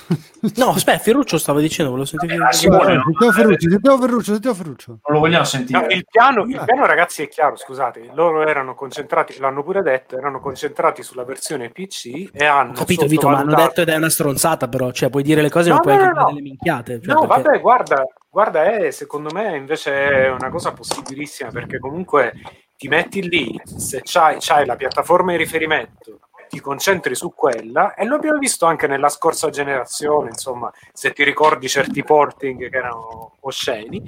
[0.57, 2.35] No, aspetta, Ferruccio stava dicendo, volevo sentire.
[2.35, 3.03] Ah, Simone, no?
[3.03, 4.88] sentiamo Ferruccio, sentiamo Ferruccio, sentiamo Ferruccio.
[4.91, 5.80] non lo vogliamo sentire.
[5.80, 7.55] No, il, piano, il piano, ragazzi, è chiaro.
[7.55, 12.76] Scusate, loro erano concentrati, l'hanno pure detto, erano concentrati sulla versione PC e hanno Ho
[12.76, 14.91] capito, Vito, ma hanno detto ed è una stronzata, però.
[14.91, 16.34] Cioè, puoi dire le cose, No, ma puoi no, anche no, dire no.
[16.34, 17.01] delle minchiate.
[17.01, 21.80] Cioè, no, perché- vabbè, guarda, guarda, è, secondo me invece è una cosa possibilissima perché
[21.80, 22.34] comunque
[22.76, 26.19] ti metti lì, se c'hai, c'hai la piattaforma di riferimento,
[26.54, 31.24] ti concentri su quella e lo abbiamo visto anche nella scorsa generazione, insomma, se ti
[31.24, 34.04] ricordi certi porting che erano osceni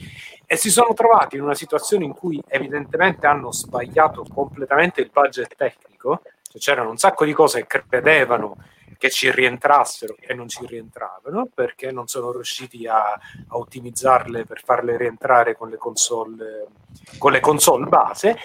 [0.45, 5.55] e si sono trovati in una situazione in cui evidentemente hanno sbagliato completamente il budget
[5.55, 8.57] tecnico, cioè c'erano un sacco di cose che credevano
[8.97, 14.61] che ci rientrassero e non ci rientravano perché non sono riusciti a, a ottimizzarle per
[14.63, 16.67] farle rientrare con le console
[17.17, 18.37] con le console base.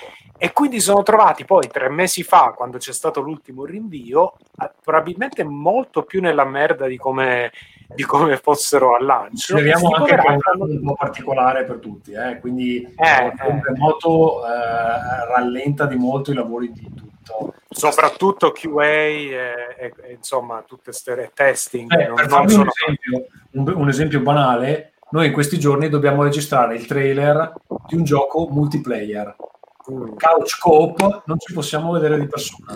[0.43, 5.45] E quindi sono trovati poi tre mesi fa quando c'è stato l'ultimo rinvio eh, probabilmente
[5.45, 7.53] molto più nella merda di come,
[7.95, 9.59] di come fossero al lancio.
[9.59, 13.63] Speriamo Sti anche un hanno- anno un po' particolare per tutti, eh, quindi Eh, il
[13.63, 16.91] remoto eh, rallenta di molto i lavori di
[17.39, 17.55] tutto.
[17.69, 19.37] soprattutto QA e,
[19.79, 23.81] e- e, insomma tutte queste testing Eh, non, per non farvi un sono esempio, un,
[23.83, 27.53] un esempio banale, noi in questi giorni dobbiamo registrare il trailer
[27.87, 29.35] di un gioco multiplayer.
[29.83, 32.75] Couch Coop non ci possiamo vedere di persona.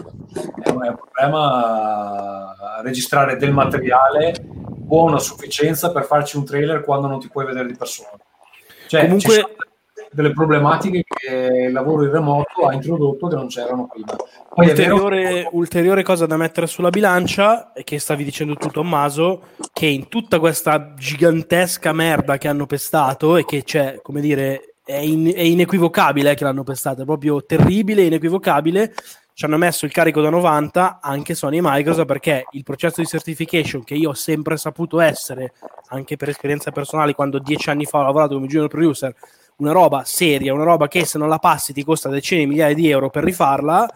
[0.62, 6.82] È un, è un problema registrare del materiale buono a sufficienza per farci un trailer
[6.82, 8.10] quando non ti puoi vedere di persona.
[8.88, 9.54] Cioè, Comunque- ci sono
[10.14, 14.14] delle problematiche che il lavoro in remoto ha introdotto che non c'erano prima.
[14.54, 18.68] Poi è vero ulteriore, ulteriore cosa da mettere sulla bilancia è che stavi dicendo tu
[18.68, 19.42] Tommaso
[19.72, 24.96] che in tutta questa gigantesca merda che hanno pestato e che c'è come dire è,
[24.96, 28.94] in- è inequivocabile eh, che l'hanno pestata è proprio terribile e inequivocabile
[29.32, 33.06] ci hanno messo il carico da 90 anche Sony e Microsoft perché il processo di
[33.08, 35.54] certification che io ho sempre saputo essere
[35.88, 39.12] anche per esperienza personale quando dieci anni fa ho lavorato come junior producer
[39.56, 42.74] una roba seria, una roba che se non la passi ti costa decine di migliaia
[42.74, 43.88] di euro per rifarla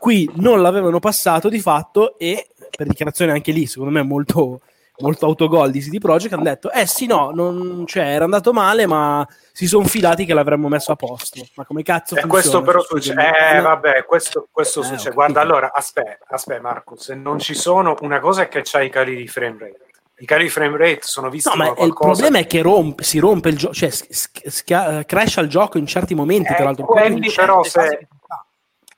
[0.00, 4.60] qui non l'avevano passato di fatto e per dichiarazione anche lì secondo me molto,
[4.98, 8.86] molto autogol di CD Projekt hanno detto eh sì no non, cioè, era andato male
[8.86, 12.32] ma si sono fidati che l'avremmo messo a posto ma come cazzo E funziona?
[12.32, 13.30] questo però succede.
[13.56, 15.14] Eh, vabbè, questo, questo Eh, succede.
[15.14, 17.96] Guarda, allora, aspetta, aspetta, Marcus, non ci sono.
[18.00, 19.85] Una cosa è che c'hai i cali di frame rate.
[20.18, 23.18] I cali di frame rate sono visti No, ma il problema è che rompe, si
[23.18, 26.64] rompe il gioco, cioè s- s- schia- crasha il gioco in certi momenti, Eh, tra
[26.64, 26.86] l'altro.
[26.86, 28.08] quelli però se-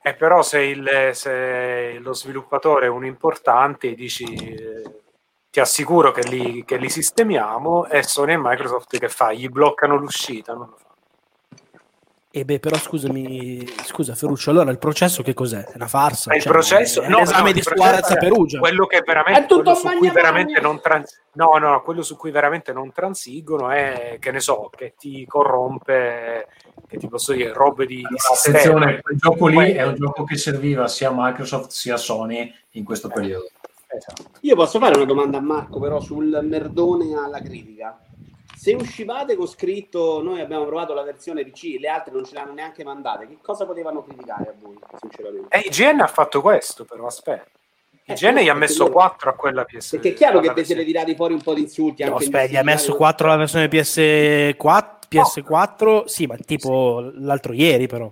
[0.01, 4.81] Eh, però se, il- se lo sviluppatore è un importante, dici eh,
[5.51, 9.33] ti assicuro che li, che li sistemiamo e Sony e Microsoft che fa?
[9.33, 10.53] Gli bloccano l'uscita?
[10.53, 10.87] Non lo fa.
[12.31, 15.63] E beh, però scusami, scusa Ferruccio, allora il processo che cos'è?
[15.63, 16.35] È una farsa?
[16.35, 18.59] Il Cioè, processo, è no, l'esame no, di Suarez a è Perugia.
[18.59, 22.15] Quello, che È veramente, tutto quello su cui veramente non trans- no, no, quello su
[22.15, 26.49] cui veramente non transigono è che ne so, che ti corrompe,
[26.87, 28.59] che ti posso dire, robe di, di sistema.
[28.59, 32.53] Attenzione, quel gioco lì è un gioco che serviva sia a Microsoft sia a Sony
[32.73, 33.49] in questo periodo.
[33.87, 34.25] Esatto.
[34.41, 37.99] Io posso fare una domanda a Marco, però, sul merdone alla critica.
[38.59, 42.51] Se uscivate con scritto noi abbiamo provato la versione PC, le altre non ce l'hanno
[42.51, 45.47] neanche mandate, che cosa potevano criticare a voi, sinceramente?
[45.55, 47.45] E IGN ha fatto questo, però aspetta.
[48.03, 49.91] Eh, IGN gli ha messo loro- 4 a quella PS.
[49.91, 52.03] Perché è chiaro che alla vi siete tirati fuori un po' di insulti.
[52.03, 52.97] No, aspetta, gli ha messo indiscriminati.
[52.97, 58.11] 4 la versione PS4, PS4 sì, ma tipo l'altro ieri però.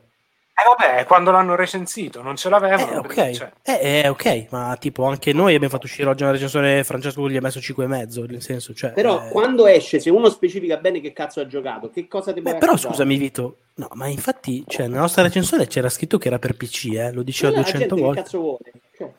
[0.59, 2.91] Eh vabbè, quando l'hanno recensito non ce l'avevano.
[2.91, 6.31] Eh, ok, cioè, eh, eh, ok, ma tipo anche noi abbiamo fatto uscire oggi una
[6.31, 8.91] recensione, Francesco gli ha messo 5,5, nel senso, cioè...
[8.93, 12.41] Però eh, quando esce, se uno specifica bene che cazzo ha giocato, che cosa ti
[12.41, 12.93] beh, però accusare?
[12.95, 16.85] scusami Vito, no, ma infatti, cioè, nella nostra recensione c'era scritto che era per PC,
[16.95, 18.21] eh, lo diceva Eh, la 200 gente che volte.
[18.23, 18.59] cazzo vuole?
[18.97, 19.11] Cioè,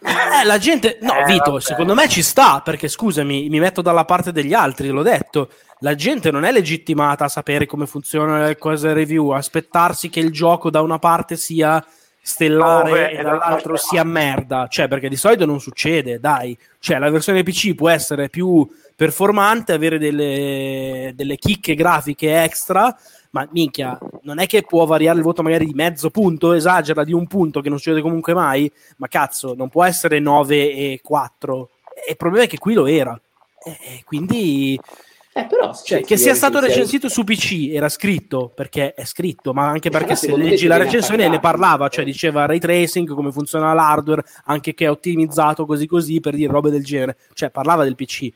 [0.42, 1.60] Eh, la gente, no, Eh, Vito, vabbè.
[1.62, 5.50] secondo me ci sta perché scusami, mi metto dalla parte degli altri, l'ho detto.
[5.80, 10.32] La gente non è legittimata a sapere come funzionano le cose review, aspettarsi che il
[10.32, 11.84] gioco da una parte sia
[12.20, 16.56] stellare Dove e e dall'altro dall'altra sia merda, cioè perché di solito non succede, dai.
[16.78, 22.94] Cioè la versione PC può essere più performante, avere delle, delle chicche grafiche extra,
[23.30, 27.12] ma minchia, non è che può variare il voto magari di mezzo punto, esagera di
[27.12, 31.70] un punto che non succede comunque mai, ma cazzo, non può essere 9 e 4.
[32.06, 33.18] E il problema è che qui lo era.
[33.64, 34.78] E e quindi
[35.38, 39.68] eh, però, cioè, che sia stato recensito su PC era scritto perché è scritto, ma
[39.68, 44.24] anche perché se leggi la recensione ne parlava, cioè diceva ray tracing, come funziona l'hardware,
[44.46, 48.28] anche che è ottimizzato così così per dire robe del genere, cioè parlava del PC.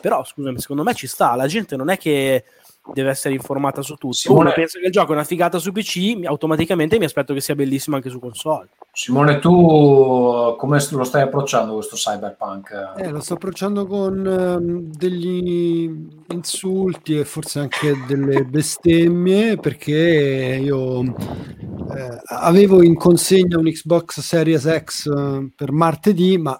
[0.00, 2.44] Però scusami, secondo me ci sta, la gente non è che
[2.92, 4.14] deve essere informata su tutto.
[4.14, 7.34] Simone- Uno pensa che il gioco è una figata su PC, mi- automaticamente mi aspetto
[7.34, 8.68] che sia bellissimo anche su console.
[9.02, 12.96] Simone, tu come lo stai approcciando questo cyberpunk?
[12.98, 15.90] Eh, lo sto approcciando con ehm, degli
[16.28, 24.82] insulti e forse anche delle bestemmie perché io eh, avevo in consegna un Xbox Series
[24.84, 26.58] X eh, per martedì, ma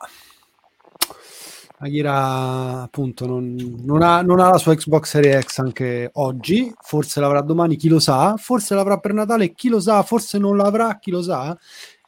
[1.82, 3.54] Akira appunto non,
[3.84, 7.88] non ha, non ha la sua Xbox Series X anche oggi, forse l'avrà domani, chi
[7.88, 11.56] lo sa, forse l'avrà per Natale, chi lo sa, forse non l'avrà, chi lo sa.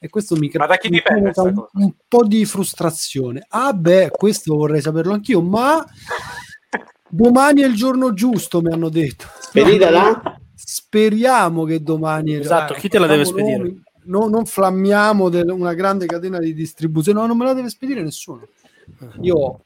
[0.05, 3.47] E questo mi sta un, un po' di frustrazione.
[3.51, 5.87] Ah, beh, questo vorrei saperlo anch'io, ma
[7.09, 9.27] domani è il giorno giusto, mi hanno detto.
[9.39, 10.41] Spedita da?
[10.57, 12.35] Speriamo che domani.
[12.35, 13.59] Esatto, eh, chi te la deve spedire?
[13.59, 17.69] nomi, no- non flammiamo del- una grande catena di distribuzione, no, non me la deve
[17.69, 18.49] spedire nessuno.
[19.20, 19.61] Io ho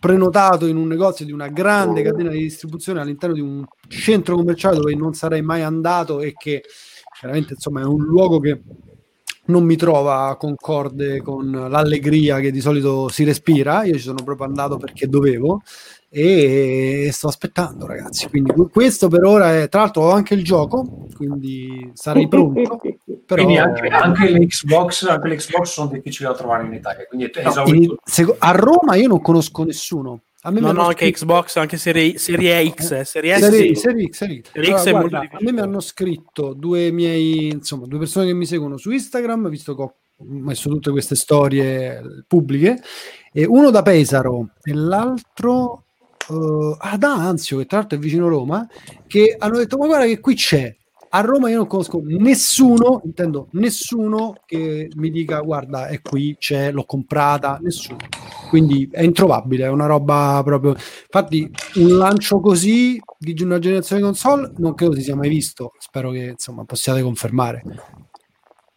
[0.00, 4.76] prenotato in un negozio di una grande catena di distribuzione all'interno di un centro commerciale
[4.76, 6.62] dove non sarei mai andato e che
[7.18, 8.62] chiaramente insomma è un luogo che
[9.46, 13.84] non mi trova concorde con l'allegria che di solito si respira.
[13.84, 15.62] Io ci sono proprio andato perché dovevo
[16.08, 18.28] e sto aspettando, ragazzi.
[18.28, 22.78] Quindi questo per ora è tra l'altro ho anche il gioco, quindi sarei pronto.
[23.24, 27.06] Però Quindi anche, anche le Xbox, anche le Xbox sono difficili da trovare in Italia,
[27.06, 30.24] quindi è No, in- seco- a Roma io non conosco nessuno.
[30.44, 33.40] A me No, no, anche scritto- Xbox, anche serie, serie X, eh, serie S.
[33.40, 33.74] Serie.
[33.76, 34.50] Serie X, Serie X.
[34.52, 38.34] Serie X Allora, guarda, a me mi hanno scritto due miei, insomma, due persone che
[38.34, 39.94] mi seguono su Instagram, visto che ho
[40.24, 42.80] messo tutte queste storie pubbliche,
[43.32, 45.84] e uno da Pesaro e l'altro
[46.28, 48.66] eh, ad Anzio, che tra l'altro è vicino Roma,
[49.06, 50.76] che hanno detto ma guarda che qui c'è.
[51.14, 56.72] A Roma io non conosco nessuno, intendo nessuno che mi dica guarda è qui, c'è,
[56.72, 57.98] l'ho comprata, nessuno.
[58.48, 60.70] Quindi è introvabile, è una roba proprio...
[60.70, 66.10] Infatti un lancio così di una generazione console non credo si sia mai visto, spero
[66.12, 67.62] che insomma possiate confermare.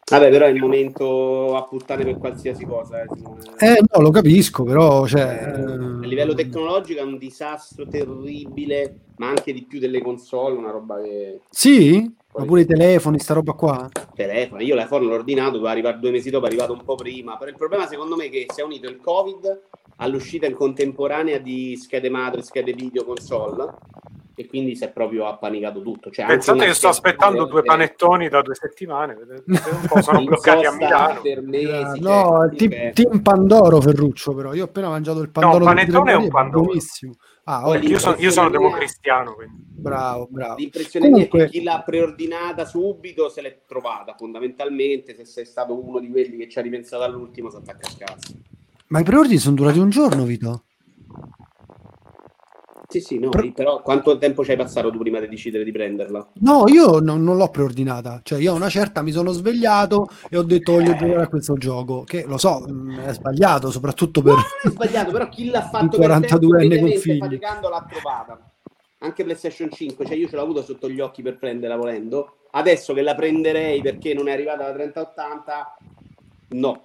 [0.07, 3.01] Vabbè, però è il momento a puttane per qualsiasi cosa.
[3.01, 3.07] Eh.
[3.57, 9.29] Eh no, lo capisco, però cioè, Eh, a livello tecnologico è un disastro terribile, ma
[9.29, 12.13] anche di più delle console, una roba che Sì?
[12.35, 13.89] Ma pure i telefoni, sta roba qua?
[14.13, 14.61] telefono.
[14.61, 17.37] Io l'iPhone l'ho ordinato, doveva arrivare due mesi dopo, è arrivato un po' prima.
[17.37, 19.61] Però il problema secondo me è che si è unito il Covid
[19.97, 23.73] all'uscita in contemporanea di schede madre, schede video, console
[24.35, 26.11] e quindi si è proprio appanicato tutto.
[26.11, 30.65] Cioè, Pensate che sto aspettando due panettoni da due settimane, vedete un po', sono bloccati
[30.65, 31.21] a Milano.
[31.21, 31.99] per mesi.
[32.01, 34.53] no, cioè, team, cioè, team Pandoro Ferruccio, però.
[34.53, 35.59] Io ho appena mangiato il Pandoro.
[35.59, 36.65] No, panettone è un Pandoro.
[36.65, 37.13] Buonissimo.
[37.47, 39.63] Ah, lì- Io sono, io sono democristiano, quindi.
[39.67, 40.55] Bravo, bravo.
[40.55, 45.13] L'impressione mia è Comunque- che chi l'ha preordinata subito se l'è trovata fondamentalmente.
[45.15, 48.33] Se sei stato uno di quelli che ci ha ripensato all'ultimo, si attacca a cazzo.
[48.87, 50.63] Ma i preordini sono durati un giorno, Vito?
[52.95, 55.71] Sì, sì, no, Però- però quanto tempo ci hai passato tu prima di decidere di
[55.73, 56.29] prenderla?
[56.35, 58.21] No, io non, non l'ho preordinata.
[58.23, 61.55] Cioè, io a una certa mi sono svegliato e ho detto voglio giocare a questo
[61.57, 62.03] gioco.
[62.05, 64.33] Che lo so, mh, è sbagliato, soprattutto per.
[64.35, 67.17] No, non è sbagliato, però chi l'ha fatto Un per tempo, 42enne con figli.
[67.19, 68.49] faticando l'ha trovata.
[68.99, 72.37] Anche PlayStation 5, cioè io ce l'ho avuto sotto gli occhi per prenderla volendo.
[72.51, 75.77] Adesso che la prenderei perché non è arrivata la 3080,
[76.51, 76.81] no.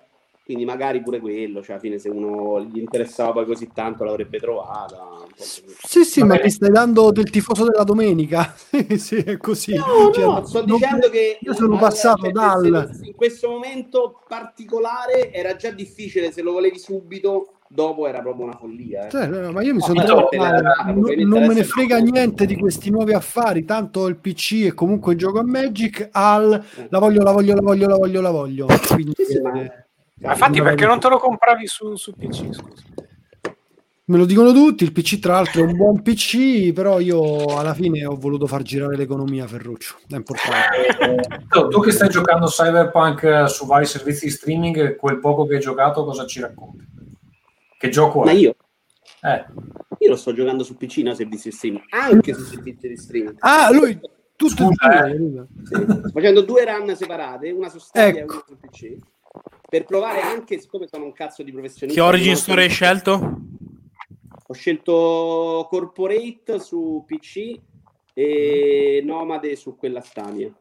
[0.50, 4.40] Quindi magari pure quello, cioè alla fine se uno gli interessava poi così tanto l'avrebbe
[4.40, 4.98] trovata.
[5.36, 8.52] Sì, sì, Va ma mi stai dando del tifoso della domenica.
[8.98, 9.74] sì, è così.
[9.76, 12.90] No, Cioè, no, sto non- dicendo che Io sono passato cioè, dal.
[12.92, 18.46] se- in questo momento particolare era già difficile se lo volevi subito, dopo era proprio
[18.46, 19.06] una follia.
[19.06, 19.10] eh.
[19.10, 21.54] Cioè, no, ma io mi No, sono detto, te la "Ma data, non, non me
[21.54, 25.44] ne frega no." niente di questi nuovi affari, tanto il PC e comunque gioco a
[25.44, 26.86] Magic al Eh.
[26.90, 28.66] la voglio, la voglio, la voglio, la voglio, la voglio.
[28.92, 29.84] Quindi, Sì, sì, ma- eh,
[30.20, 32.52] Ma infatti, perché non te lo compravi su, su PC?
[32.52, 32.82] Scusa.
[34.10, 37.74] Me lo dicono tutti, il PC tra l'altro è un buon PC, però io alla
[37.74, 41.36] fine ho voluto far girare l'economia, Ferruccio, è importante.
[41.48, 45.54] Tu, tu che stai giocando Cyberpunk eh, su vari servizi di streaming, quel poco che
[45.54, 46.84] hai giocato, cosa ci racconti?
[47.78, 48.34] Che gioco Ma è?
[48.34, 48.56] io,
[49.20, 49.44] Eh,
[49.98, 53.36] io lo sto giocando su PC, no servizi di streaming, anche su servizi di streaming.
[53.38, 53.96] Ah, lui
[54.34, 55.16] tutto Scusa, eh.
[55.62, 58.32] Sì, facendo due run separate, una su Stadia Ecco.
[58.32, 58.96] e una su PC,
[59.70, 62.02] per provare anche, siccome sono un cazzo di professionista...
[62.02, 63.40] Che Origin no, Story hai scelto?
[64.48, 67.56] Ho scelto Corporate su PC
[68.12, 70.52] e Nomade su quella Stadia.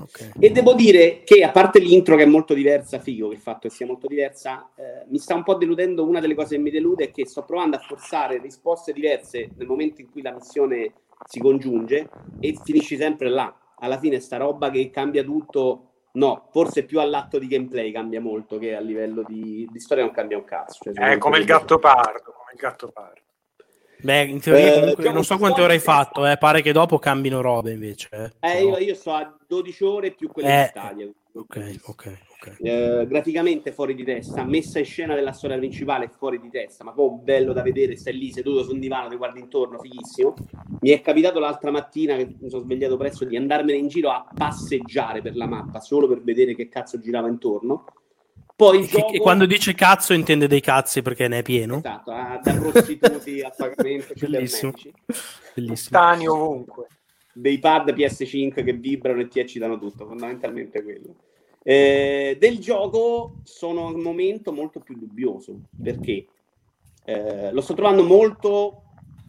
[0.00, 0.32] Ok.
[0.40, 3.74] E devo dire che, a parte l'intro che è molto diversa, figo il fatto che
[3.74, 6.04] sia molto diversa, eh, mi sta un po' deludendo.
[6.04, 9.68] Una delle cose che mi delude è che sto provando a forzare risposte diverse nel
[9.68, 10.92] momento in cui la missione
[11.24, 12.08] si congiunge
[12.40, 13.56] e finisci sempre là.
[13.78, 18.58] Alla fine, sta roba che cambia tutto, no, forse più all'atto di gameplay cambia molto
[18.58, 20.92] che a livello di, di storia non cambia un cazzo.
[20.92, 23.20] Cioè, È come il gatto pardo, come il gatto pardo.
[23.98, 26.36] Beh, in teoria Eh, comunque, diciamo non so quante ore hai fatto, eh.
[26.36, 28.08] pare che dopo cambino robe invece.
[28.40, 28.50] eh.
[28.50, 31.10] Eh, io, io sto a 12 ore più quelle Eh, di Stadia.
[31.32, 32.56] Ok, ok, ok.
[32.60, 36.92] Eh, graficamente fuori di testa, messa in scena della storia principale fuori di testa, ma
[36.92, 40.34] proprio bello da vedere, stai lì seduto su un divano, ti guardi intorno, fighissimo.
[40.80, 44.26] Mi è capitato l'altra mattina che mi sono svegliato presto di andarmene in giro a
[44.34, 47.84] passeggiare per la mappa solo per vedere che cazzo girava intorno.
[48.56, 51.76] Poi E, gioco e quando dice cazzo intende dei cazzi perché ne è pieno.
[51.76, 54.72] esatto, ah, da prostituti a pagamento Bellissimo.
[55.54, 55.76] Bellissimo.
[55.76, 56.86] Stani ovunque.
[57.34, 61.16] dei pad PS5 che vibrano e ti eccitano tutto, fondamentalmente quello.
[61.68, 66.24] Eh, del gioco sono un momento molto più dubbioso perché
[67.04, 68.82] eh, lo sto trovando molto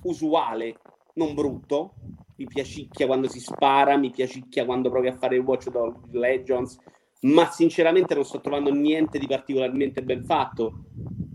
[0.03, 0.76] usuale,
[1.15, 1.93] non brutto.
[2.35, 6.77] Mi piacicchia quando si spara, mi piacicchia quando provi a fare il Watch Dogs Legends,
[7.22, 10.84] ma sinceramente non sto trovando niente di particolarmente ben fatto.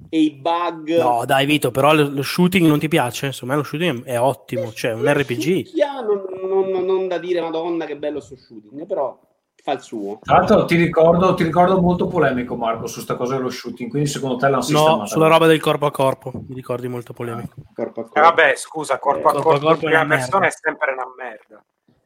[0.09, 0.97] E i bug.
[0.99, 3.27] No, dai Vito, però lo, shooting non ti piace?
[3.27, 5.69] Insomma, lo shooting è ottimo, cioè un RPG.
[6.07, 9.19] Non, non- non- non da dire, Madonna, che bello sto shooting, però
[9.63, 10.19] fa il suo.
[10.23, 14.09] tra l'altro ti ricordo, ti ricordo molto polemico Marco su sta cosa dello shooting, quindi
[14.09, 15.07] secondo te l'hanno No, sistemata?
[15.07, 17.55] sulla roba del corpo a corpo, mi ricordi molto polemico.
[17.73, 18.21] Corpo a E corpo.
[18.21, 20.93] vabbè, scusa, corpo a Corpo a corpo, corpo in è una prima persona è sempre
[20.93, 21.65] una merda.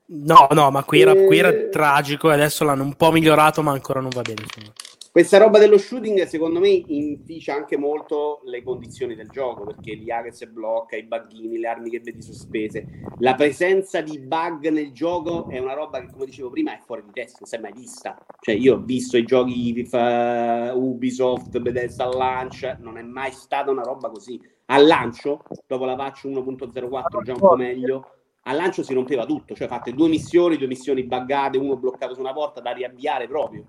[0.09, 1.69] No, no, ma qui era, qui era Eh.
[1.71, 4.43] tragico e adesso l'hanno un po' migliorato, ma ancora non va bene.
[4.43, 4.73] insomma.
[5.17, 10.21] Questa roba dello shooting, secondo me, inficia anche molto le condizioni del gioco perché l'IA
[10.21, 12.87] che si blocca, i buggini, le armi che vedi sospese.
[13.21, 17.03] La presenza di bug nel gioco è una roba che, come dicevo prima, è fuori
[17.03, 18.19] di testa, non si è mai vista.
[18.41, 23.85] Cioè, io ho visto i giochi FIFA, Ubisoft, Bethesda Launch, non è mai stata una
[23.85, 24.39] roba così.
[24.67, 28.11] al lancio, dopo la patch 1.04 già un po' meglio,
[28.43, 32.21] al lancio si rompeva tutto, cioè fatte due missioni, due missioni buggate, uno bloccato su
[32.21, 33.65] una porta da riavviare proprio,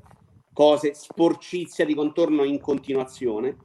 [0.57, 3.57] cose, sporcizia di contorno in continuazione.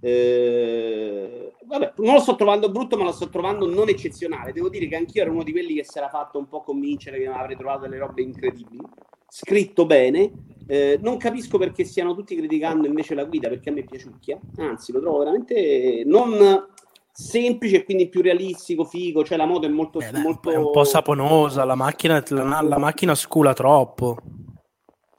[0.00, 4.52] Eh, vabbè, non lo sto trovando brutto, ma lo sto trovando non eccezionale.
[4.52, 7.18] Devo dire che anch'io ero uno di quelli che si era fatto un po' convincere
[7.18, 8.80] che avrei trovato delle robe incredibili.
[9.28, 10.30] Scritto bene,
[10.68, 14.92] eh, non capisco perché stiano tutti criticando invece la guida, perché a me piaciucchia, anzi
[14.92, 16.64] lo trovo veramente non
[17.10, 19.98] semplice e quindi più realistico, figo, cioè la moto è molto...
[19.98, 20.50] Eh, dai, molto...
[20.52, 24.16] È un po' saponosa, la macchina, la, la macchina scula troppo.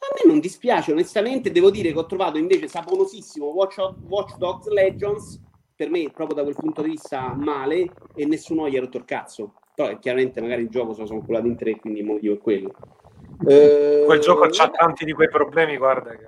[0.04, 4.68] A me non dispiace, onestamente, devo dire che ho trovato invece saponosissimo Watch, Watch Dogs
[4.68, 5.40] Legends,
[5.76, 9.06] per me proprio da quel punto di vista male, e nessuno gli ha rotto il
[9.06, 9.54] cazzo.
[9.76, 12.74] Però chiaramente magari il gioco sono, sono culato in tre, quindi il motivo è quello.
[13.48, 14.78] Eh, Quel gioco c'ha vabbè.
[14.78, 16.28] tanti di quei problemi, guarda che...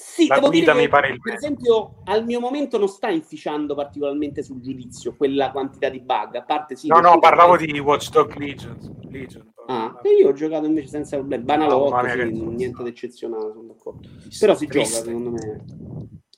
[0.00, 2.86] Sì, La devo guida dire mi che, pare il per esempio, al mio momento non
[2.86, 6.86] sta inficiando particolarmente sul giudizio quella quantità di bug, a parte sì.
[6.86, 8.78] No, che no, parlavo perché- di Watch Dog Legion.
[9.10, 9.52] Legion.
[9.66, 11.42] Ah, e io ho giocato invece senza problemi.
[11.42, 14.08] Banalotto, mia, sì, che- niente di eccezionale, sono d'accordo.
[14.38, 14.92] Però si Triste.
[14.92, 15.64] gioca, secondo me.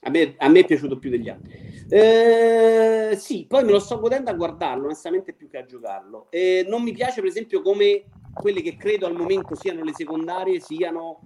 [0.02, 1.52] A me, a me è piaciuto più degli altri.
[1.90, 6.28] Eh, sì, poi me lo sto godendo a guardarlo, onestamente, più che a giocarlo.
[6.30, 10.60] E non mi piace, per esempio, come quelle che credo al momento siano le secondarie
[10.60, 11.20] siano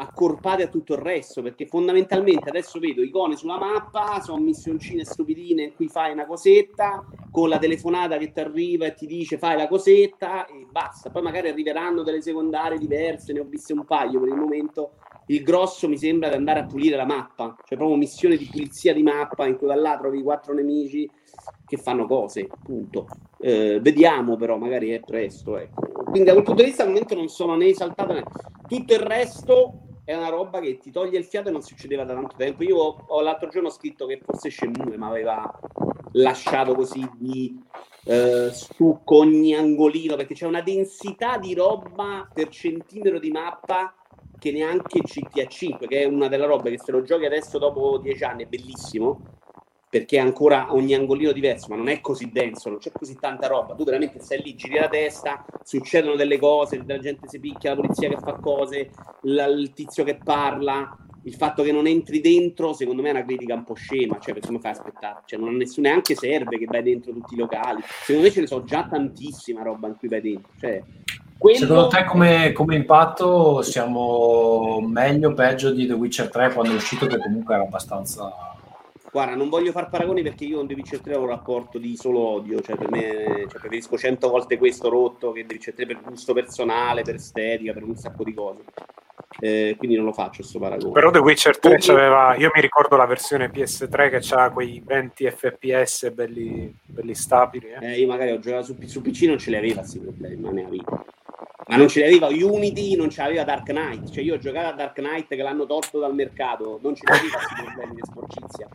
[0.00, 5.64] accorpate a tutto il resto, perché fondamentalmente adesso vedo icone sulla mappa, sono missioncine stupidine
[5.64, 9.56] in cui fai una cosetta, con la telefonata che ti arriva e ti dice fai
[9.56, 11.10] la cosetta e basta.
[11.10, 14.92] Poi magari arriveranno delle secondarie diverse, ne ho viste un paio per il momento.
[15.26, 18.94] Il grosso mi sembra di andare a pulire la mappa, cioè proprio missione di pulizia
[18.94, 21.10] di mappa in cui da là trovi quattro nemici
[21.66, 23.06] che fanno cose, punto.
[23.40, 25.58] Eh, vediamo però, magari è presto.
[25.58, 25.82] Ecco.
[26.04, 28.24] Quindi da quel punto di vista al momento non sono né esaltato né...
[28.66, 32.14] Tutto il resto è una roba che ti toglie il fiato e non succedeva da
[32.14, 32.62] tanto tempo.
[32.62, 35.60] Io ho, ho l'altro giorno scritto che forse Shenmue mi aveva
[36.12, 37.62] lasciato così di
[38.04, 43.94] eh, stucco ogni angolino, perché c'è una densità di roba per centimetro di mappa
[44.38, 47.98] che neanche GTA 5, che è una delle robe che se lo giochi adesso dopo
[47.98, 49.37] dieci anni è bellissimo,
[49.90, 53.46] perché è ancora ogni angolino diverso, ma non è così denso, non c'è così tanta
[53.46, 53.74] roba.
[53.74, 57.76] Tu veramente stai lì, giri la testa, succedono delle cose, la gente si picchia, la
[57.80, 58.90] polizia che fa cose,
[59.22, 60.96] la- il tizio che parla.
[61.24, 64.18] Il fatto che non entri dentro, secondo me, è una critica un po' scema.
[64.18, 65.22] Cioè, perché come fai a aspettare?
[65.26, 67.82] Cioè, non ha nessuno neanche serve che vai dentro tutti i locali.
[67.84, 70.52] Secondo me ce ne so già tantissima roba in cui vai dentro.
[70.58, 70.82] Cioè,
[71.36, 76.72] quello- Secondo te come, come impatto siamo meglio o peggio di The Witcher 3 quando
[76.72, 78.32] è uscito che comunque era abbastanza...
[79.10, 81.96] Guarda, non voglio far paragoni perché io con The Witcher 3 ho un rapporto di
[81.96, 85.86] solo odio, cioè per me cioè, preferisco cento volte questo rotto che The Witcher 3
[85.86, 88.64] per gusto personale, per estetica, per un sacco di cose.
[89.40, 90.92] Eh, quindi non lo faccio sto paragone.
[90.92, 94.82] Però The Witcher 3 Come- c'aveva, io mi ricordo la versione PS3 che c'ha quei
[94.84, 97.68] 20 fps belli, belli stabili.
[97.70, 97.92] eh.
[97.92, 100.50] Eh, io magari ho giocato su, su PC non ce li aveva questi problemi, ma
[100.50, 101.04] ne aveva.
[101.68, 104.10] Ma non ce li aveva Unity, non ce l'aveva Dark Knight.
[104.10, 107.12] Cioè io ho giocato a Dark Knight che l'hanno tolto dal mercato, non ce li
[107.12, 108.68] aveva questi problemi di sporcizia.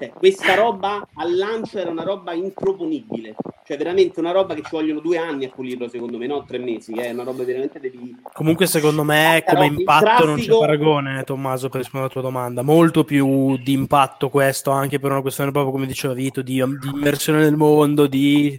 [0.00, 3.34] Cioè, questa roba al lancio era una roba improponibile.
[3.66, 6.42] Cioè, veramente una roba che ci vogliono due anni a pulirlo, secondo me, no?
[6.44, 6.94] Tre mesi.
[6.94, 8.16] È una roba veramente devi.
[8.32, 12.62] Comunque, secondo me, come impatto non c'è traffico- paragone, Tommaso, per rispondere alla tua domanda.
[12.62, 16.88] Molto più di impatto questo, anche per una questione proprio, come diceva Vito, di, di
[16.88, 18.58] immersione nel mondo, di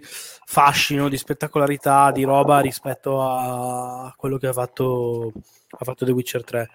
[0.52, 5.32] fascino, di spettacolarità, di roba rispetto a quello che ha fatto,
[5.70, 6.70] ha fatto The Witcher 3.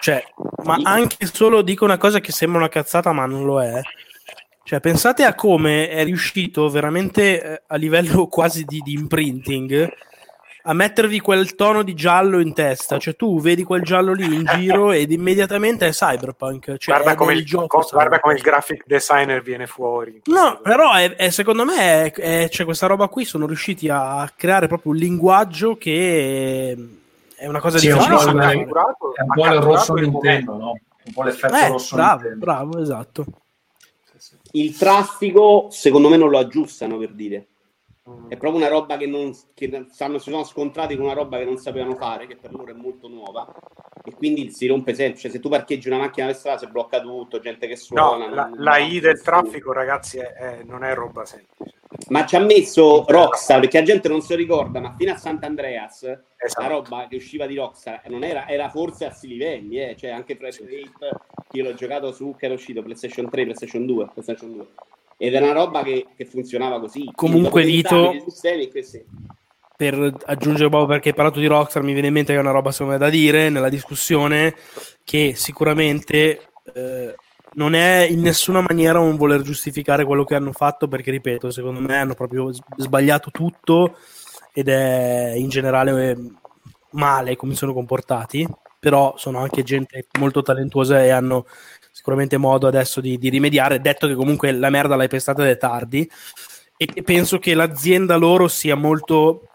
[0.00, 0.24] Cioè,
[0.64, 3.82] ma anche solo dico una cosa che sembra una cazzata, ma non lo è.
[4.64, 9.92] Cioè, pensate a come è riuscito veramente eh, a livello quasi di, di imprinting
[10.62, 12.98] a mettervi quel tono di giallo in testa.
[12.98, 16.76] Cioè, tu vedi quel giallo lì in giro ed immediatamente è cyberpunk.
[16.76, 20.20] Cioè, guarda, è come il, gioco co- guarda come il graphic designer viene fuori.
[20.26, 23.24] No, però è, è- secondo me c'è questa roba qui.
[23.24, 26.76] Sono riusciti a creare proprio un linguaggio che
[27.36, 28.68] è una cosa Sì, è un È un
[29.34, 30.78] po' il rosso Nintendo, no?
[31.04, 32.44] Un po' l'effetto Eh, rosso bravo, Nintendo.
[32.44, 33.24] bravo, esatto.
[34.52, 37.46] Il traffico, secondo me, non lo aggiustano per dire.
[38.28, 41.44] È proprio una roba che non che stanno, si sono scontrati con una roba che
[41.44, 43.46] non sapevano fare, che per loro è molto nuova,
[44.04, 45.18] e quindi si rompe sempre.
[45.20, 48.28] Cioè, se tu parcheggi una macchina per strada, si blocca tutto, gente che No, suona.
[48.28, 51.74] la, non- la non- I del traffico, ragazzi, è- è- non è roba semplice.
[52.10, 56.02] Ma ci ha messo Rockstar, perché la gente non si ricorda, ma fino a Sant'Andreas
[56.36, 56.62] Esatto.
[56.62, 59.96] la roba che usciva di Rockstar non era, era forse a questi livelli, eh.
[59.96, 61.16] cioè anche Fred Ape,
[61.48, 64.66] che io l'ho giocato su che era uscito PlayStation 3, PlayStation 2, PlayStation 2.
[65.18, 67.10] Ed era una roba che, che funzionava così.
[67.14, 68.70] Comunque, Vito- sistemi
[69.76, 69.94] per
[70.26, 72.72] aggiungere proprio perché hai parlato di Rockstar, mi viene in mente che è una roba
[72.72, 74.56] secondo me da dire nella discussione
[75.04, 77.14] che sicuramente eh,
[77.54, 81.80] non è in nessuna maniera un voler giustificare quello che hanno fatto, perché ripeto, secondo
[81.80, 83.96] me hanno proprio sbagliato tutto
[84.52, 86.16] ed è in generale
[86.90, 88.46] male come sono comportati,
[88.80, 91.46] però sono anche gente molto talentuosa e hanno
[92.08, 96.10] sicuramente modo adesso di, di rimediare, detto che comunque la merda l'hai pestata da tardi.
[96.74, 99.48] E e penso che l'azienda loro sia molto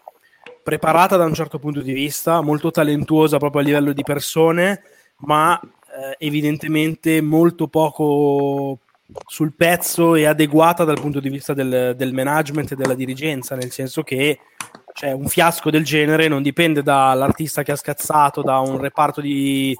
[0.62, 4.82] preparata da un certo punto di vista, molto talentuosa proprio a livello di persone,
[5.20, 8.78] ma eh, evidentemente molto poco
[9.26, 13.72] sul pezzo e adeguata dal punto di vista del, del management e della dirigenza, nel
[13.72, 14.38] senso che
[14.92, 19.76] cioè, un fiasco del genere non dipende dall'artista che ha scazzato, da un reparto di,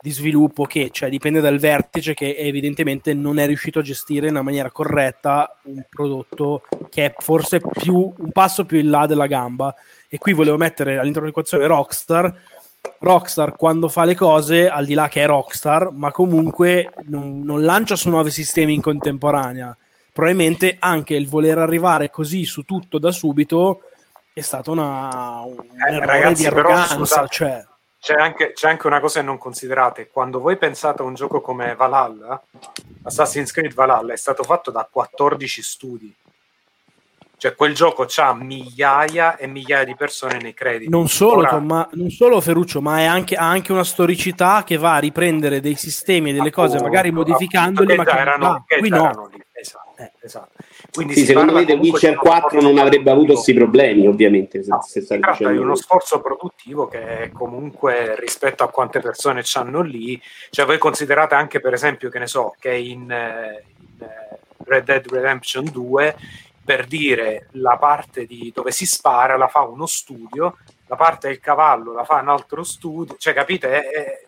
[0.00, 4.34] di sviluppo che cioè, dipende dal vertice che evidentemente non è riuscito a gestire in
[4.34, 9.26] una maniera corretta un prodotto che è forse più un passo più in là della
[9.26, 9.74] gamba.
[10.08, 12.34] E qui volevo mettere all'interno dell'equazione Rockstar.
[13.00, 17.62] Rockstar quando fa le cose al di là che è Rockstar ma comunque non, non
[17.62, 19.76] lancia su nuovi sistemi in contemporanea.
[20.12, 23.82] Probabilmente anche il voler arrivare così su tutto da subito
[24.32, 27.64] è stato una, un Eh, errore ragazzi, di però, arroganza scusate, cioè
[28.00, 30.08] C'è anche, c'è anche una cosa che non considerate.
[30.08, 32.40] Quando voi pensate a un gioco come Valhalla,
[33.02, 36.14] Assassin's Creed Valhalla è stato fatto da 14 studi.
[37.38, 40.90] Cioè, quel gioco ha migliaia e migliaia di persone nei crediti.
[40.90, 44.76] Non solo, Ora, ma- non solo Ferruccio, ma è anche, ha anche una storicità che
[44.76, 48.64] va a riprendere dei sistemi e delle cose, appunto, magari appunto, modificandoli, ma che erano,
[48.66, 48.96] che qui no.
[48.96, 49.40] erano lì.
[49.52, 50.12] Esatto, Eh.
[50.20, 50.52] esatto.
[50.92, 54.62] Quindi Sì, secondo me The Witcher di uno 4 non avrebbe avuto questi problemi, ovviamente,
[54.62, 59.40] se, No, se si tratta di uno sforzo produttivo che comunque rispetto a quante persone
[59.42, 60.20] c'hanno lì,
[60.50, 64.84] cioè voi considerate anche per esempio che ne so che in, eh, in, eh, Red
[64.84, 66.16] Dead Redemption 2
[66.64, 71.40] per dire la parte di dove si spara la fa uno studio, la parte del
[71.40, 73.80] cavallo la fa un altro studio, cioè capite?
[73.80, 74.27] È-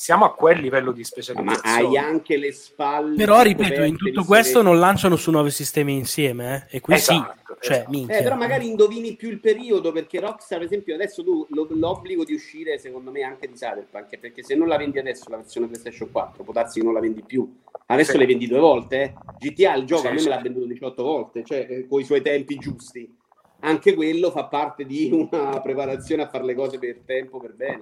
[0.00, 1.76] siamo a quel livello di Ma specializzazione.
[1.88, 3.16] hai anche le spalle.
[3.16, 6.76] Però ripeto, in tutto questo non lanciano su nuovi sistemi insieme, eh?
[6.76, 7.90] e qui Esatto, sì, cioè, esatto.
[7.90, 8.18] minchia.
[8.18, 12.22] Eh, però magari indovini più il periodo perché Rockstar, per esempio, adesso tu lo- l'obbligo
[12.22, 15.66] di uscire, secondo me, anche di Cyberpunk, perché se non la vendi adesso la versione
[15.66, 17.52] PlayStation 4, può darsi che non la vendi più.
[17.86, 18.18] Adesso Sì.
[18.18, 19.14] le vendi due volte, eh.
[19.40, 20.28] GTA il gioco Sì, a me sì.
[20.28, 23.16] me l'ha venduto 18 volte, cioè eh, con i suoi tempi giusti.
[23.62, 27.80] Anche quello fa parte di una preparazione a fare le cose per tempo, per bene.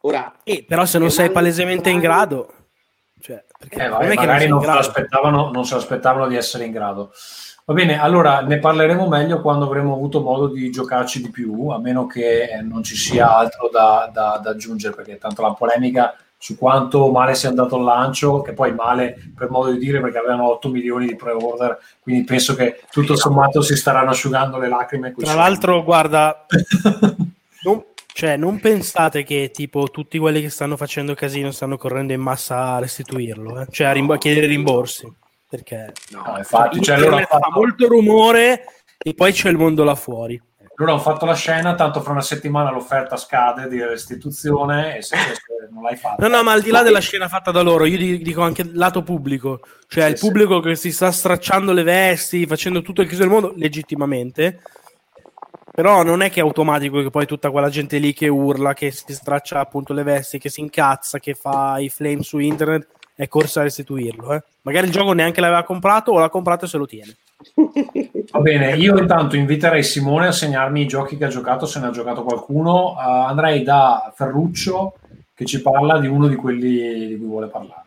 [0.00, 2.52] Ora, Eh, però se non sei palesemente in grado,
[3.20, 4.68] cioè, perché Eh, non vabbè, è che magari in non se,
[5.52, 7.12] non se l'aspettavano di essere in grado.
[7.64, 11.78] Va bene, allora ne parleremo meglio quando avremo avuto modo di giocarci di più, a
[11.78, 16.16] meno che eh, non ci sia altro da, da- da aggiungere, perché tanto la polemica
[16.36, 20.18] su quanto male sia andato il lancio, che poi male per modo di dire perché
[20.18, 25.14] avevano 8 milioni di pre-order, quindi penso che tutto sommato si staranno asciugando le lacrime.
[25.16, 26.44] Tra l'altro, guarda,
[27.62, 32.20] non, cioè, non pensate che tipo tutti quelli che stanno facendo casino stanno correndo in
[32.20, 33.66] massa a restituirlo, eh?
[33.70, 35.10] cioè a, rim- a chiedere rimborsi.
[35.48, 38.64] Perché No, infatti, cioè, loro, fa fatto, molto rumore
[38.98, 40.40] e poi c'è il mondo là fuori.
[40.76, 45.16] loro hanno fatto la scena, tanto fra una settimana l'offerta scade di restituzione e se,
[45.70, 46.26] non l'hai fatta...
[46.26, 48.64] No, no, ma al di là della scena fatta da loro, io di- dico anche
[48.72, 50.26] lato pubblico, cioè Sì, il sì.
[50.26, 54.60] pubblico che si sta stracciando le vesti, facendo tutto il chiuso del mondo, legittimamente.
[55.74, 58.90] Però non è che è automatico che poi tutta quella gente lì che urla, che
[58.90, 63.26] si straccia appunto le vesti, che si incazza, che fa i flame su internet, è
[63.26, 64.34] corsa a restituirlo.
[64.34, 64.42] eh.
[64.62, 67.16] Magari il gioco neanche l'aveva comprato o l'ha comprato e se lo tiene.
[68.30, 71.86] Va bene, io intanto inviterei Simone a segnarmi i giochi che ha giocato, se ne
[71.86, 72.92] ha giocato qualcuno.
[72.92, 74.94] Uh, andrei da Ferruccio
[75.34, 77.81] che ci parla di uno di quelli di cui vuole parlare.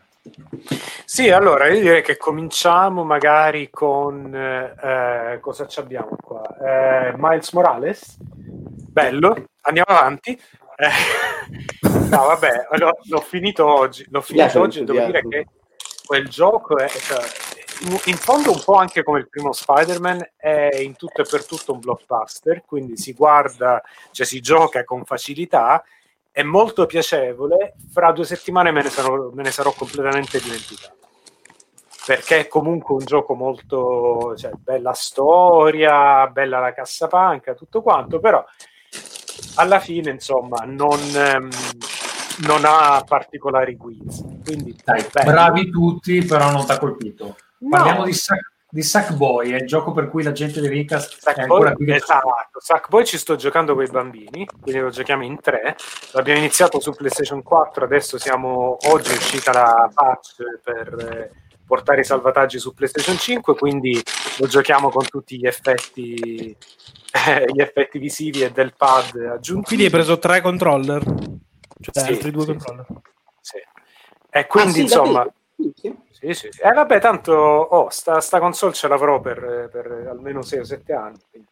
[1.04, 6.42] Sì, allora io direi che cominciamo magari con eh, cosa ci abbiamo qua?
[6.58, 10.30] Eh, Miles Morales, bello, andiamo avanti.
[10.76, 14.04] Eh, no, vabbè, l'ho, l'ho finito oggi.
[14.10, 14.84] L'ho finito Piace oggi.
[14.84, 15.52] Devo dire l'entusiasmo.
[15.52, 17.24] che quel gioco è cioè,
[18.06, 21.72] in fondo un po' anche come il primo Spider-Man, è in tutto e per tutto
[21.72, 23.82] un blockbuster, quindi si guarda,
[24.12, 25.82] cioè si gioca con facilità
[26.36, 27.76] è molto piacevole.
[27.90, 30.98] Fra due settimane me ne sarò, me ne sarò completamente dimenticato.
[32.04, 34.34] Perché è comunque un gioco molto.
[34.36, 38.44] Cioè, bella storia, bella la cassapanca, tutto quanto, però
[39.54, 41.48] alla fine, insomma, non, ehm,
[42.46, 44.22] non ha particolari quiz.
[44.44, 47.36] Quindi, Dai, bravi tutti, però non ti ha colpito.
[47.60, 47.68] No.
[47.70, 51.20] Parliamo di, Sack, di Sackboy, è il gioco per cui la gente di Rincast è
[51.20, 51.90] Sackboy, ancora qui.
[51.92, 55.76] esatto, Sackboy ci sto giocando con i bambini, quindi lo giochiamo in tre.
[56.12, 61.30] L'abbiamo iniziato su PlayStation 4, adesso siamo oggi è uscita la patch per eh,
[61.64, 64.02] portare i salvataggi su PlayStation 5, quindi
[64.38, 66.56] lo giochiamo con tutti gli effetti
[67.12, 69.66] eh, gli effetti visivi e del pad aggiunti.
[69.66, 71.02] Quindi hai preso tre controller?
[71.04, 72.86] Cioè Sì, altri due sì, controller?
[73.40, 73.56] Sì.
[74.30, 75.26] E quindi Ah, sì, insomma
[75.56, 76.04] davvero?
[76.18, 76.48] Sì, sì.
[76.62, 80.92] Eh, vabbè, tanto oh, sta, sta console ce l'avrò per, per almeno 6 o 7
[80.94, 81.18] anni.
[81.30, 81.48] quindi.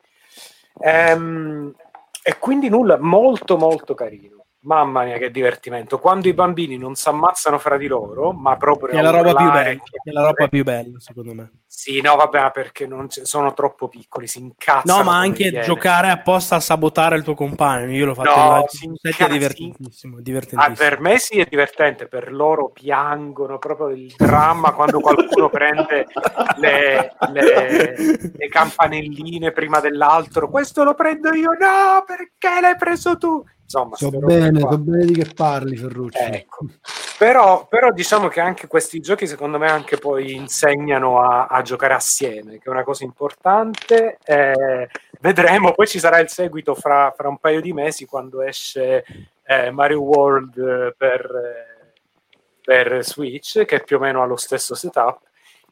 [0.80, 1.74] Ehm,
[2.22, 4.43] e quindi nulla, molto molto carino.
[4.64, 5.98] Mamma mia, che divertimento!
[5.98, 9.50] Quando i bambini non si ammazzano fra di loro, ma proprio È la roba più
[9.50, 11.50] bella, è la roba più bella, secondo me.
[11.66, 15.02] Sì, no, vabbè, perché non c- sono troppo piccoli, si incazzano.
[15.02, 17.92] No, ma anche giocare apposta a sabotare il tuo compagno.
[17.92, 20.76] Io l'ho fatto No, in live set, è divertentissimo, Ah, divertentissimo.
[20.88, 26.06] per me sì è divertente, per loro piangono proprio il dramma quando qualcuno prende
[26.58, 27.96] le, le-
[28.32, 30.48] le campanelline prima dell'altro.
[30.48, 33.44] Questo lo prendo io, no, perché l'hai preso tu?
[33.64, 36.22] Insomma, So bene, so bene di che parli, Ferrucci.
[36.22, 36.66] Ecco.
[37.18, 41.94] Però, però diciamo che anche questi giochi secondo me anche poi insegnano a, a giocare
[41.94, 44.18] assieme, che è una cosa importante.
[44.24, 44.88] Eh,
[45.20, 49.04] vedremo, poi ci sarà il seguito fra, fra un paio di mesi quando esce
[49.44, 51.30] eh, Mario World per,
[52.62, 55.20] per Switch, che più o meno ha lo stesso setup.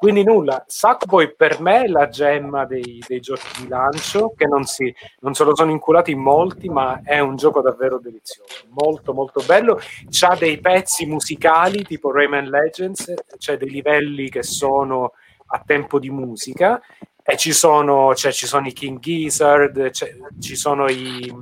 [0.02, 4.64] Quindi nulla, Sackboy per me è la gemma dei, dei giochi di lancio, che non,
[4.64, 9.12] si, non se lo sono inculati in molti, ma è un gioco davvero delizioso, molto
[9.14, 9.78] molto bello.
[10.10, 15.12] C'ha dei pezzi musicali tipo Rayman Legends, c'è dei livelli che sono
[15.46, 16.80] a tempo di musica,
[17.22, 21.32] e ci sono, cioè, ci sono i King Gizzard, c'è- ci sono i,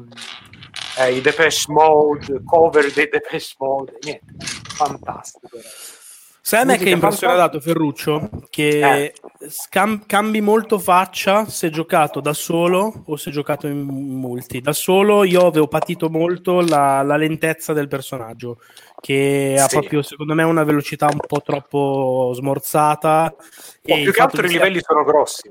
[0.99, 5.49] eh, i Depeche Mode, cover dei Depeche Mode, niente, fantastico.
[5.51, 6.00] ragazzi.
[6.43, 7.61] Sai a me che impressione ha dato.
[7.61, 8.31] Ferruccio?
[8.49, 9.13] Che
[9.49, 14.61] scam- cambi molto faccia se giocato da solo o se giocato in multi.
[14.61, 18.59] Da solo io avevo patito molto la, la lentezza del personaggio,
[19.01, 19.79] che ha Sì.
[19.79, 23.35] proprio, secondo me, una velocità un po' troppo smorzata.
[23.83, 25.51] E più che altro i sia- livelli sono grossi.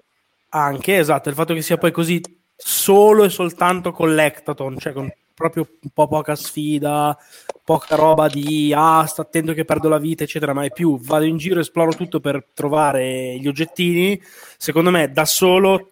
[0.49, 2.20] Anche, esatto, il fatto che sia poi così
[2.56, 5.10] solo e soltanto collectathon, cioè con
[5.40, 7.18] proprio un po' poca sfida,
[7.64, 11.24] poca roba di ah, sta attento che perdo la vita, eccetera, ma è più vado
[11.24, 14.22] in giro, esploro tutto per trovare gli oggettini.
[14.57, 15.91] Secondo me da solo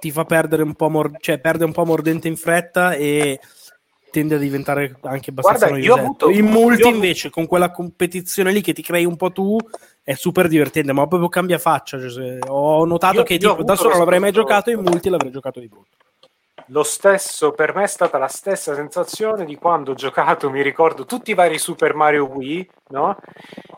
[0.00, 3.38] ti fa perdere un po' mor- cioè perde un po' mordente in fretta e
[4.10, 6.00] tende a diventare anche abbastanza Guarda, noiosetto.
[6.26, 9.56] avuto- in multi io invece con quella competizione lì che ti crei un po' tu
[10.02, 13.76] è super divertente ma proprio cambia faccia cioè, ho notato Io- che io tipo, da
[13.76, 15.96] solo l'avrei mai giocato in multi l'avrei giocato di brutto
[16.72, 21.04] Lo stesso, per me è stata la stessa sensazione di quando ho giocato, mi ricordo,
[21.04, 23.18] tutti i vari Super Mario Wii, no?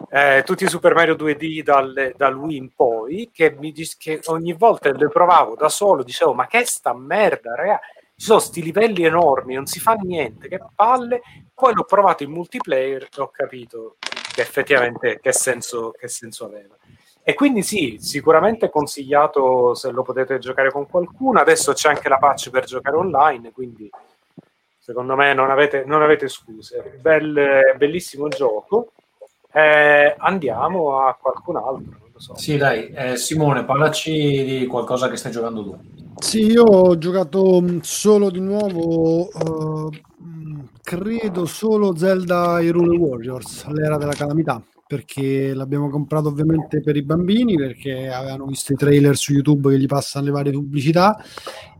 [0.09, 4.53] Eh, tutti i Super Mario 2D dal, dal Wii in poi, che, mi, che ogni
[4.53, 7.81] volta le provavo da solo, dicevo, ma che sta merda, raga?
[8.17, 11.21] Ci sono sti livelli enormi, non si fa niente, che palle.
[11.53, 13.97] Poi l'ho provato in multiplayer e ho capito
[14.33, 16.77] che effettivamente che senso, che senso aveva.
[17.27, 21.41] E quindi sì, sicuramente consigliato se lo potete giocare con qualcuno.
[21.41, 23.91] Adesso c'è anche la patch per giocare online, quindi
[24.79, 26.99] secondo me non avete, non avete scuse.
[27.01, 28.93] Bel- bellissimo gioco.
[29.51, 32.37] Eh, andiamo a qualcun altro, non lo so.
[32.37, 35.79] Sì, dai, eh, Simone, parlaci di qualcosa che stai giocando tu.
[36.19, 43.65] Sì, io ho giocato mh, solo di nuovo, eh, mh, credo solo Zelda Hyrule Warriors,
[43.69, 44.61] l'era della calamità,
[44.95, 49.79] perché l'abbiamo comprato ovviamente per i bambini, perché avevano visto i trailer su YouTube che
[49.79, 51.17] gli passano le varie pubblicità,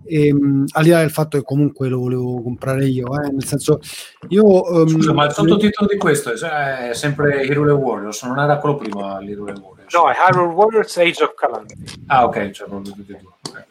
[0.05, 3.45] e, mh, al di là del fatto che comunque lo volevo comprare io, eh, nel
[3.45, 3.79] senso,
[4.29, 4.67] io...
[4.67, 8.77] ehm, Scusa, ma il sottotitolo di questo è, è sempre Hyrule Warriors, non era quello
[8.77, 9.95] prima l'Hyrule Warriors?
[9.95, 11.75] No, è Hyrule Warriors Age of Calamity.
[12.07, 13.67] Ah, ok, c'è proprio tutti e due.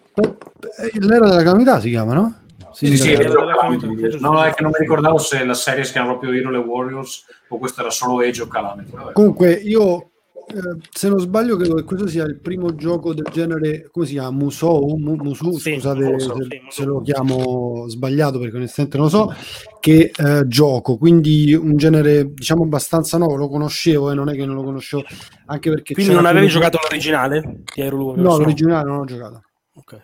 [0.77, 2.35] eh, L'era della calamità si chiama, no?
[2.73, 3.13] Sì, sì.
[3.13, 4.19] Age of Calamity.
[4.19, 7.57] No, è che non mi ricordavo se la serie si chiama proprio Hyrule Warriors o
[7.57, 8.91] questo era solo Age of Calamity.
[8.91, 9.11] Vabbè.
[9.13, 10.09] Comunque, io
[10.47, 13.89] eh, se non sbaglio, credo che questo sia il primo gioco del genere.
[13.91, 14.31] Come si chiama?
[14.31, 14.97] Musou?
[14.97, 15.53] Mu- Musu?
[15.53, 19.35] Sì, Scusate Musou, se, sì, se lo chiamo sbagliato perché onestamente non lo so.
[19.79, 23.35] Che eh, gioco, quindi un genere diciamo abbastanza nuovo.
[23.35, 25.03] Lo conoscevo e non è che non lo conoscevo,
[25.45, 28.29] anche perché quindi non avevi giocato l'originale Hyrule Warriors?
[28.29, 29.41] No, l'originale non ho giocato.
[29.75, 30.01] Ok.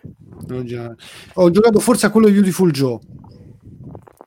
[0.48, 0.96] L'originale.
[1.34, 2.98] Ho giocato forse a quello di Beautiful Joe.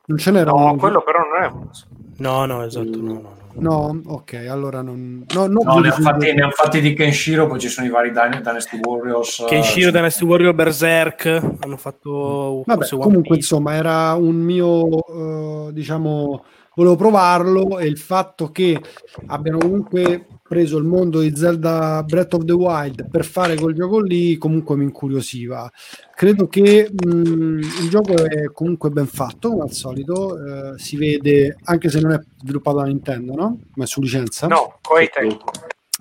[0.06, 1.70] Non ce n'era No, uno- quello però non è un
[2.18, 3.42] no no esatto no, no, no.
[3.56, 5.26] No, ok, allora non.
[5.34, 8.10] No, no, ne hanno fatti, ne han fatti di Kenshiro, poi ci sono i vari
[8.10, 9.46] Dyna- Dynasty Warriors.
[9.48, 11.26] Kenshiro eh, Dynasty Warrior Berserk
[11.60, 16.44] hanno fatto Vabbè, comunque insomma era un mio, eh, diciamo,
[16.74, 18.82] volevo provarlo e il fatto che
[19.28, 24.00] abbiano comunque preso il mondo di Zelda Breath of the Wild per fare quel gioco
[24.02, 25.72] lì comunque mi incuriosiva.
[26.14, 31.58] Credo che mh, il gioco è comunque ben fatto, come al solito, eh, si vede,
[31.64, 33.60] anche se non è sviluppato da Nintendo, no?
[33.76, 34.48] Ma è su licenza.
[34.48, 35.46] No, Koei Tecmo.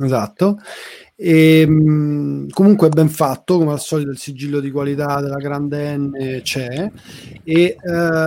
[0.00, 0.58] Esatto.
[1.14, 5.96] E, mh, comunque è ben fatto, come al solito il sigillo di qualità della grande
[5.96, 6.90] N c'è
[7.44, 7.76] e eh,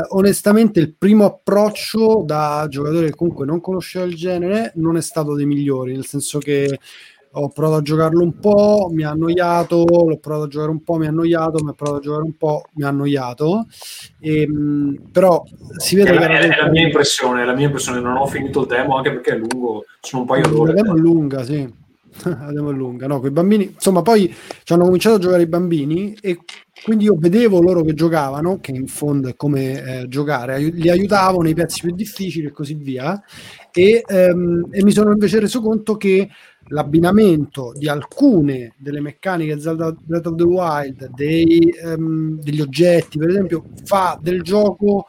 [0.09, 5.33] onestamente il primo approccio da giocatore che comunque non conosceva il genere non è stato
[5.33, 6.79] dei migliori, nel senso che
[7.37, 10.95] ho provato a giocarlo un po', mi ha annoiato, l'ho provato a giocare un po',
[10.95, 13.65] mi ha annoiato, mi ha provato a giocare un po', mi ha annoiato.
[14.21, 15.43] E, mh, però
[15.77, 18.25] si vede È, che la- è- la mia impressione, è la mia impressione, non ho
[18.27, 20.73] finito il demo anche perché è lungo, sono un paio La d'ore.
[20.75, 21.83] demo è lunga, sì.
[22.23, 23.19] La demo è lunga, no?
[23.19, 24.33] Quei bambini, insomma, poi
[24.63, 26.39] ci hanno cominciato a giocare i bambini e
[26.83, 31.41] quindi io vedevo loro che giocavano, che in fondo è come eh, giocare, li aiutavo
[31.41, 33.21] nei pezzi più difficili e così via.
[33.71, 36.29] E, ehm, e mi sono invece reso conto che
[36.67, 43.29] l'abbinamento di alcune delle meccaniche Zelda Breath of the Wild, dei, ehm, degli oggetti, per
[43.29, 45.05] esempio, fa del gioco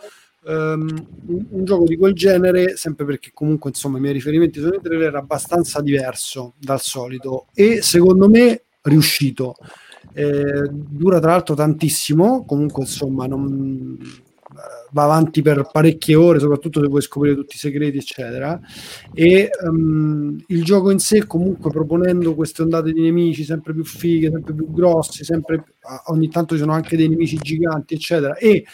[0.47, 4.75] ehm, un, un gioco di quel genere, sempre perché comunque insomma i miei riferimenti sono
[4.75, 9.57] i era abbastanza diverso dal solito e secondo me riuscito.
[10.13, 13.99] Eh, dura tra l'altro tantissimo, comunque insomma non
[14.93, 18.59] va avanti per parecchie ore, soprattutto se vuoi scoprire tutti i segreti, eccetera.
[19.13, 24.31] E ehm, il gioco in sé, comunque, proponendo queste ondate di nemici sempre più fighe,
[24.31, 25.65] sempre più grossi, sempre
[26.07, 28.37] ogni tanto ci sono anche dei nemici giganti, eccetera.
[28.37, 28.65] E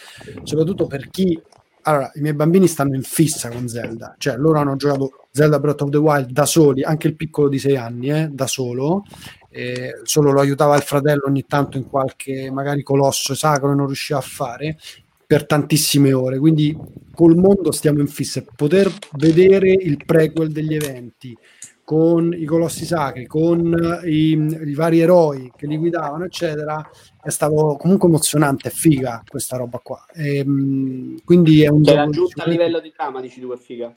[0.43, 1.39] soprattutto per chi
[1.83, 5.81] allora, i miei bambini stanno in fissa con Zelda, cioè loro hanno giocato Zelda Breath
[5.81, 9.03] of the Wild da soli, anche il piccolo di 6 anni, eh, da solo,
[9.49, 13.85] eh, solo lo aiutava il fratello ogni tanto in qualche magari colosso sacro e non
[13.85, 14.77] riusciva a fare
[15.25, 16.77] per tantissime ore, quindi
[17.13, 21.35] col mondo stiamo in fissa, poter vedere il prequel degli eventi
[21.83, 26.87] con i colossi sacri, con i, i vari eroi che li guidavano, eccetera,
[27.23, 30.05] è stato comunque emozionante, è figa questa roba qua.
[30.13, 33.91] Ehm, quindi è un Cioè, l'aggiunta a livello di trama, dici tu, è figa.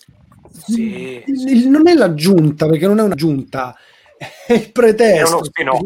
[0.50, 3.74] Sì, il- il- non è l'aggiunta perché non è un'aggiunta
[4.46, 5.80] è il è pretesto uno spin-off.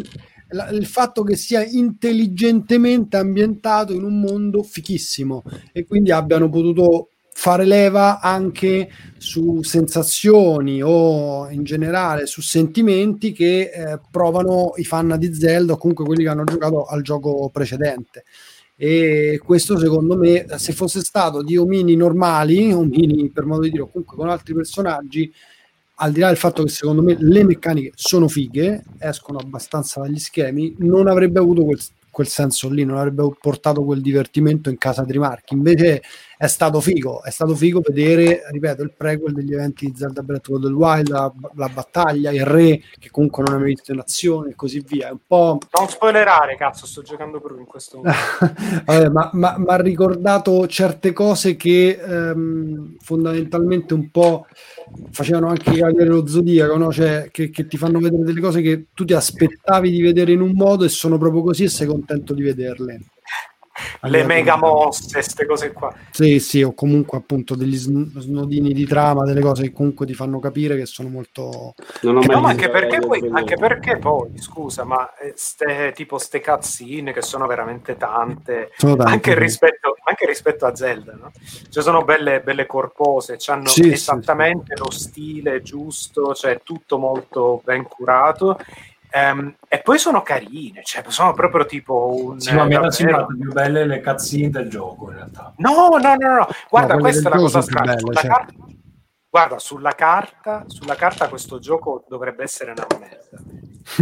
[0.52, 5.42] La- il fatto che sia intelligentemente ambientato in un mondo fichissimo
[5.72, 7.10] e quindi abbiano potuto
[7.40, 15.16] fare leva anche su sensazioni o in generale su sentimenti che eh, provano i fan
[15.18, 18.24] di Zelda o comunque quelli che hanno giocato al gioco precedente.
[18.76, 23.84] E questo secondo me se fosse stato di omini normali omini per modo di dire
[23.84, 25.32] o comunque con altri personaggi
[25.94, 30.18] al di là del fatto che secondo me le meccaniche sono fighe escono abbastanza dagli
[30.18, 31.78] schemi non avrebbe avuto quel,
[32.10, 35.54] quel senso lì non avrebbe portato quel divertimento in casa di Marchi.
[35.54, 36.02] Invece
[36.40, 40.48] è stato figo è stato figo vedere ripeto il prequel degli eventi di Zelda Breath
[40.48, 44.50] of the Wild la, la battaglia il re che comunque non avevi visto in azione
[44.50, 48.18] e così via è un po' Non spoilerare, cazzo, sto giocando proprio in questo momento.
[48.86, 54.46] Vabbè, ma ha ricordato certe cose che ehm, fondamentalmente un po'
[55.10, 56.90] facevano anche Cavalieri dello Zodiaco, no?
[56.90, 60.40] cioè, che, che ti fanno vedere delle cose che tu ti aspettavi di vedere in
[60.40, 63.00] un modo e sono proprio così e sei contento di vederle.
[64.02, 65.94] Le mega mosse, queste cose qua.
[66.11, 70.15] Sì, sì, o comunque appunto degli sn- snodini di trama, delle cose che comunque ti
[70.15, 71.74] fanno capire che sono molto...
[72.02, 75.93] Non ho Che mai no, anche perché, poi, anche perché poi, scusa, ma eh, ste,
[75.94, 79.39] tipo ste cazzine che sono veramente tante, Sono tante, anche, sì.
[79.39, 81.31] rispetto, anche rispetto a Zelda, no?
[81.69, 87.61] Cioè sono belle, belle corpose, hanno Sì, sì, esattamente lo stile giusto, cioè tutto molto
[87.65, 88.59] ben curato.
[89.12, 92.41] Ehm, e poi sono carine, cioè sono proprio tipo un...
[92.41, 95.53] Sì, ma mi erano davvero- sembrate più belle le cazzine del gioco in realtà.
[95.57, 96.49] No, no, no, no.
[96.69, 97.95] Guarda, quelle questa è la cosa strana.
[97.95, 98.28] belle, certo.
[98.28, 98.53] carta,
[99.31, 103.39] guarda, sulla carta, sulla carta questo gioco dovrebbe essere una merda.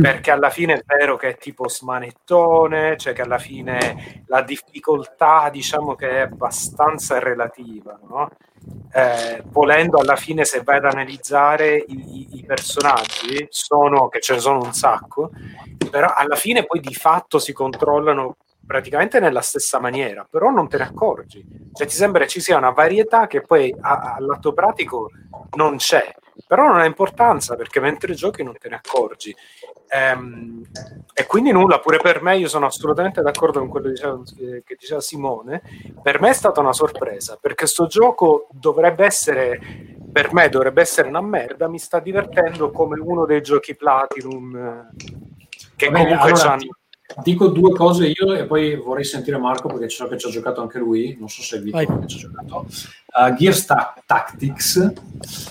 [0.01, 5.49] Perché alla fine è vero che è tipo smanettone, cioè che alla fine la difficoltà,
[5.51, 8.29] diciamo che è abbastanza relativa, no?
[8.93, 14.41] Eh, volendo alla fine se vai ad analizzare i, i- personaggi sono che ce ne
[14.41, 15.31] sono un sacco
[15.91, 18.37] però alla fine poi di fatto si controllano
[18.69, 21.43] praticamente nella stessa maniera, però non te ne accorgi.
[21.73, 25.11] Cioè ti sembra ci sia una varietà che poi all'atto pratico
[25.57, 26.15] non c'è,
[26.47, 29.35] però non ha importanza perché mentre giochi non te ne accorgi.
[29.89, 30.66] Ehm,
[31.15, 34.20] e quindi nulla, pure per me, io sono assolutamente d'accordo con quello che diceva,
[34.62, 35.62] che diceva Simone,
[36.03, 39.59] per me è stata una sorpresa, perché sto gioco dovrebbe essere,
[40.12, 45.36] per me dovrebbe essere una merda, mi sta divertendo come uno dei giochi Platinum eh,
[45.74, 46.78] che bene, comunque allora, c'hanno...
[47.23, 50.61] Dico due cose io e poi vorrei sentire Marco perché so che ci ha giocato
[50.61, 52.66] anche lui, non so se è Vito che ci ha giocato.
[53.12, 54.93] Uh, Gears Ta- Tactics,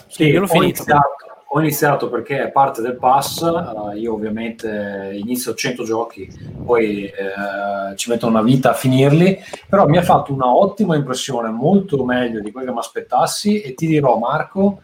[0.08, 0.66] che io l'ho ho finito.
[0.66, 1.16] iniziato,
[1.50, 6.30] ho iniziato perché è parte del pass, uh, io ovviamente inizio 100 giochi,
[6.64, 11.50] poi eh, ci metto una vita a finirli, però mi ha fatto una ottima impressione,
[11.50, 14.82] molto meglio di quello che mi aspettassi e ti dirò Marco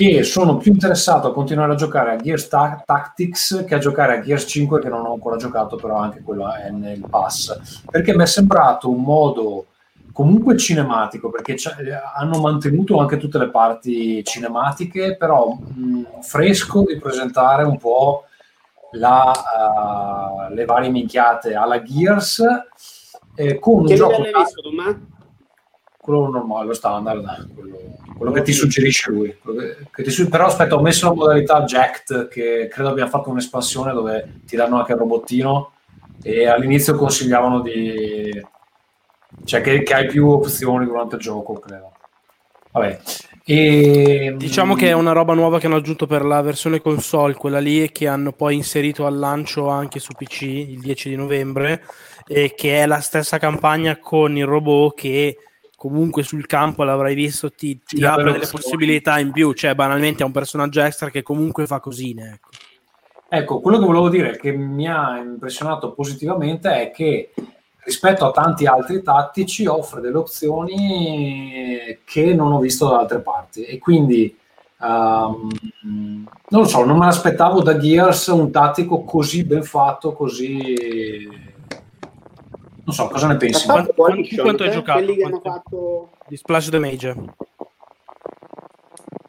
[0.00, 4.16] che sono più interessato a continuare a giocare a Gears Ta- Tactics che a giocare
[4.16, 8.16] a Gears 5 che non ho ancora giocato, però anche quello è nel pass, perché
[8.16, 9.66] mi è sembrato un modo
[10.12, 11.56] comunque cinematico, perché
[12.16, 18.24] hanno mantenuto anche tutte le parti cinematiche, però mh, fresco di presentare un po'
[18.92, 22.42] la, eh, le varie minchiate alla Gears
[23.34, 24.98] eh, con un Che gioco livello hai visto, Tommaso?
[26.10, 27.78] Quello normale, lo standard, quello,
[28.16, 29.28] quello che ti suggerisce lui.
[29.28, 33.92] che- che ti però aspetta, ho messo la modalità Jacked, che credo abbia fatto un'espansione
[33.92, 35.72] dove ti danno anche il robottino
[36.22, 38.30] e all'inizio consigliavano di...
[39.44, 41.92] cioè che, che hai più opzioni durante il gioco, credo.
[42.72, 43.00] Vabbè.
[43.44, 47.58] E, Diciamo che è una roba nuova che hanno aggiunto per la versione console, quella
[47.58, 51.82] lì, e che hanno poi inserito al lancio anche su PC il 10 di novembre,
[52.26, 55.36] e che è la stessa campagna con il robot che
[55.80, 60.26] comunque sul campo l'avrai visto, ti, ti apre delle possibilità in più, cioè banalmente è
[60.26, 62.32] un personaggio extra che comunque fa cosine.
[62.34, 62.48] Ecco.
[63.26, 67.32] Ecco, quello che volevo dire che mi ha impressionato positivamente è che
[67.78, 73.62] rispetto a tanti altri tattici offre delle opzioni che non ho visto da altre parti
[73.62, 74.36] e quindi
[74.82, 75.48] ehm,
[75.82, 81.26] non lo so, non me l'aspettavo da Gears un tattico così ben fatto, così
[82.90, 83.66] non so, cosa ne pensi?
[83.66, 84.72] Quanto- quanto hai eh?
[84.72, 84.98] giocato?
[84.98, 86.10] Quelli che hanno fatto...
[86.26, 87.16] Di Splash Damage.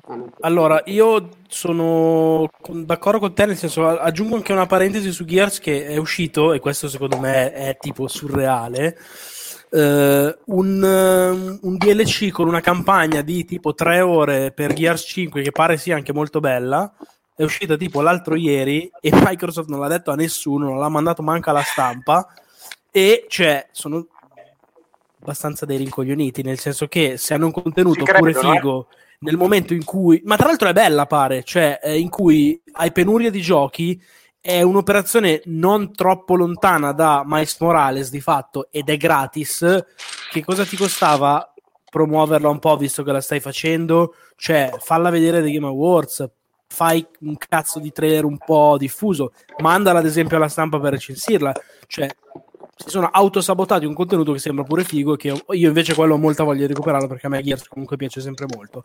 [0.07, 0.29] Ah, no.
[0.41, 5.85] Allora, io sono d'accordo con te, nel senso, aggiungo anche una parentesi su Gears che
[5.85, 8.97] è uscito, e questo secondo me è tipo surreale,
[9.69, 15.41] eh, un, ehm, un DLC con una campagna di tipo tre ore per Gears 5
[15.43, 16.91] che pare sia anche molto bella,
[17.35, 21.21] è uscita tipo l'altro ieri e Microsoft non l'ha detto a nessuno, non l'ha mandato
[21.21, 22.27] manca alla stampa
[22.91, 24.05] e cioè sono
[25.21, 28.33] abbastanza dei rincoglioniti, nel senso che se hanno un contenuto Ci pure eh.
[28.33, 28.87] figo
[29.19, 32.91] nel momento in cui, ma tra l'altro è bella pare, cioè eh, in cui hai
[32.91, 34.01] penuria di giochi,
[34.41, 39.85] è un'operazione non troppo lontana da Miles Morales di fatto ed è gratis,
[40.31, 41.53] che cosa ti costava
[41.91, 44.15] promuoverla un po' visto che la stai facendo?
[44.35, 46.27] Cioè, falla vedere dei Game Awards,
[46.65, 51.53] fai un cazzo di trailer un po' diffuso, mandala ad esempio alla stampa per recensirla,
[51.85, 52.09] cioè
[52.83, 56.17] si sono autosabotati un contenuto che sembra pure figo e che io invece quello ho
[56.17, 58.83] molta voglia di recuperarlo perché a me Gears comunque piace sempre molto.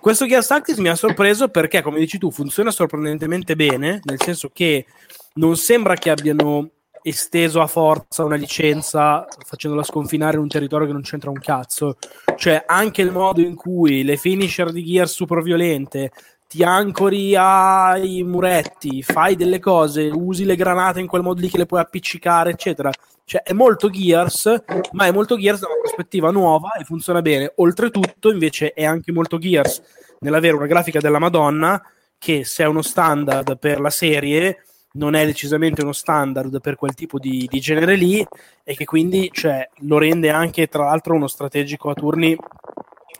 [0.00, 4.50] Questo Gears Tactics mi ha sorpreso perché, come dici tu, funziona sorprendentemente bene, nel senso
[4.52, 4.86] che
[5.34, 6.70] non sembra che abbiano
[7.02, 11.98] esteso a forza una licenza facendola sconfinare in un territorio che non c'entra un cazzo.
[12.36, 16.10] Cioè, anche il modo in cui le finisher di Gears super violente
[16.48, 21.58] ti ancori ai muretti, fai delle cose, usi le granate in quel modo lì che
[21.58, 22.90] le puoi appiccicare, eccetera.
[23.24, 27.52] Cioè, è molto Gears, ma è molto Gears da una prospettiva nuova e funziona bene.
[27.56, 29.82] Oltretutto, invece, è anche molto Gears
[30.20, 31.80] nell'avere una grafica della Madonna
[32.18, 36.94] che se è uno standard per la serie non è decisamente uno standard per quel
[36.94, 38.24] tipo di, di genere lì
[38.62, 42.36] e che quindi cioè, lo rende anche tra l'altro uno strategico a turni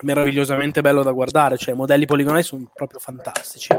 [0.02, 3.72] meravigliosamente bello da guardare, cioè i modelli poligonali sono proprio fantastici.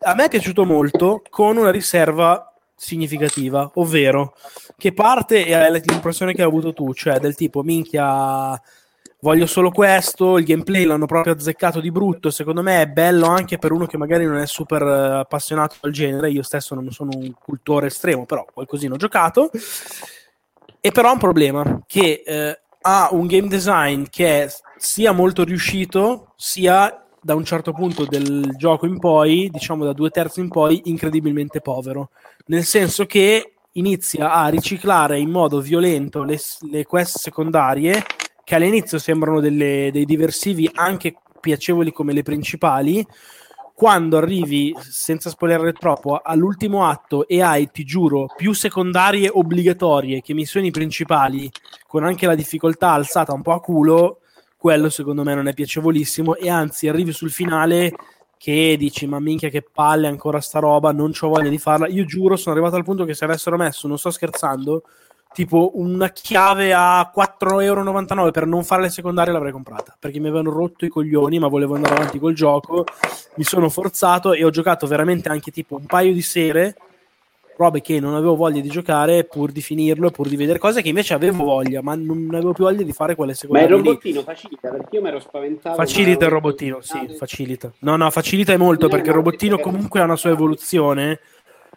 [0.00, 4.34] A me è piaciuto molto con una riserva significativa, ovvero
[4.82, 8.60] che parte e è l'impressione che hai avuto tu, cioè del tipo minchia
[9.20, 13.58] voglio solo questo, il gameplay l'hanno proprio azzeccato di brutto, secondo me è bello anche
[13.58, 17.12] per uno che magari non è super eh, appassionato al genere, io stesso non sono
[17.14, 19.50] un cultore estremo, però qualcosina ho giocato,
[20.80, 25.44] e però ha un problema, che eh, ha un game design che è sia molto
[25.44, 30.48] riuscito, sia da un certo punto del gioco in poi, diciamo da due terzi in
[30.48, 32.10] poi, incredibilmente povero,
[32.46, 36.38] nel senso che inizia a riciclare in modo violento le,
[36.70, 38.02] le quest secondarie
[38.44, 43.04] che all'inizio sembrano delle- dei diversivi anche piacevoli come le principali,
[43.74, 50.34] quando arrivi, senza spoilerare troppo, all'ultimo atto e hai, ti giuro, più secondarie obbligatorie che
[50.34, 51.50] missioni principali,
[51.86, 54.20] con anche la difficoltà alzata un po' a culo,
[54.56, 57.92] quello secondo me non è piacevolissimo e anzi arrivi sul finale
[58.42, 61.86] che dici ma minchia che palle ancora sta roba, non ho voglia di farla.
[61.86, 64.82] Io giuro, sono arrivato al punto che se avessero messo, non sto scherzando,
[65.32, 70.26] tipo una chiave a 4,99 euro per non fare le secondarie l'avrei comprata perché mi
[70.26, 72.84] avevano rotto i coglioni ma volevo andare avanti col gioco
[73.36, 76.76] mi sono forzato e ho giocato veramente anche tipo un paio di sere
[77.56, 80.82] robe che non avevo voglia di giocare pur di finirlo e pur di vedere cose
[80.82, 83.76] che invece avevo voglia ma non avevo più voglia di fare quelle Ma il secondarie
[83.76, 83.82] lì.
[83.88, 85.76] robottino facilita perché io mi ero spaventato.
[85.76, 87.70] Facilita il robottino, sì, facilita.
[87.80, 91.20] No, no, facilita molto perché il robottino comunque ha una sua evoluzione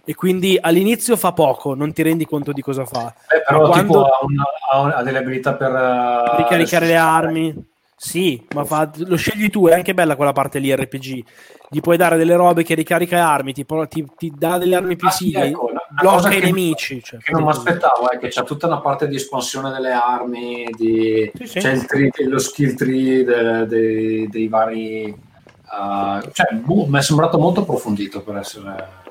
[0.08, 3.14] e quindi all'inizio fa poco, non ti rendi conto di cosa fa.
[3.28, 6.96] Eh, però Ma tipo quando ha, una- ha- ha delle abilità per eh, ricaricare le
[6.96, 7.66] armi,
[7.98, 11.24] Sì, ma fa- lo scegli tu, è anche bella quella parte lì RPG.
[11.70, 15.08] Gli puoi dare delle robe che ricarica armi, ti, ti- ti dà delle armi più
[15.08, 17.02] Ah, sì, ecco, blocca i nemici.
[17.02, 20.66] Cioè, che non mi aspettavo è che c'è tutta una parte di espansione delle armi,
[20.78, 21.60] di- Sì, sì.
[21.60, 25.06] c'è il tree- lo skill tree de- de- dei vari...
[25.08, 29.04] uh, cioè, boh, mi è sembrato molto approfondito per essere...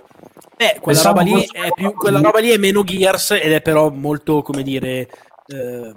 [0.56, 1.44] Eh, quella roba, lì
[1.74, 5.09] più, quella roba lì è meno Gears ed è però molto, come dire,
[5.47, 5.93] eh,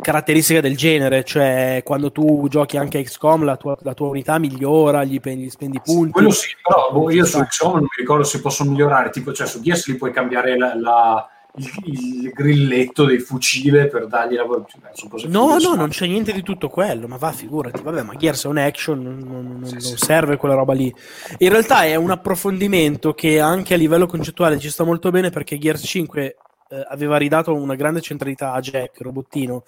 [0.00, 1.24] caratteristica del genere.
[1.24, 5.48] Cioè, quando tu giochi anche a XCOM, la tua, la tua unità migliora, gli, gli
[5.50, 6.12] spendi punti.
[6.12, 9.46] Quello sì, però boh, io su XCOM non mi ricordo se possono migliorare, tipo, cioè
[9.46, 14.46] su Gears li puoi cambiare la- la- il, il grilletto del fucile per dargli la...
[14.94, 17.82] cioè, No, no, non c'è niente di tutto quello, ma va, figurati.
[17.82, 20.94] Vabbè, ma Gears è un action, non, non- non- non serve quella roba lì.
[21.38, 25.58] In realtà è un approfondimento che anche a livello concettuale ci sta molto bene perché
[25.58, 26.36] Gears 5
[26.70, 29.64] eh, aveva ridato una grande centralità a Jack, robottino,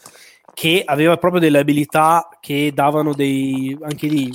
[0.54, 4.32] che aveva proprio delle abilità che davano dei, anche lì,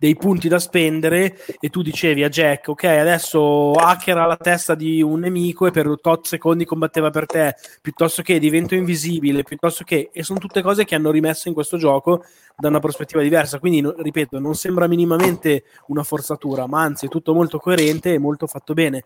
[0.00, 5.02] dei punti da spendere e tu dicevi a Jack, ok, adesso hackera la testa di
[5.02, 10.08] un nemico e per tot secondi combatteva per te, piuttosto che divento invisibile, piuttosto che...
[10.12, 12.24] E sono tutte cose che hanno rimesso in questo gioco
[12.60, 13.58] da una prospettiva diversa.
[13.58, 18.46] Quindi, ripeto, non sembra minimamente una forzatura, ma anzi è tutto molto coerente e molto
[18.46, 19.02] fatto bene.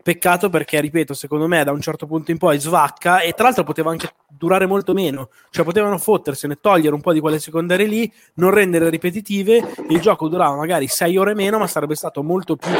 [0.00, 3.64] Peccato perché, ripeto, secondo me da un certo punto in poi svacca e tra l'altro
[3.64, 8.10] poteva anche durare molto meno, cioè potevano fottersene, togliere un po' di quelle secondarie lì,
[8.34, 12.70] non rendere ripetitive, il gioco durava magari 6 ore meno, ma sarebbe stato molto più...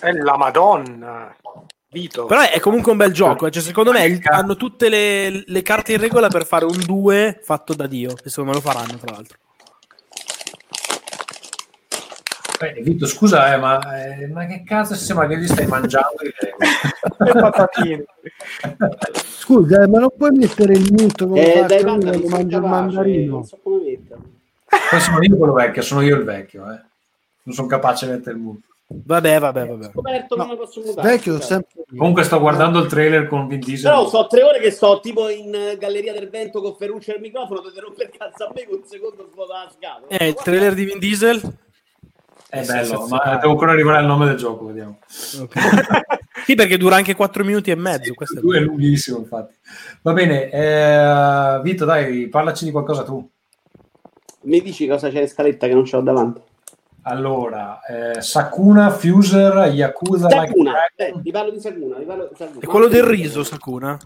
[0.00, 1.34] È la Madonna.
[1.94, 2.26] Vito.
[2.26, 3.50] Però è comunque un bel gioco, eh.
[3.52, 7.40] cioè, secondo me il- hanno tutte le, le carte in regola per fare un 2
[7.42, 9.38] fatto da Dio, e secondo me lo faranno tra l'altro.
[12.60, 13.78] Eh, Vito, scusa, eh, ma,
[14.20, 16.14] eh, ma che cazzo sembra che gli stai mangiando?
[17.18, 18.04] Le patatine.
[19.22, 22.56] Scusa, eh, ma non puoi mettere il mute come Eh, dai, io mi sono mangio
[22.56, 23.34] il mandarino?
[23.34, 24.24] Non so come metterlo.
[24.90, 26.80] Poi sono io quello vecchio, sono io il vecchio, eh.
[27.42, 28.66] Non sono capace di mettere il mute.
[29.04, 29.90] Vabbè, vabbè, vabbè.
[29.90, 31.08] Scoperto posso mutare.
[31.08, 31.42] Vecchio, Cioè.
[31.42, 33.90] sempre Comunque sto guardando il trailer con Vin Diesel.
[33.90, 37.60] Però so tre ore che sto tipo in Galleria del Vento con Ferruccio al microfono,
[37.60, 40.06] dovete rompere cazzo a me con un secondo svuota la scatola.
[40.08, 41.40] Eh, il trailer di Vin Diesel?
[42.48, 44.98] È bello, ma devo ancora arrivare al nome del gioco, vediamo.
[46.44, 48.12] Sì, perché dura anche 4 minuti e mezzo.
[48.12, 49.54] questo è Lui è lunghissimo, infatti.
[50.02, 53.26] Va bene, eh, Vito, dai, parlaci di qualcosa tu.
[54.42, 56.40] Mi dici cosa c'è in scaletta che non ce l'ho davanti?
[57.06, 61.96] Allora, eh, Sakuna, Fuser, Yakuza, Sakuna, eh, parlo di Sakuna.
[61.98, 62.60] Parlo di Sakuna.
[62.60, 63.98] È quello del riso, Sakuna.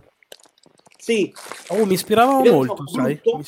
[0.97, 1.33] Sì,
[1.69, 3.15] Oh, mi ispirava Io molto, sai?
[3.23, 3.37] brutto.
[3.39, 3.45] Mi,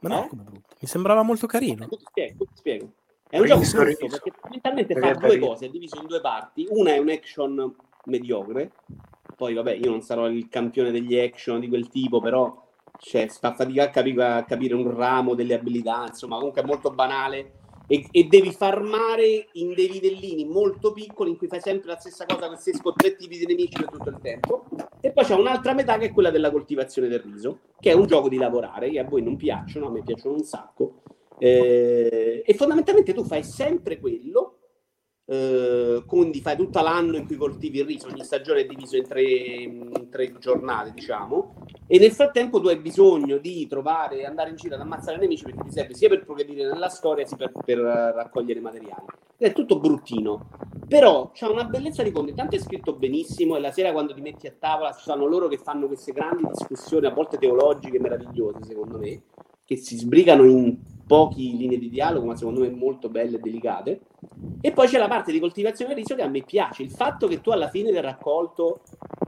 [0.00, 0.28] ma no, Eh?
[0.28, 0.74] come brutto.
[0.80, 1.86] Mi sembrava molto carino.
[1.86, 2.90] ti spiego, ti spiego.
[3.30, 4.06] È un gioco Riso, brutto riso.
[4.20, 6.66] perché fondamentalmente fa due cose, è diviso in due parti.
[6.70, 7.74] Una è un action
[8.06, 8.72] mediocre,
[9.36, 12.66] poi vabbè io non sarò il campione degli action di quel tipo, però
[12.98, 16.90] cioè, fa fatica a, capi- a capire un ramo delle abilità, insomma comunque è molto
[16.90, 17.52] banale
[17.88, 22.26] e, e devi farmare in dei livellini molto piccoli in cui fai sempre la stessa
[22.26, 24.66] cosa stessi tre tipi di nemici per tutto il tempo.
[25.00, 28.06] E poi c'è un'altra metà che è quella della coltivazione del riso, che è un
[28.06, 31.02] gioco di lavorare, che a voi non piacciono, a me piacciono un sacco.
[31.38, 34.57] Eh, e fondamentalmente tu fai sempre quello,
[35.30, 39.06] eh, quindi fai tutto l'anno in cui coltivi il riso, ogni stagione è diviso in
[39.06, 44.56] tre, in tre giornate, diciamo, e nel frattempo tu hai bisogno di trovare, andare in
[44.56, 47.78] giro ad ammazzare nemici perché ti serve sia per progredire nella storia sia per, per
[47.78, 49.04] eh, raccogliere materiali.
[49.36, 50.48] È tutto bruttino,
[50.88, 54.22] però c'ha una bellezza di conto, intanto è scritto benissimo e la sera quando ti
[54.22, 58.64] metti a tavola ci sono loro che fanno queste grandi discussioni, a volte teologiche meravigliose
[58.64, 59.20] secondo me,
[59.68, 64.00] che si sbrigano in poche linee di dialogo, ma secondo me molto belle e delicate.
[64.62, 66.82] E poi c'è la parte di coltivazione del riso che a me piace.
[66.82, 68.80] Il fatto che tu alla fine del raccolto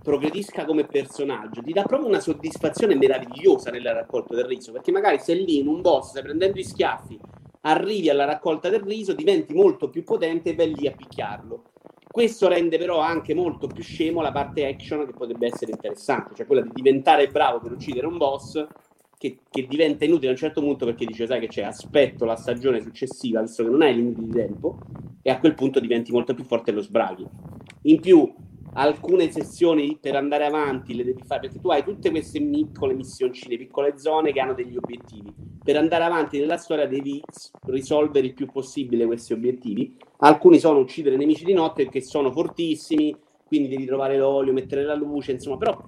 [0.02, 5.18] progredisca come personaggio ti dà proprio una soddisfazione meravigliosa nella raccolta del riso, perché magari
[5.18, 7.20] sei lì in un boss, stai prendendo i schiaffi,
[7.62, 11.64] arrivi alla raccolta del riso, diventi molto più potente e vai lì a picchiarlo.
[12.10, 16.46] Questo rende però anche molto più scemo la parte action che potrebbe essere interessante, cioè
[16.46, 18.66] quella di diventare bravo per uccidere un boss
[19.20, 22.36] che, che diventa inutile a un certo punto perché dice sai che c'è, aspetto la
[22.36, 24.78] stagione successiva, visto che non hai limiti di tempo,
[25.20, 27.26] e a quel punto diventi molto più forte e lo sbraghi.
[27.82, 28.32] In più,
[28.72, 33.58] alcune sessioni per andare avanti le devi fare perché tu hai tutte queste piccole missioncine,
[33.58, 35.30] piccole zone che hanno degli obiettivi.
[35.62, 37.20] Per andare avanti nella storia devi
[37.66, 39.98] risolvere il più possibile questi obiettivi.
[40.20, 43.14] Alcuni sono uccidere nemici di notte che sono fortissimi,
[43.44, 45.78] quindi devi trovare l'olio, mettere la luce, insomma, però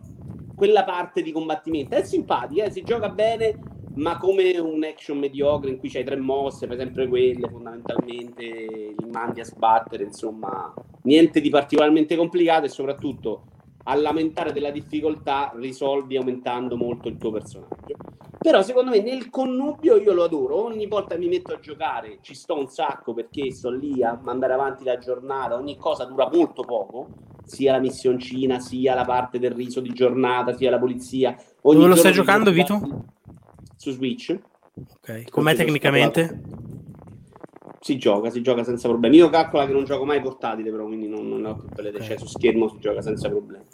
[0.62, 1.97] quella parte di combattimento.
[1.97, 3.59] È simpatica, eh, si gioca bene,
[3.97, 8.44] ma come un action mediocre in cui c'hai tre mosse, fai sempre quelle, fondamentalmente
[8.97, 10.72] li mandi a sbattere, insomma,
[11.02, 13.47] niente di particolarmente complicato e soprattutto
[13.82, 17.97] a lamentare della difficoltà risolvi aumentando molto il tuo personaggio.
[18.39, 22.36] Però secondo me nel connubio io lo adoro, ogni volta mi metto a giocare ci
[22.36, 26.62] sto un sacco perché sto lì a mandare avanti la giornata, ogni cosa dura molto
[26.62, 27.09] poco,
[27.44, 31.36] sia la missioncina, sia la parte del riso di giornata, sia la polizia.
[31.62, 33.06] Ogni Dove lo stai giocando, Vito?
[33.77, 34.39] Su Switch.
[34.74, 36.40] Ok, com'è tecnicamente?
[37.81, 39.16] Si gioca, si gioca senza problemi.
[39.16, 41.90] Io calcola che non gioco mai portatile, però quindi non, non ho più per le
[41.90, 42.02] Ok.
[42.02, 43.64] cioè, su schermo si gioca senza problemi.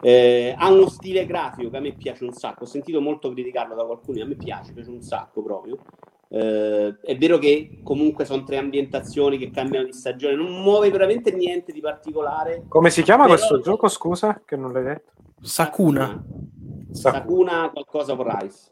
[0.00, 2.64] Eh, ha uno stile grafico che a me piace un sacco.
[2.64, 5.78] Ho sentito molto criticarlo da qualcuno, a me piace, piace un sacco proprio.
[6.32, 11.32] Eh, è vero che comunque sono tre ambientazioni che cambiano di stagione, non muove veramente
[11.32, 12.64] niente di particolare.
[12.68, 13.88] Come si chiama Però- questo gioco?
[13.88, 15.10] Scusa, che non l'hai detto.
[15.40, 16.22] Sakuna.
[16.92, 18.70] Sakuna qualcosa for Ice.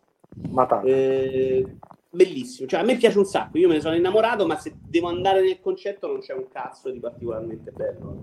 [0.51, 0.87] Ma tanto.
[0.87, 1.67] Eh,
[2.11, 5.09] bellissimo, cioè a me piace un sacco, io me ne sono innamorato, ma se devo
[5.09, 8.21] andare nel concetto non c'è un cazzo di particolarmente bello.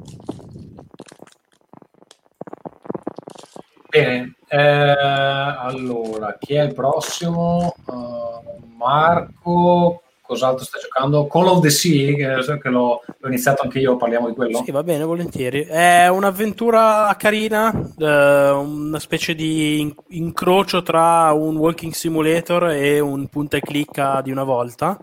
[3.96, 7.74] Bene, eh, allora, chi è il prossimo?
[7.86, 11.28] Uh, Marco, cos'altro sta giocando?
[11.28, 14.62] Call of the Sea, che, che l'ho, l'ho iniziato anche io, parliamo di quello?
[14.66, 15.62] Sì, va bene, volentieri.
[15.62, 23.28] È un'avventura carina, eh, una specie di in- incrocio tra un walking simulator e un
[23.28, 25.00] punta e clicca di una volta,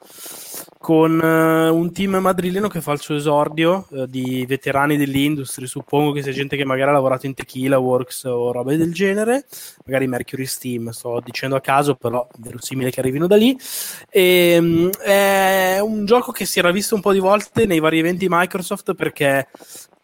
[0.78, 5.66] con eh, un team madrileno che fa il suo esordio eh, di veterani dell'industria.
[5.66, 9.44] Suppongo che sia gente che magari ha lavorato in Tequila Works o robe del genere,
[9.84, 13.56] magari Mercury Steam, sto dicendo a caso, però è verosimile che arrivino da lì.
[14.10, 17.98] E, mm, è un gioco che si era visto un po' di volte nei vari
[17.98, 19.48] eventi Microsoft perché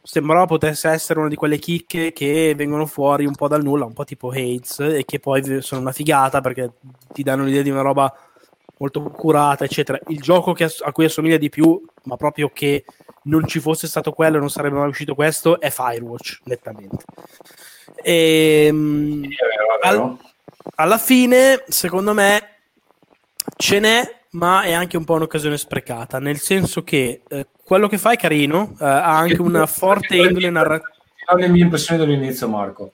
[0.09, 3.93] sembrava potesse essere una di quelle chicche che vengono fuori un po' dal nulla, un
[3.93, 6.73] po' tipo Hades, e che poi sono una figata perché
[7.12, 8.11] ti danno l'idea di una roba
[8.79, 9.99] molto curata, eccetera.
[10.09, 12.85] Il gioco che ass- a cui assomiglia di più, ma proprio che
[13.25, 17.05] non ci fosse stato quello e non sarebbe mai uscito questo, è Firewatch, nettamente.
[18.03, 20.03] Ehm, Sì, vero, vero.
[20.05, 20.17] al-
[20.77, 22.49] alla fine, secondo me,
[23.57, 27.99] ce n'è, ma è anche un po' un'occasione sprecata, nel senso che eh, quello che
[27.99, 30.93] fa è carino, eh, ha anche una forte indole narrativa.
[31.31, 32.93] Ho le mie impressioni dall'inizio, Marco.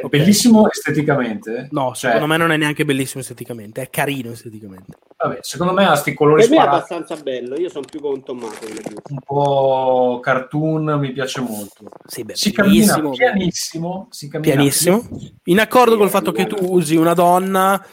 [0.00, 0.10] È Ok.
[0.10, 1.68] bellissimo esteticamente.
[1.72, 4.96] No, Cioè, secondo me non è neanche bellissimo esteticamente, è carino esteticamente.
[5.22, 8.00] vabbè, secondo me ha sti colori Per me è sparati, abbastanza bello, io sono più
[8.00, 8.58] con Tommaso.
[9.08, 11.84] un po' cartoon, mi piace molto.
[12.06, 15.06] Sì, beh, Si cammina bellissimo, pianissimo, si cammina pianissimo.
[15.44, 17.84] In accordo Sì, col fatto che tu usi una donna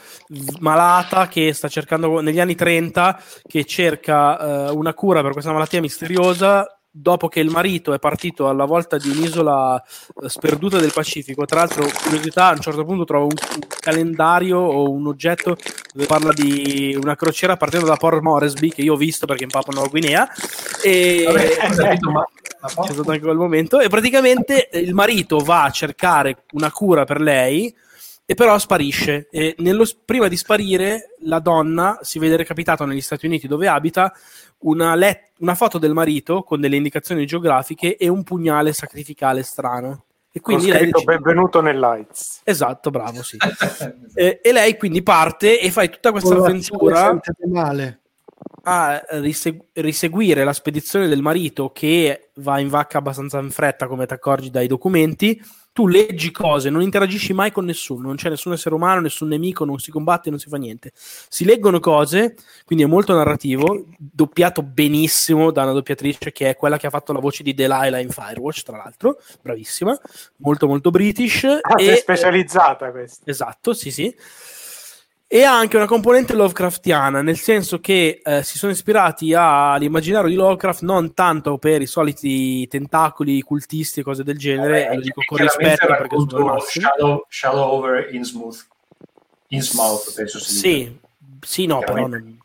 [0.60, 5.80] malata che sta cercando negli anni 30 che cerca eh, una cura per questa malattia
[5.80, 11.44] misteriosa dopo che il marito è partito alla volta di un'isola eh, sperduta del Pacifico.
[11.44, 15.56] Tra l'altro, curiosità, a un certo punto trovo un, un calendario o un oggetto
[15.92, 19.50] dove parla di una crociera partendo da Port Moresby che io ho visto perché in
[19.50, 20.28] Papua Nuova Guinea
[20.82, 22.26] e Vabbè, capito, ma-
[22.60, 27.20] c'è stato anche quel momento e praticamente il marito va a cercare una cura per
[27.20, 27.72] lei
[28.30, 33.24] e però sparisce e nello- prima di sparire la donna si vede recapitato negli Stati
[33.24, 34.12] Uniti dove abita
[34.58, 40.04] una, let- una foto del marito con delle indicazioni geografiche e un pugnale sacrificale strano
[40.30, 42.40] e Quindi quindi lei decide- benvenuto nell'Aids.
[42.44, 43.38] esatto bravo sì
[44.14, 47.18] e, e lei quindi parte e fai tutta questa avventura
[48.64, 54.04] a riseg- riseguire la spedizione del marito che va in vacca abbastanza in fretta, come
[54.04, 55.40] ti accorgi dai documenti.
[55.78, 59.64] Tu leggi cose, non interagisci mai con nessuno, non c'è nessun essere umano, nessun nemico,
[59.64, 60.90] non si combatte, non si fa niente.
[60.92, 62.34] Si leggono cose,
[62.64, 67.12] quindi è molto narrativo, doppiato benissimo da una doppiatrice che è quella che ha fatto
[67.12, 69.96] la voce di Delilah in Firewatch, tra l'altro, bravissima,
[70.38, 71.44] molto molto british.
[71.44, 73.30] Ah, e, sei specializzata questa.
[73.30, 74.12] Esatto, sì, sì.
[75.30, 80.34] E ha anche una componente Lovecraftiana, nel senso che eh, si sono ispirati all'immaginario di
[80.34, 85.20] Lovecraft non tanto per i soliti tentacoli cultisti e cose del genere, Vabbè, lo dico
[85.26, 86.86] con rispetto perché sono racconto il massimo.
[86.88, 88.66] Shadow, Shadow over Innsmouth.
[89.48, 90.54] Innsmouth, penso si.
[90.54, 90.98] Sì,
[91.42, 92.38] sì, no, però non...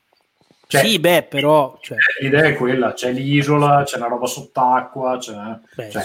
[0.67, 1.77] Cioè, sì, beh, però...
[1.79, 5.33] Cioè, L'idea è quella, c'è l'isola, c'è una roba sott'acqua, c'è...
[5.73, 6.03] Beh, cioè,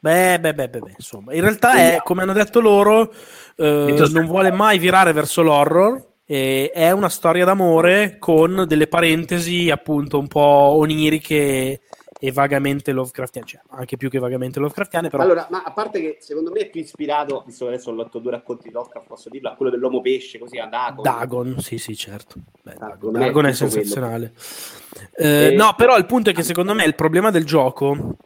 [0.00, 3.12] Beh, beh, beh, beh, beh, insomma, in realtà è, come hanno detto loro,
[3.56, 9.70] eh, non vuole mai virare verso l'horror, e è una storia d'amore con delle parentesi
[9.70, 11.80] appunto un po' oniriche
[12.20, 16.16] e vagamente Lovecraftiane, cioè anche più che vagamente Lovecraftiane, però Allora, ma a parte che
[16.20, 19.28] secondo me è più ispirato, visto che adesso ho letto due racconti di Lovecraft, posso
[19.30, 21.02] dirlo, a quello dell'uomo pesce, così a Dagon.
[21.02, 22.34] Dagon, sì, sì, certo.
[22.62, 23.70] Beh, Dagon, Dagon, è quello.
[23.70, 24.32] sensazionale.
[25.16, 28.16] Eh, E- No, però il punto è che secondo me il problema del gioco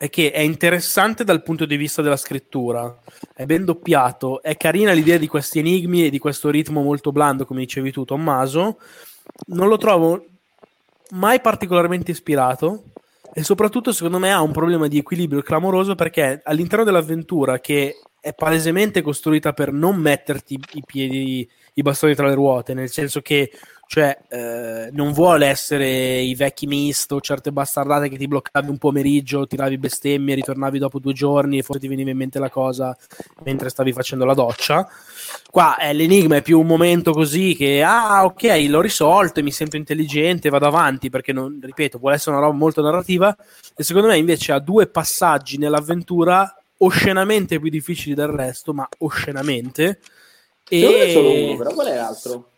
[0.00, 3.02] è che è interessante dal punto di vista della scrittura,
[3.34, 7.44] è ben doppiato, è carina l'idea di questi enigmi e di questo ritmo molto blando,
[7.44, 8.78] come dicevi tu, Tommaso.
[9.48, 10.24] Non lo trovo
[11.10, 12.84] mai particolarmente ispirato
[13.34, 18.32] e soprattutto secondo me ha un problema di equilibrio clamoroso perché all'interno dell'avventura che è
[18.32, 23.52] palesemente costruita per non metterti i piedi, i bastoni tra le ruote, nel senso che
[23.92, 29.48] cioè, eh, non vuole essere i vecchi misto, certe bastardate che ti bloccavi un pomeriggio,
[29.48, 32.96] tiravi bestemmie, ritornavi dopo due giorni e forse ti veniva in mente la cosa
[33.42, 34.88] mentre stavi facendo la doccia.
[35.50, 39.50] Qua è l'enigma è più un momento così che, ah, ok, l'ho risolto e mi
[39.50, 43.36] sento intelligente, vado avanti, perché, non, ripeto, vuole essere una roba molto narrativa,
[43.74, 49.98] e secondo me invece ha due passaggi nell'avventura oscenamente più difficili del resto, ma oscenamente.
[50.62, 52.50] Secondo me E solo uno, però qual è l'altro?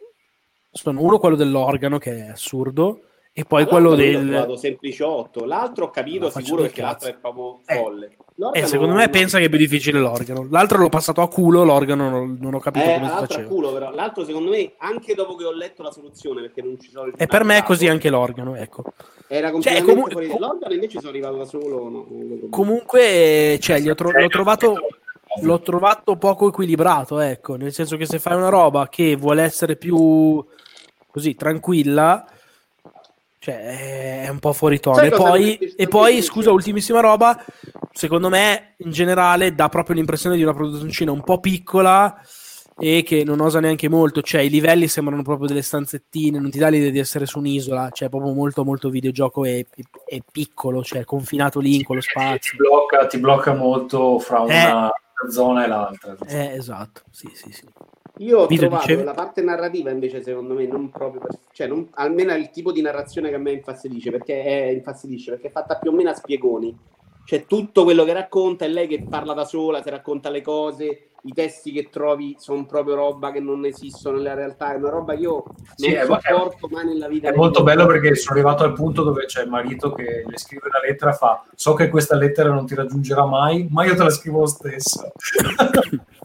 [0.73, 3.03] Sono uno quello dell'organo che è assurdo
[3.35, 5.45] e poi quello del trovato sempliciotto.
[5.45, 7.17] L'altro ho capito sicuro perché l'altro cazzo.
[7.17, 7.75] è proprio Eh.
[7.77, 8.07] folle.
[8.07, 11.65] eh, L'organo- secondo me pensa che è più difficile l'organo l'altro l'ho passato a culo
[11.65, 13.91] l'organo non, non ho capito Eh, come si l'altro faceva culo però.
[13.91, 17.27] L'altro secondo me, anche dopo che ho letto la soluzione, perché non ci sono e
[17.27, 18.85] per me è così anche l'organo ecco
[19.29, 20.27] Era completamente comu- fuori.
[20.39, 21.89] L'organo invece sono arrivato da solo.
[21.89, 22.07] No,
[22.51, 24.75] comunque cioè, gli ho tro- l'ho trovato
[25.41, 29.77] l'ho trovato poco equilibrato ecco nel senso che se fai una roba che vuole essere
[29.77, 30.45] più
[31.13, 32.27] così tranquilla
[33.39, 37.45] cioè è un po' fuori tono e poi, e poi scusa ultimissima roba
[37.93, 42.21] secondo me in generale dà proprio l'impressione di una produzione un po' piccola
[42.79, 46.59] e che non osa neanche molto, cioè i livelli sembrano proprio delle stanzettine, non ti
[46.59, 49.67] dà l'idea di essere su un'isola, cioè proprio molto molto videogioco e,
[50.07, 52.57] e piccolo, cioè confinato lì in quello Ti spazio.
[52.57, 54.91] blocca, ti blocca molto fra una
[55.31, 56.17] zona e l'altra.
[56.27, 57.65] Eh, esatto, sì, sì, sì.
[58.19, 59.05] Io ho Vito, trovato dicevi?
[59.05, 62.83] la parte narrativa invece secondo me non proprio per, cioè non, almeno il tipo di
[62.83, 66.15] narrazione che a me infastidisce perché è, infastidisce perché è fatta più o meno a
[66.15, 66.77] spiegoni
[67.25, 71.07] c'è tutto quello che racconta è lei che parla da sola si racconta le cose
[71.25, 75.15] i testi che trovi sono proprio roba che non esistono nella realtà è una roba
[75.15, 78.65] che io non Sì, è- sopporto mai nella vita È molto bello perché sono arrivato
[78.65, 82.17] al punto dove c'è il marito che le scrive una lettera fa so che questa
[82.17, 85.13] lettera non ti raggiungerà mai, ma io te la scrivo lo stesso.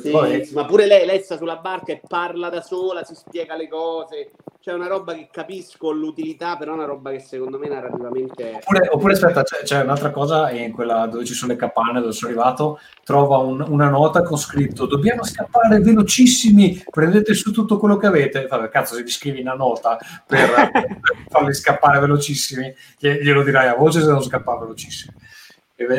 [0.00, 3.56] Sì, poi- ma pure lei, lei sta sulla barca e parla da sola, si spiega
[3.56, 4.30] le cose.
[4.60, 8.54] C'è una roba che capisco l'utilità, però è una roba che secondo me narrativamente è...
[8.56, 12.12] Oppure, oppure aspetta, c'è, c'è un'altra cosa in quella dove ci sono le capanne, dove
[12.12, 17.96] sono arrivato, trova un- una nota con scritto dobbiamo scappare velocissimi, prendete su tutto quello
[17.96, 18.46] che avete.
[18.46, 19.96] Vabbè, cazzo, se gli scrivi una nota
[20.26, 25.14] per, per farli scappare velocissimi, gli- glielo dirai a voce se devono scappare velocissimi.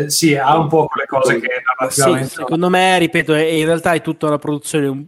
[0.07, 1.47] Sì, ha un po' quelle cose che
[1.89, 5.07] Sì, secondo me, ripeto, è- in realtà è tutta una produzione un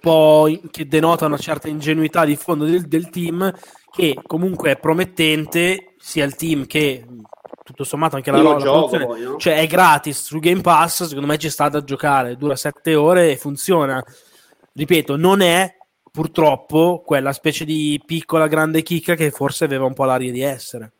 [0.00, 3.52] po' in- che denota una certa ingenuità di fondo del, del team,
[3.92, 7.06] che comunque è promettente, sia il team che
[7.64, 9.06] tutto sommato anche la, Io la lo gioco produzione.
[9.06, 9.36] poi, no?
[9.38, 13.30] Cioè è gratis su Game Pass, secondo me ci sta da giocare, dura sette ore
[13.30, 14.02] e funziona.
[14.74, 15.76] Ripeto, non è
[16.10, 20.92] purtroppo quella specie di piccola grande chicca che forse aveva un po' l'aria di essere.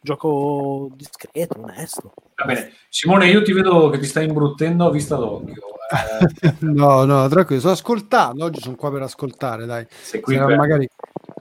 [0.00, 2.12] Gioco discreto, onesto.
[2.36, 2.70] Va bene.
[2.88, 5.62] Simone, io ti vedo che ti stai imbruttendo a vista d'occhio.
[5.90, 8.44] Eh, No, no, tranquillo, sto ascoltando.
[8.44, 9.86] Oggi sono qua per ascoltare, dai.
[9.88, 10.88] sei qui Se per- magari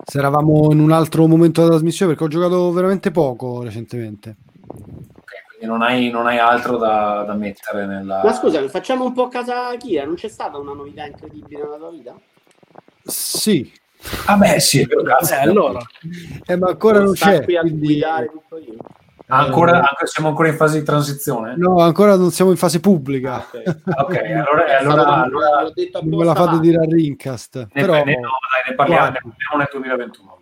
[0.03, 4.35] se eravamo in un altro momento della trasmissione, perché ho giocato veramente poco recentemente.
[4.69, 8.21] ok, quindi non hai, non hai altro da, da mettere nella...
[8.23, 11.77] Ma scusa, facciamo un po' a casa Kira, non c'è stata una novità incredibile nella
[11.77, 12.15] tua vita?
[13.03, 13.71] Sì,
[14.27, 15.33] Ah beh, sì, è vero, cazzo.
[15.33, 15.79] Eh, allora.
[16.45, 17.43] eh, ma ancora non Sta c'è.
[17.43, 18.75] qui a quindi- guidare tutto io.
[19.27, 21.55] Ah, ancora, anche- siamo ancora in fase di transizione?
[21.57, 23.37] No, ancora non siamo in fase pubblica.
[23.37, 23.81] Ok.
[23.97, 24.15] Ok,
[24.45, 26.61] allora, È stato allora, tanto- allora l'ho detto Non me la fate fa.
[26.61, 27.55] dire a Rincast.
[27.57, 27.93] ne, Però...
[28.03, 30.33] ne- no, dai, ne parliamo, ne parliamo nel 2021.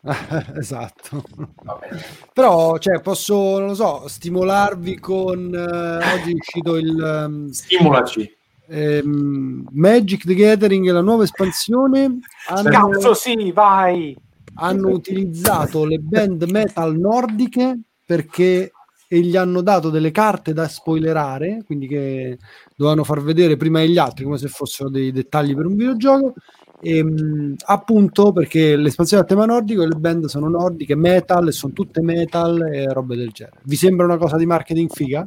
[0.58, 1.22] esatto.
[1.64, 2.00] Va bene.
[2.32, 5.52] Però, cioè, posso, non lo so, stimolarvi con...
[5.52, 8.36] eh, oggi è uscito il ehm, Stimolaci.
[8.68, 12.18] ehm, Magic the Gathering, la nuova espansione.
[12.46, 14.16] Hanno, Cazzo sì, vai!
[14.60, 17.78] hanno utilizzato le band metal nordiche
[18.08, 18.72] perché
[19.10, 22.38] e gli hanno dato delle carte da spoilerare, quindi che
[22.74, 26.32] dovevano far vedere prima degli altri come se fossero dei dettagli per un videogioco.
[26.80, 31.52] E, mh, appunto perché l'espansione a tema nordico e le band sono nordiche, metal, e
[31.52, 33.60] sono tutte metal e robe del genere.
[33.64, 35.26] Vi sembra una cosa di marketing figa?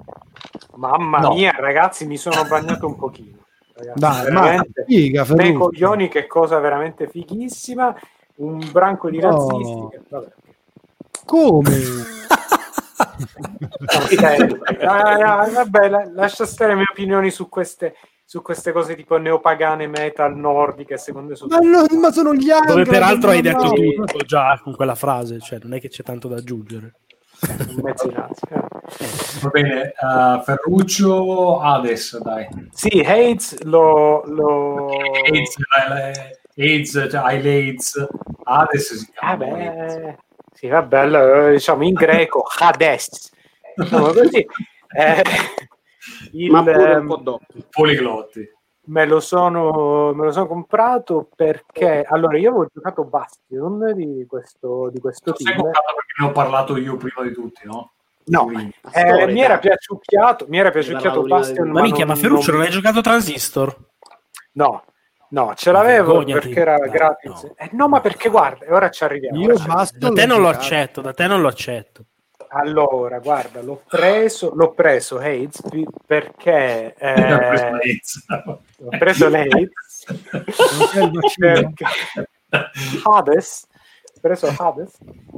[0.76, 1.34] Mamma No.
[1.34, 3.38] mia, ragazzi, mi sono bagnato un pochino.
[3.74, 7.96] Ragazzi, Dai, ma figa, Dei coglioni, che cosa veramente fighissima.
[8.38, 9.28] Un branco di No.
[9.30, 10.00] razzisti.
[10.10, 10.28] vabbè.
[11.26, 11.70] Come?
[14.86, 17.96] Ah, vabbè, la- lascia stare le mie opinioni su queste,
[18.26, 20.98] su queste cose tipo neopagane metal nordiche.
[20.98, 22.68] Secondo me sono ma, no, ma sono gli altri.
[22.70, 23.72] Dove peraltro hai detto no.
[23.72, 26.94] tutto già con quella frase, cioè non è che c'è tanto da aggiungere.
[29.42, 32.48] Va bene, uh, Ferruccio, Hades, dai.
[32.72, 34.90] Sì, Hades lo, lo...
[35.24, 35.56] AIDS,
[35.88, 38.08] eh, AIDS, cioè, hai l'AIDS,
[38.44, 39.56] Hades si Ah, chiama.
[39.56, 40.16] AIDS.
[40.62, 43.32] Sì, vabbè, allora, diciamo in greco Hades.
[43.76, 44.46] Diciamo così.
[44.96, 45.24] Eh,
[46.34, 47.46] il, Ma pure un ehm, po' dopo.
[47.72, 48.48] Poliglotti.
[48.86, 54.90] me lo sono, me lo sono comprato perché allora io avevo giocato Bastion di questo,
[54.94, 55.62] di questo sai team.
[55.62, 57.94] comprato perché ne ho parlato io prima di tutti, no?
[58.26, 61.56] No, Quindi- eh, mi era piaciucchiato, mi era piaciucchiato Bastion.
[61.64, 63.76] prima Ma minchia, ma Ferruccio, non- non hai giocato Transistor?
[64.54, 64.84] No,
[65.32, 66.48] no, ce l'avevo Vergognati.
[66.48, 67.44] perché era gratis.
[67.44, 67.54] no.
[67.58, 69.40] Eh, no, ma perché guarda, e ora ci arriviamo.
[69.42, 69.98] Io basta.
[69.98, 72.06] Da te non lo accetto, da te non lo accetto.
[72.54, 77.34] Allora, guarda, l'ho preso, l'ho preso Hades pi- perché eh,
[78.84, 79.70] ho preso il vaccino.
[81.40, 81.86] perché
[83.04, 83.68] Hades
[84.16, 84.98] ho preso Hades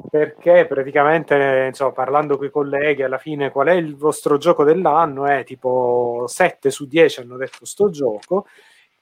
[0.10, 5.26] perché praticamente insomma parlando con i colleghi alla fine qual è il vostro gioco dell'anno
[5.28, 8.48] è tipo 7 su 10 hanno detto sto gioco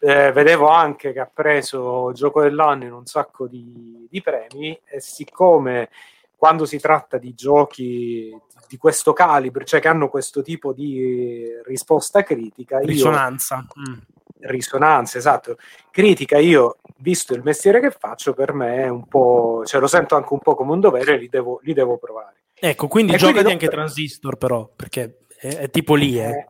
[0.03, 4.99] Eh, vedevo anche che ha preso gioco dell'anno in un sacco di, di premi e
[4.99, 5.89] siccome
[6.35, 8.35] quando si tratta di giochi
[8.67, 13.67] di questo calibro, cioè che hanno questo tipo di risposta critica, io Risonanza.
[13.77, 13.99] Mm.
[14.39, 15.57] risonanza, esatto.
[15.91, 20.15] Critica, io, visto il mestiere che faccio, per me è un po', cioè lo sento
[20.15, 22.37] anche un po' come un dovere, li devo, li devo provare.
[22.55, 26.29] Ecco, quindi E giocati quindi anche Transistor, però, perché è, è tipo lì, eh.
[26.29, 26.47] Eh,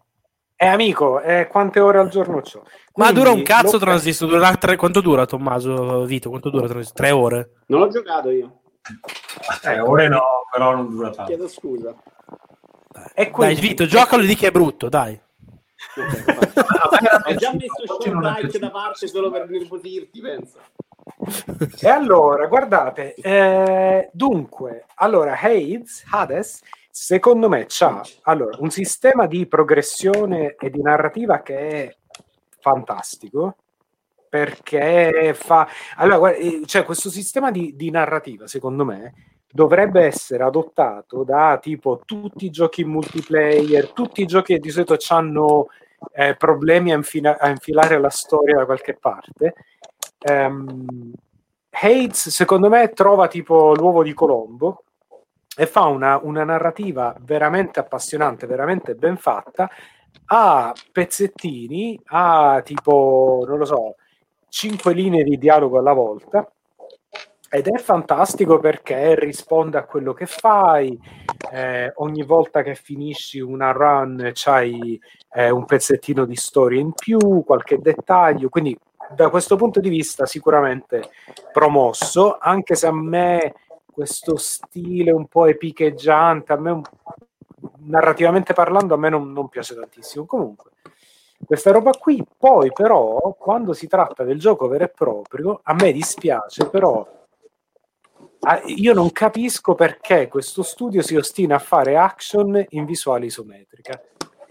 [0.62, 2.62] eh, amico, eh, quante ore al giorno c'ho?
[2.96, 4.30] Ma Quindi dura un cazzo l'ho- Transistor?
[4.30, 6.30] Durerà tre- Quanto dura, Tommaso Vito?
[6.30, 6.98] Quanto dura Transistor?
[6.98, 7.50] Tre ore?
[7.68, 8.60] Non l'ho giocato io.
[9.64, 10.22] Eh, ore no,
[10.52, 11.24] però non dura tanto.
[11.32, 11.96] Chiedo scusa.
[13.16, 15.20] E quindi- Dai, Vito, giocalo e di che è brutto, dai.
[15.96, 18.60] Ho già messo piaciuto.
[18.60, 20.58] da parte solo per nervosirti, penso.
[21.80, 26.62] E allora, guardate, eh, dunque, allora Hades, Hades,
[26.92, 31.96] secondo me c'ha allora, un sistema di progressione e di narrativa che è
[32.60, 33.56] fantastico
[34.30, 39.14] perché fa allora guarda, eh, cioè questo sistema di, di narrativa secondo me
[39.52, 44.96] dovrebbe essere adottato da tipo tutti i giochi multiplayer tutti i giochi che di solito
[45.10, 45.68] hanno
[46.38, 49.54] problemi a, infila- a infilare la storia da qualche parte.
[50.20, 51.14] Ehm,
[51.70, 54.84] Hades secondo me trova tipo l'uovo di Colombo
[55.57, 59.69] e fa una, una narrativa veramente appassionante, veramente ben fatta,
[60.26, 63.95] a pezzettini, a tipo, non lo so,
[64.49, 66.49] cinque linee di dialogo alla volta.
[67.53, 70.98] Ed è fantastico perché risponde a quello che fai.
[71.52, 74.98] eh, ogni volta che finisci una run c'hai
[75.34, 78.48] eh, un pezzettino di storia in più, qualche dettaglio.
[78.48, 78.78] Quindi,
[79.14, 81.10] da questo punto di vista, sicuramente
[81.52, 83.53] promosso, anche se a me
[83.92, 86.82] questo stile un po' epicheggiante, a me un-
[87.80, 90.26] narrativamente parlando, a me non, non piace tantissimo.
[90.26, 90.72] Comunque,
[91.46, 95.92] questa roba qui, poi però, quando si tratta del gioco vero e proprio, a me
[95.92, 97.20] dispiace, però
[98.66, 104.02] io non capisco perché questo studio si ostina a fare action in visuale isometrica.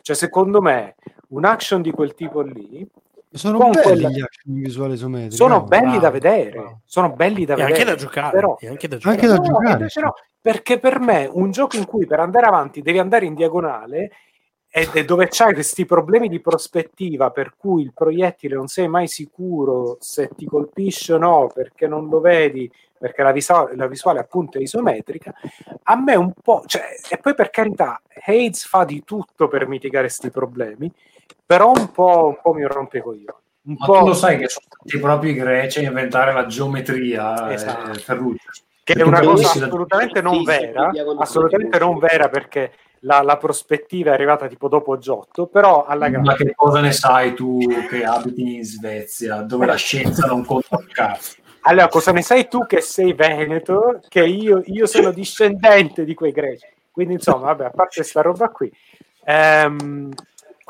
[0.01, 0.95] Cioè, secondo me,
[1.29, 2.89] un action di quel tipo lì
[3.33, 5.37] Sono Con belli quella- gli action in visuale isometrica.
[5.37, 5.67] sono eh.
[5.69, 6.81] belli bravo, da vedere, bravo.
[6.85, 7.73] sono belli da E vedere.
[7.75, 8.31] anche da giocare.
[8.33, 9.15] Però, e anche da giocare.
[9.15, 12.47] Anche da No, giocare, invece no, perché per me un gioco in cui per andare
[12.47, 14.11] avanti devi andare in diagonale
[14.73, 19.97] è dove c'hai questi problemi di prospettiva per cui il proiettile non sei mai sicuro
[19.99, 24.59] se ti colpisce o no perché non lo vedi perché la, visa- la visuale appunto
[24.59, 25.33] è isometrica
[25.85, 30.05] a me un po' cioè, e poi per carità Hades fa di tutto per mitigare
[30.07, 30.89] questi problemi
[31.45, 34.39] però un po', un po' mi rompe i coglioni un Ma po' tu lo sai
[34.39, 37.91] che sono stati proprio i greci a inventare la geometria, Esatto.
[37.93, 38.51] eh, Ferruccio.
[38.83, 44.15] che è una cosa assolutamente non vera, assolutamente non vera perché la, la prospettiva è
[44.15, 46.35] arrivata tipo dopo Giotto, però alla Ma grande.
[46.37, 47.59] che cosa ne sai tu
[47.89, 51.37] che abiti in Svezia, dove la scienza non conta un cazzo?
[51.63, 54.01] Allora, cosa ne sai tu che sei veneto?
[54.09, 56.67] Che io, io sono discendente di quei greci.
[56.91, 58.73] Quindi, insomma, vabbè, a parte questa roba qui.
[59.25, 60.11] Ehm,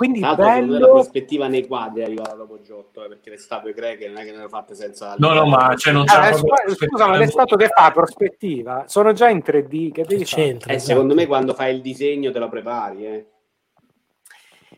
[0.00, 0.88] quindi secondo me la bello.
[0.92, 4.30] prospettiva nei quadri è arrivata dopo Giotto, eh, perché le statue greche non è che
[4.30, 5.14] ne hanno fatte senza...
[5.18, 8.84] No, no, ma cioè, non Ah, c'è scusa, scusa, ma le statue che fa prospettiva
[8.86, 9.92] sono già in 3D.
[9.92, 10.72] Che devi c'entra?
[10.72, 10.92] Eh, esatto.
[10.92, 13.26] secondo me quando fai il disegno te lo prepari, eh.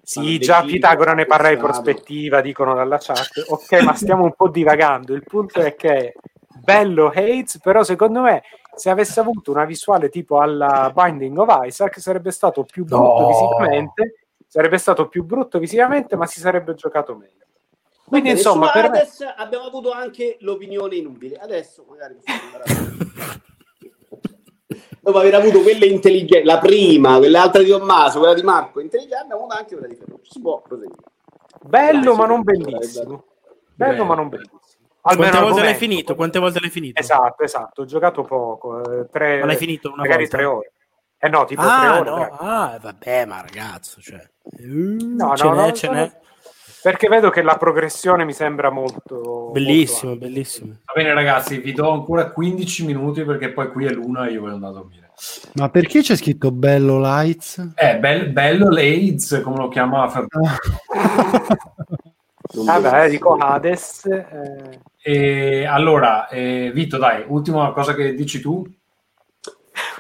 [0.03, 3.45] Sì, Quando già Pitagora ne parla di prospettiva, dicono dalla chat.
[3.47, 5.15] Ok, ma stiamo un po' divagando.
[5.15, 6.15] Il punto è che
[6.65, 8.43] bello Hates, però secondo me
[8.75, 13.27] se avesse avuto una visuale tipo alla Binding of Isaac sarebbe stato più brutto No.
[13.29, 14.22] visivamente,
[14.53, 17.47] sarebbe stato più brutto visivamente, ma si sarebbe giocato meglio.
[18.05, 19.09] Quindi Bene, insomma, per me...
[19.39, 21.37] Abbiamo avuto anche l'opinione inutile.
[21.37, 22.19] Adesso magari.
[25.01, 29.41] Dopo aver avuto quelle intelligenti, la prima, quell'altra di Tommaso, quella di Marco, intelligente, abbiamo
[29.45, 30.31] avuto anche quella di Ferruccio.
[30.31, 31.01] Si può proseguire.
[31.63, 33.25] bello Dai, ma non bellissimo.
[33.75, 34.05] Bello Beh.
[34.05, 34.61] ma non bellissimo.
[35.01, 36.15] Quante Almeno al volte l'hai finito?
[36.15, 37.01] Quante volte l'hai finito?
[37.01, 37.81] Esatto, esatto.
[37.81, 40.37] Ho giocato poco, eh, tre, Ma l'hai finito una magari volta?
[40.37, 40.73] tre ore.
[41.25, 42.11] Eh no, tipo tre Ah, ore.
[42.11, 42.31] no, tre.
[42.39, 44.21] ah, vabbè, ma ragazzo, cioè,
[44.67, 45.93] No, ce no, n'è, no, ce no.
[45.93, 46.13] n'è.
[46.83, 49.51] Perché vedo che la progressione mi sembra molto...
[49.53, 50.73] Bellissimo, molto bellissimo.
[50.85, 54.41] Va bene ragazzi, vi do ancora 15 minuti perché poi qui è l'una e io
[54.41, 55.11] voglio andare a dormire.
[55.55, 57.69] Ma perché c'è scritto Bello Lights?
[57.77, 60.27] Eh, bel- bello l'AIDS, come lo chiama Fer-
[62.55, 64.07] Non Vabbè, dico Hades.
[64.07, 68.67] eh, E allora, eh, Vito, dai, ultima cosa che dici tu.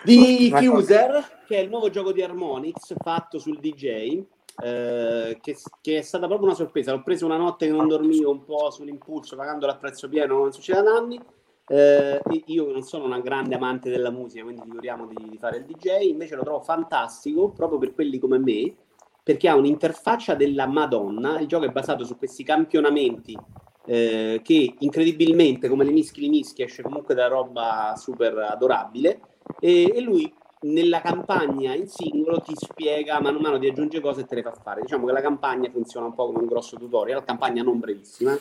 [0.05, 4.23] Di Fuser, che è il nuovo gioco di Harmonix fatto sul DJ,
[4.63, 6.93] eh, che, che è stata proprio una sorpresa.
[6.93, 10.53] L'ho preso una notte che non dormivo un po' sull'impulso, pagandolo a prezzo pieno, non
[10.53, 11.21] succede da anni.
[11.69, 15.65] Eh, io non sono una grande amante della musica, quindi figuriamo di, di fare il
[15.65, 18.75] DJ, invece lo trovo fantastico proprio per quelli come me,
[19.23, 21.39] perché ha un'interfaccia della Madonna.
[21.39, 23.39] Il gioco è basato su questi campionamenti
[23.85, 29.21] eh, che incredibilmente, come le mischi li mischi, esce comunque da roba super adorabile.
[29.61, 30.33] E, e lui
[30.65, 34.43] nella campagna in singolo ti spiega mano a mano ti aggiunge cose e te le
[34.43, 34.81] fa fare.
[34.83, 38.39] Diciamo che la campagna funziona un po' come un grosso tutorial, campagna non brevissima,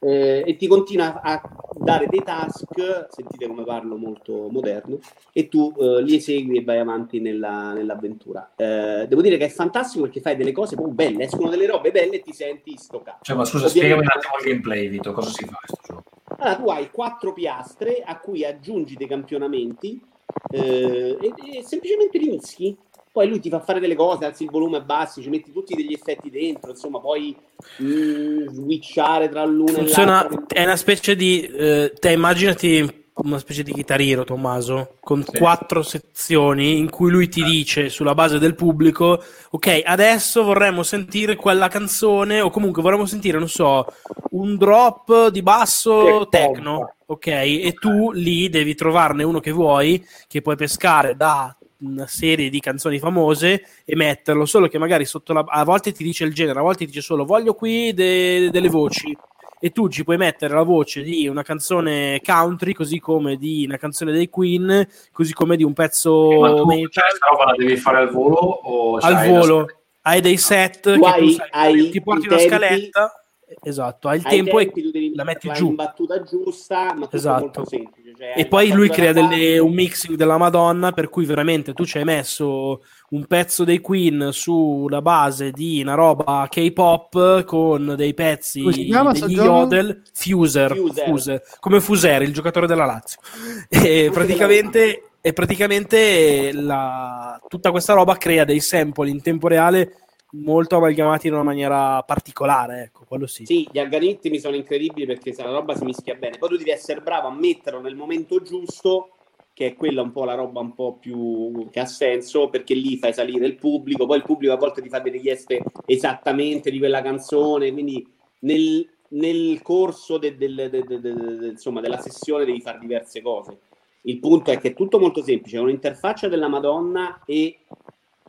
[0.00, 1.40] eh, e ti continua a
[1.76, 4.98] dare dei task, sentite come parlo molto moderno,
[5.32, 8.54] e tu eh, li esegui e vai avanti nella- nell'avventura.
[8.56, 11.92] Eh, devo dire che è fantastico perché fai delle cose proprio belle, escono delle robe
[11.92, 13.18] belle e ti senti sto cazzo.
[13.22, 16.02] Cioè, ma scusa, Ovviamente- spiegami un attimo il gameplay, Vito, cosa si fa questo gioco?
[16.38, 20.02] allora, tu hai quattro piastre a cui aggiungi dei campionamenti
[20.50, 22.76] eh, e, e semplicemente li mischi.
[23.12, 25.92] Poi lui ti fa fare delle cose, alzi il volume, abbassi, ci metti tutti degli
[25.92, 27.36] effetti dentro, insomma, puoi
[27.82, 30.56] mm, switchare tra l'una Funziona, e l'altra.
[30.60, 31.42] è una specie di...
[31.42, 35.38] eh, te immaginati una specie di chitarrino, Tommaso, con Sì.
[35.38, 41.36] quattro sezioni in cui lui ti dice sulla base del pubblico, ok, adesso vorremmo sentire
[41.36, 43.86] quella canzone o comunque vorremmo sentire, non so,
[44.30, 47.26] un drop di basso techno, ok?
[47.26, 52.60] E tu lì devi trovarne uno che vuoi, che puoi pescare da una serie di
[52.60, 55.44] canzoni famose e metterlo, solo che magari sotto la...
[55.46, 58.68] a volte ti dice il genere, a volte ti dice solo voglio qui de- delle
[58.68, 59.16] voci
[59.64, 63.76] e tu ci puoi mettere la voce di una canzone country, così come di una
[63.76, 67.54] canzone dei Queen, così come di un pezzo Ma tu, metal cioè, questa roba la
[67.56, 69.66] devi fare al volo o al volo.
[70.00, 73.24] Hai dei set Tu che tu hai- sai, hai ti porti una tempi- scaletta,
[73.62, 75.68] esatto, hai il Ai tempo tempi e tu devi la metti giù.
[75.68, 77.40] in battuta giusta, ma Esatto.
[77.40, 78.01] molto semplice.
[78.22, 81.84] Cioè, E hai poi lui crea delle- un mixing della Madonna per cui veramente tu
[81.84, 88.14] ci hai messo un pezzo dei Queen sulla base di una roba K-pop con dei
[88.14, 89.48] pezzi Come si chiama sto degli gioco?
[89.58, 91.04] yodel Fuser, Fuser.
[91.04, 93.18] Fuser, come Fuser, il giocatore della Lazio.
[93.68, 99.96] E praticamente, e praticamente la- tutta questa roba crea dei sample in tempo reale
[100.34, 103.44] molto amalgamati in una maniera particolare, ecco, quello sì.
[103.44, 106.38] Sì, gli algoritmi sono incredibili perché se la roba si mischia bene.
[106.38, 109.10] Poi tu devi essere bravo a metterlo nel momento giusto,
[109.52, 112.96] che è quella un po' la roba un po' più che ha senso, perché lì
[112.96, 116.78] fai salire il pubblico, poi il pubblico a volte ti fa delle richieste esattamente di
[116.78, 118.06] quella canzone, quindi
[118.40, 123.58] nel, nel corso de- de- de- insomma, della sessione devi fare diverse cose.
[124.04, 127.58] Il punto è che è tutto molto semplice, è un'interfaccia della Madonna e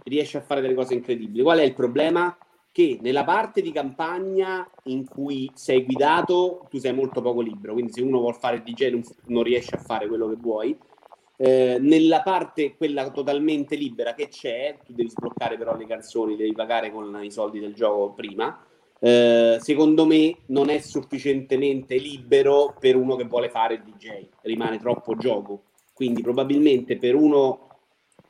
[0.04, 1.44] riesce a fare delle cose incredibili.
[1.44, 2.38] Qual è il problema?
[2.72, 7.92] Che nella parte di campagna in cui sei guidato, tu sei molto poco libero, quindi
[7.92, 10.78] se uno vuole fare DJ non, non riesce a fare quello che vuoi.
[11.36, 16.54] Eh, nella parte quella totalmente libera che c'è, tu devi sbloccare però le canzoni, devi
[16.54, 18.66] pagare con i soldi del gioco prima.
[19.00, 24.80] Eh, secondo me non è sufficientemente libero per uno che vuole fare il DJ, rimane
[24.80, 25.64] troppo gioco.
[25.94, 27.63] Quindi probabilmente per uno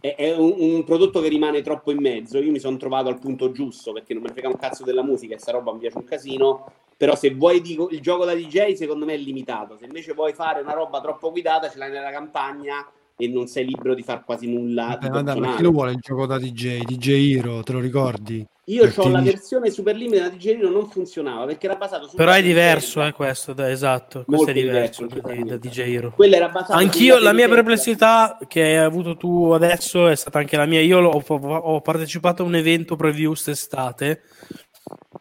[0.03, 2.37] è, è un, un prodotto che rimane troppo in mezzo.
[2.39, 5.35] Io mi sono trovato al punto giusto perché non ne frega un cazzo della musica
[5.35, 6.65] e sta roba mi piace un casino.
[6.97, 9.77] Però se vuoi dico, il gioco da DJ, secondo me è limitato.
[9.77, 13.65] Se invece vuoi fare una roba troppo guidata, ce l'hai nella campagna e non sei
[13.65, 14.97] libero di fare quasi nulla.
[14.99, 16.83] di Vabbè, ma chi lo vuole il gioco da DJ?
[16.83, 18.45] DJ Hero, te lo ricordi?
[18.67, 22.15] Io ho la versione super limited da DJ Hero, non funzionava perché era basato su
[22.15, 25.57] Però è diverso, di eh, questo, da- esatto, questo Molto è diverso diverso, da, da
[25.57, 26.11] DJ Hero.
[26.11, 30.55] Quella era basata Anch'io, la mia perplessità che hai avuto tu adesso è stata anche
[30.55, 30.79] la mia.
[30.79, 34.21] Io ho, ho partecipato a un evento preview quest'estate,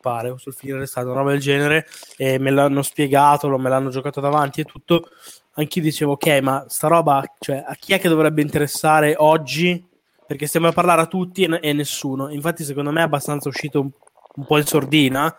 [0.01, 1.87] pare, o sul finire l'estate, una roba del genere,
[2.17, 5.09] e me l'hanno spiegato, lo- me l'hanno giocato davanti e tutto.
[5.55, 9.85] Anch'io dicevo, ok, ma sta roba, cioè, a chi è che dovrebbe interessare oggi?
[10.27, 12.31] Perché stiamo a parlare a tutti e, e nessuno.
[12.31, 13.91] Infatti, secondo me è abbastanza uscito un,
[14.37, 15.35] un po' in sordina.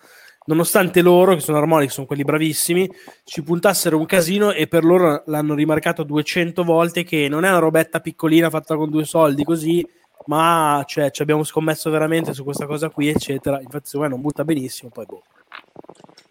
[0.45, 2.87] Nonostante loro, che sono Harmonic, sono quelli bravissimi,
[3.23, 7.59] ci puntassero un casino e per loro l'hanno rimarcato 200 volte che non è una
[7.59, 9.87] robetta piccolina fatta con due soldi così,
[10.25, 13.59] ma cioè, ci abbiamo scommesso veramente su questa cosa qui, eccetera.
[13.61, 15.23] Infatti, secondo me non butta benissimo, poi boh.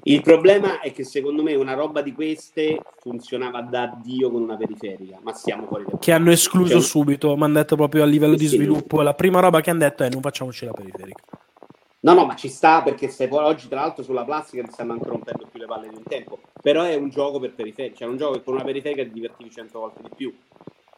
[0.05, 4.57] Il problema è che secondo me una roba di queste funzionava da Dio con una
[4.57, 8.07] periferica, ma siamo fuori da Che hanno escluso Cioè, subito, mi hanno detto proprio a
[8.07, 8.57] livello di sì.
[8.57, 9.01] sviluppo.
[9.01, 11.23] La prima roba che hanno detto è non facciamoci la periferica.
[12.01, 14.95] No, no, ma ci sta perché se poi oggi, tra l'altro, sulla plastica ti stanno
[14.95, 16.41] anche rompendo più le palle di un tempo.
[16.61, 19.13] Però è un gioco per periferica, cioè è un gioco che con una periferica ti
[19.13, 20.35] divertivi cento volte di più.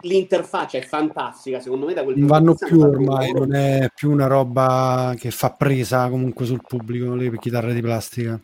[0.01, 3.55] L'interfaccia è fantastica, secondo me, da quel Non punto di vanno vista più ormai, non
[3.55, 8.41] è più una roba che fa presa comunque sul pubblico, le chitarre di plastica.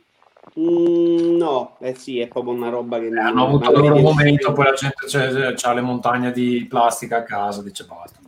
[0.60, 4.52] Mm, no, eh sì, è proprio una roba che non- hanno avuto il loro momento,
[4.52, 8.18] poi la gente c'è, c'ha le montagne di plastica a casa, dice basta.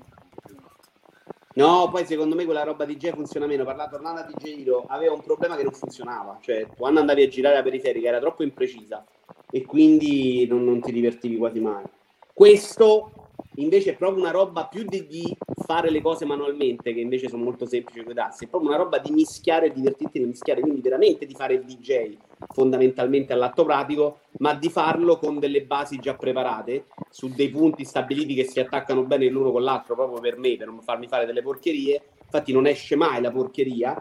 [1.55, 3.65] No, poi secondo me quella roba DJ funziona meno.
[3.65, 6.39] Parla, tornando a DJ Hero, aveva un problema che non funzionava.
[6.41, 9.05] Cioè, quando andavi a girare la periferica era troppo imprecisa
[9.51, 11.85] e quindi non, non ti divertivi quasi mai.
[12.33, 13.22] Questo
[13.57, 17.43] invece è proprio una roba più di, di fare le cose manualmente, che invece sono
[17.45, 18.45] molto semplici con i tasti.
[18.45, 21.65] È proprio una roba di mischiare e divertirti di mischiare, quindi veramente di fare il
[21.65, 22.17] DJ
[22.53, 28.35] fondamentalmente all'atto pratico, ma di farlo con delle basi già preparate su dei punti stabiliti
[28.35, 31.43] che si attaccano bene l'uno con l'altro proprio per me, per non farmi fare delle
[31.43, 32.03] porcherie.
[32.25, 34.01] Infatti non esce mai la porcheria,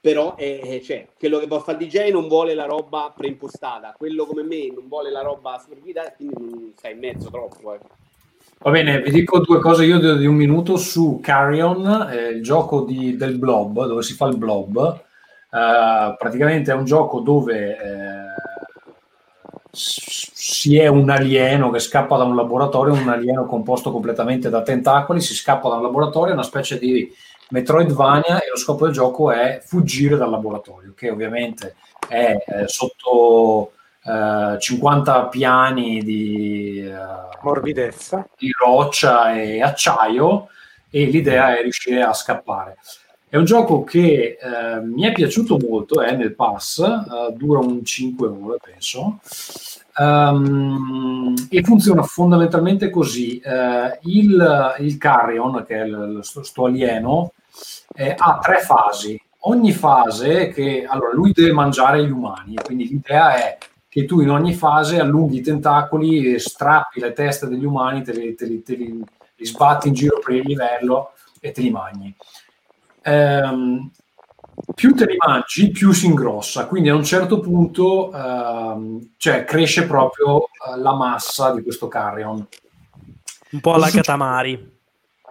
[0.00, 4.26] però è- cioè, quello che può fare il DJ non vuole la roba preimpostata, quello
[4.26, 7.74] come me non vuole la roba guidata, quindi stai in mezzo troppo.
[7.74, 7.78] eh.
[8.58, 12.82] Va bene, vi dico due cose io di, un minuto su Carrion, eh, il gioco
[12.82, 15.02] di- del blob, dove si fa il blob.
[15.50, 18.24] Eh, praticamente è un gioco dove eh,
[19.70, 25.20] si è un alieno che scappa da un laboratorio, un alieno composto completamente da tentacoli,
[25.20, 27.12] si scappa da un laboratorio, una specie di
[27.50, 31.74] Metroidvania e lo scopo del gioco è fuggire dal laboratorio, che ovviamente
[32.08, 33.72] è eh, sotto
[34.04, 36.84] eh, 50 piani di...
[36.86, 38.26] eh, Morbidezza.
[38.38, 40.48] di roccia e acciaio
[40.90, 42.76] e l'idea è riuscire a scappare.
[43.28, 47.84] È un gioco che eh, mi è piaciuto molto, è nel pass, eh, dura un
[47.84, 49.18] 5 ore penso,
[49.96, 53.38] Ehm, e funziona fondamentalmente così.
[53.38, 57.32] Eh, il, il Carrion, che è il, sto, alieno,
[57.94, 59.20] eh, ha tre fasi.
[59.46, 63.58] Ogni fase che allora lui deve mangiare gli umani, quindi l'idea è
[63.94, 68.12] che tu in ogni fase allunghi i tentacoli, e strappi le teste degli umani, te
[68.12, 69.04] li, te li- te li-
[69.36, 72.12] li sbatti in giro per il livello e te li mangi.
[73.02, 73.88] Ehm,
[74.74, 79.86] più te li mangi, più si ingrossa, quindi a un certo punto ehm, cioè, cresce
[79.86, 82.44] proprio eh, la massa di questo carrion
[83.50, 83.90] Un po' alla?
[83.90, 84.72] Katamari.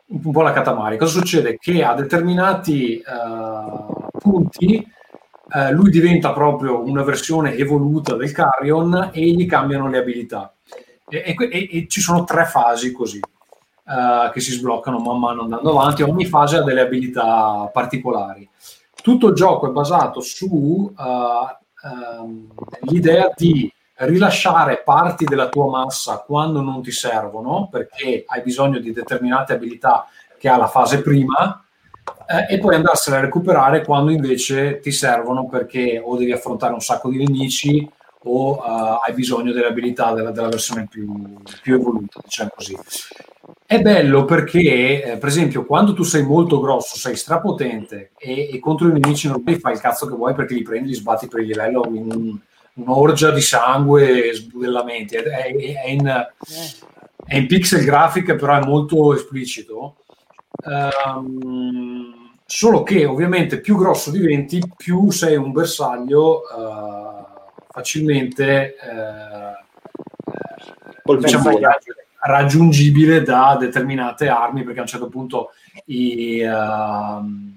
[0.06, 0.98] un po' la Katamari.
[0.98, 1.57] Cosa succede?
[1.60, 3.03] Che a determinati eh,
[4.19, 4.88] punti
[5.56, 10.52] eh, lui diventa proprio una versione evoluta del Carrion e gli cambiano le abilità.
[11.08, 15.70] E, e e- ci sono tre fasi così eh, che si sbloccano man mano andando
[15.70, 16.02] avanti.
[16.02, 18.50] Ogni fase ha delle abilità particolari.
[19.02, 22.48] Tutto il gioco è basato su eh, ehm,
[22.90, 28.92] l'idea di rilasciare parti della tua massa quando non ti servono perché hai bisogno di
[28.92, 30.08] determinate abilità
[30.40, 31.62] che ha la fase prima
[32.28, 36.82] eh, e poi andarsene a recuperare quando invece ti servono perché o devi affrontare un
[36.82, 37.90] sacco di nemici
[38.26, 42.78] o eh, hai bisogno delle abilità della, della versione più, più evoluta, diciamo così.
[43.66, 48.60] È bello perché, eh, per esempio, quando tu sei molto grosso, sei strapotente e, e
[48.60, 51.27] contro i nemici non puoi fare il cazzo che vuoi perché li prendi, li sbatti
[51.27, 52.40] per il livello in un-
[52.76, 55.16] un'orgia di sangue e sbudellamenti.
[55.16, 56.27] È, è- è in,
[57.26, 59.98] è in pixel graphic, però è molto esplicito.
[60.65, 67.25] Ehm, solo che ovviamente più grosso diventi, più sei un bersaglio eh,
[67.72, 68.75] facilmente
[71.03, 71.59] Col diciamo,
[72.19, 75.49] raggiungibile da determinate armi perché a un certo punto
[75.85, 77.53] i, ehm,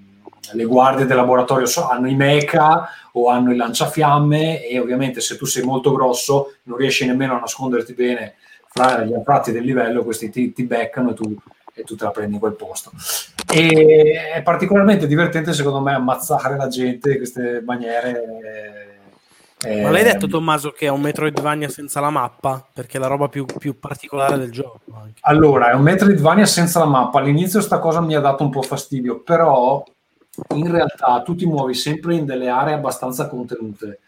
[0.51, 5.37] le guardie del laboratorio so- hanno i mecha o hanno il lanciafiamme e ovviamente se
[5.37, 8.35] tu sei molto grosso non riesci nemmeno a nasconderti bene
[8.67, 11.37] fra gli anfratti del livello questi ti, ti beccano e tu,
[11.77, 12.91] e tu te la prendi in quel posto
[13.49, 18.97] e è particolarmente divertente secondo me ammazzare la gente in queste maniere
[19.63, 22.63] eh, Ma l'hai detto Tommaso che è un Metroidvania senza la mappa?
[22.71, 24.81] Perché è la roba più, più particolare del gioco.
[24.93, 25.19] anche.
[25.21, 27.17] Allora, è un Metroidvania senza la mappa.
[27.17, 29.83] All'inizio sta cosa mi ha dato un po' fastidio, però
[30.53, 34.01] in realtà tu ti muovi sempre in delle aree abbastanza contenute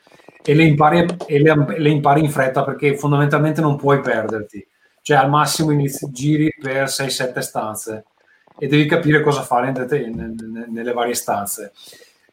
[0.43, 4.65] e le impari, e le, le impari in fretta perché fondamentalmente non puoi perderti.
[5.01, 8.05] Cioè al massimo inizi giri per 6-7 stanze
[8.57, 11.71] e devi capire cosa fare nelle varie stanze.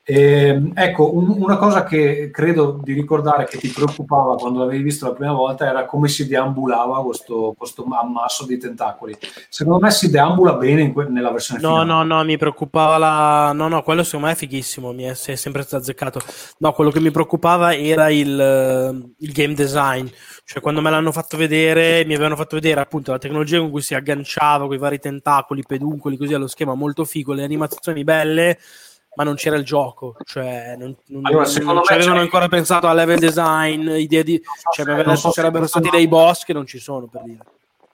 [0.08, 5.04] Ehm, ecco, un- una cosa che credo di ricordare che ti preoccupava quando l'avevi visto
[5.06, 9.16] la prima volta era come si deambulava questo, questo ammasso di tentacoli.
[9.48, 11.86] Secondo me si deambula bene que- nella versione No, finale.
[11.88, 13.50] no, no, mi preoccupava la...
[13.52, 16.20] No, no, quello secondo me è fighissimo, mi è, è sempre stato azzeccato.
[16.58, 20.06] No, quello che mi preoccupava era il, eh, il game design.
[20.44, 23.82] Cioè, quando me l'hanno fatto vedere, mi avevano fatto vedere appunto la tecnologia con cui
[23.82, 28.56] si agganciava con i vari tentacoli, peduncoli, così allo schema molto figo, le animazioni belle.
[29.16, 32.92] Ma non c'era il gioco, cioè non, non, Allora, non- ci avevano ancora pensato a
[32.92, 34.40] level design, idee di,
[34.72, 37.38] cioè non detto so se sarebbero stati dei boss che non ci sono per dire.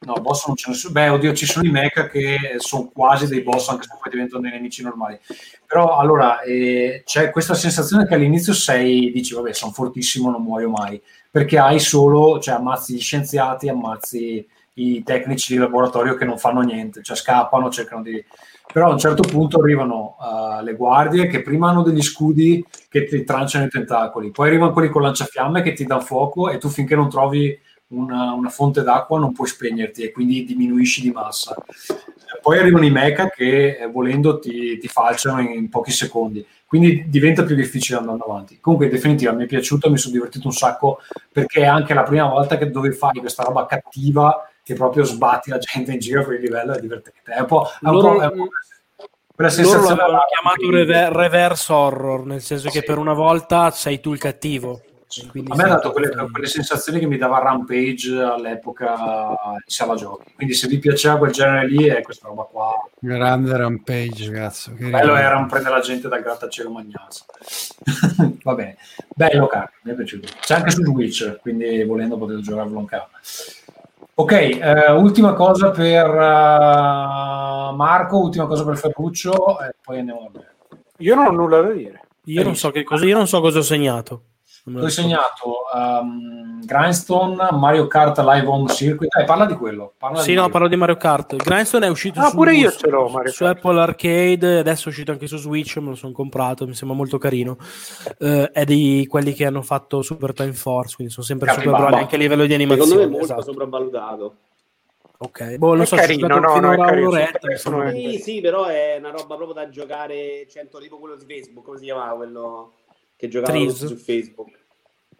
[0.04, 0.92] No, boss non ce ne sono.
[0.92, 4.42] Beh, oddio, ci sono i mecha che sono quasi dei boss, anche se poi diventano
[4.42, 5.18] dei nemici normali.
[5.64, 10.70] Però allora eh, c'è questa sensazione che all'inizio sei, dici, vabbè, sono fortissimo, non muoio
[10.70, 11.00] mai.
[11.30, 14.44] Perché hai solo, cioè ammazzi gli scienziati, ammazzi
[14.74, 18.24] i tecnici di laboratorio che non fanno niente, cioè scappano, cercano di.
[18.72, 23.04] Però a un certo punto arrivano eh, le guardie che prima hanno degli scudi che
[23.04, 26.68] ti tranciano i tentacoli, poi arrivano quelli con lanciafiamme che ti danno fuoco e tu
[26.68, 27.58] finché non trovi
[27.92, 31.54] una, una fonte d'acqua non puoi spegnerti e quindi diminuisci di massa.
[32.40, 37.04] Poi arrivano i mecha che eh, volendo ti, ti falciano in, in pochi secondi, quindi
[37.06, 38.58] diventa più difficile andando avanti.
[38.60, 40.98] Comunque, in definitiva, mi è piaciuto, mi sono divertito un sacco
[41.30, 45.50] perché è anche la prima volta che dove fai questa roba cattiva che proprio sbatti
[45.50, 47.32] la gente in giro per il livello è divertente.
[47.32, 48.48] È un po', è un Loro- po', è un po'
[49.34, 49.96] quella Loro sensazione.
[49.96, 52.84] l'avevano chiamato rever- reverse horror, nel senso che Sì.
[52.84, 54.82] per una volta sei tu il cattivo.
[55.30, 58.92] Quindi A me ha dato quelle, che quelle sensazioni che mi dava Rampage all'epoca
[59.52, 60.32] in sala giochi.
[60.34, 62.72] Quindi se vi piaceva quel genere lì è questa roba qua.
[62.98, 64.72] Grande Rampage, cazzo.
[64.72, 67.26] Che Bello era un prendere la gente dal grattacielo magnaso.
[68.42, 68.76] Va bene.
[69.14, 70.28] Bello caro, mi è piaciuto.
[70.40, 73.10] C'è anche su Switch, quindi volendo potete giocarlo in casa.
[74.14, 80.30] Ok, eh, ultima cosa per eh, Marco, ultima cosa per Ferruccio e poi andiamo a
[80.30, 80.54] bene.
[80.98, 82.00] Io non ho nulla da dire.
[82.24, 84.22] Io non so che cosa, io non so cosa ho segnato.
[84.64, 85.02] Lo so.
[85.02, 89.10] segnato um, Grindstone, Mario Kart Live on Circuit.
[89.12, 89.92] Dai, parla di quello.
[89.98, 91.34] Parla Sì, di no, parlo di Mario Kart.
[91.34, 93.56] Grindstone è uscito Ah, su, pure io ce l'ho, Mario su Kart.
[93.58, 97.18] Apple Arcade, adesso è uscito anche su Switch, me lo sono comprato, mi sembra molto
[97.18, 97.56] carino.
[98.18, 101.88] Eh, è di quelli che hanno fatto Super Time Force, quindi sono sempre super Capibamba.
[101.88, 103.06] bravi anche a livello di Secondo me è animazione.
[103.10, 103.42] molto esatto.
[103.42, 104.34] sopravvalutato.
[105.18, 107.92] Ok, boh, non È so, ho carino, no, no, è finora carino, un'oretta, super.
[107.92, 111.78] Sì, sì, però è una roba proprio da giocare 100 tipo quello di Facebook, come
[111.78, 112.72] si chiamava quello
[113.22, 113.78] che giocava Triz?
[113.78, 114.50] tutti su Facebook?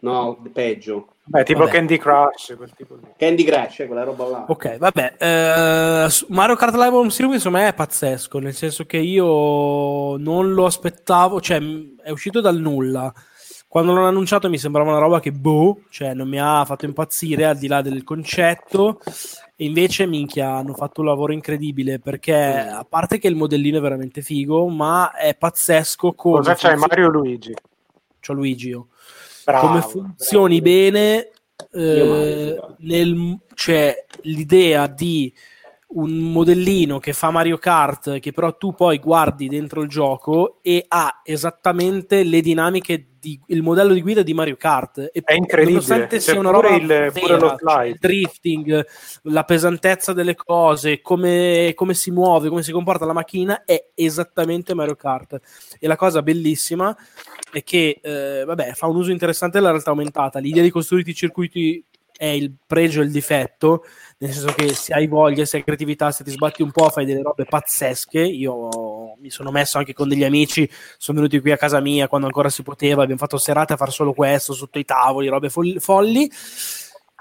[0.01, 1.15] No, peggio.
[1.23, 1.71] Beh, tipo Vabbè.
[1.71, 3.03] Candy Crush, quel tipo lì.
[3.17, 4.45] Candy Crush, eh, quella roba là.
[4.49, 5.15] Ok, vabbè.
[5.17, 10.53] eh, Mario Kart Live Home Circuit secondo me è pazzesco, nel senso che io non
[10.53, 11.61] lo aspettavo, cioè
[12.03, 13.13] è uscito dal nulla.
[13.69, 17.45] Quando l'hanno annunciato mi sembrava una roba che boh, cioè non mi ha fatto impazzire
[17.45, 18.99] al di là del concetto.
[19.55, 23.81] E invece, minchia, hanno fatto un lavoro incredibile perché a parte che il modellino è
[23.81, 27.55] veramente figo, ma è pazzesco come Cosa c'hai funziona- Mario Luigi?
[28.25, 28.87] C'ho Luigi io
[29.45, 30.77] Bravo, come funzioni bravo.
[30.79, 31.31] bene
[31.73, 35.33] eh, nel, cioè l'idea di
[35.95, 40.85] un modellino che fa Mario Kart che però tu poi guardi dentro il gioco e
[40.89, 44.99] ha esattamente le dinamiche di il modello di guida di Mario Kart.
[45.13, 45.75] E È incredibile.
[45.81, 46.77] nonostante C'è sia una pure roba
[47.07, 48.87] il- pure vera, cioè, il drifting
[49.25, 54.75] la pesantezza delle cose come, come si muove come si comporta la macchina è esattamente
[54.75, 55.39] Mario Kart.
[55.79, 56.97] E la cosa bellissima
[57.59, 60.39] è che eh, vabbè, fa un uso interessante della realtà aumentata.
[60.39, 61.85] L'idea di costruire i circuiti
[62.17, 63.85] è il pregio e il difetto,
[64.19, 67.05] nel senso che se hai voglia, se hai creatività, se ti sbatti un po', fai
[67.05, 68.21] delle robe pazzesche.
[68.21, 72.27] Io mi sono messo anche con degli amici, sono venuti qui a casa mia quando
[72.29, 75.81] ancora si poteva, abbiamo fatto serate a fare solo questo, sotto i tavoli, robe fol-
[75.81, 76.31] folli.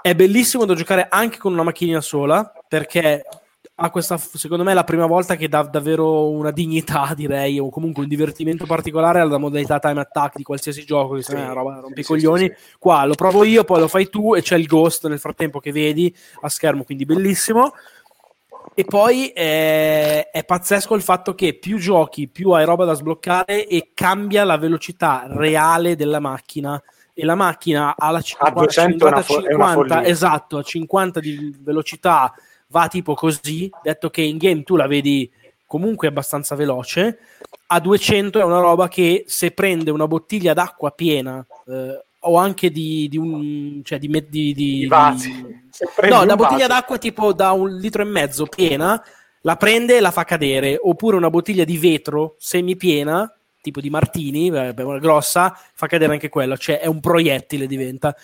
[0.00, 3.24] È bellissimo da giocare anche con una macchinina sola, perché
[3.84, 7.68] ha questa, secondo me, è la prima volta che dà davvero una dignità, direi, o
[7.68, 11.52] comunque un divertimento particolare alla modalità time attack di qualsiasi gioco, che no è una
[11.52, 12.44] roba rompicoglioni.
[12.44, 15.58] sì, Qua lo provo io, poi lo fai tu e c'è il ghost nel frattempo
[15.58, 17.72] che vedi a schermo, quindi bellissimo.
[18.74, 23.66] E poi eh, è pazzesco il fatto che più giochi, più hai roba da sbloccare
[23.66, 26.80] e cambia la velocità reale della macchina.
[27.14, 30.08] E la macchina alla 50, 200 è una fo- è una 50 follia.
[30.08, 32.32] esatto, a 50 di velocità
[32.72, 35.30] va tipo così, detto che in game tu la vedi
[35.66, 37.18] comunque abbastanza veloce,
[37.68, 42.70] a 200 è una roba che se prende una bottiglia d'acqua piena eh, o anche
[42.70, 45.30] di, di un cioè di, di, di- vasi.
[46.08, 49.02] No, un una bottiglia d'acqua tipo da un litro e mezzo piena
[49.42, 54.48] la prende e la fa cadere oppure una bottiglia di vetro semipiena tipo di Martini,
[54.48, 58.14] eh, grossa, fa cadere anche quello, cioè è un proiettile diventa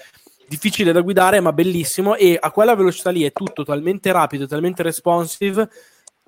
[0.48, 4.82] difficile da guidare ma bellissimo e a quella velocità lì è tutto talmente rapido, talmente
[4.82, 5.68] responsive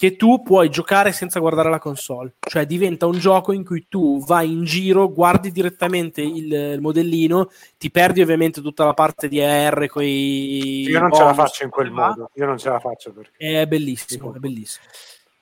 [0.00, 4.24] che tu puoi giocare senza guardare la console, cioè diventa un gioco in cui tu
[4.24, 9.42] vai in giro, guardi direttamente il, il modellino, ti perdi ovviamente tutta la parte di
[9.42, 12.30] AR con i Io non ce la faccio in quel ma modo.
[12.32, 13.60] Io non ce la faccio perché.
[13.60, 14.86] È bellissimo, è bellissimo.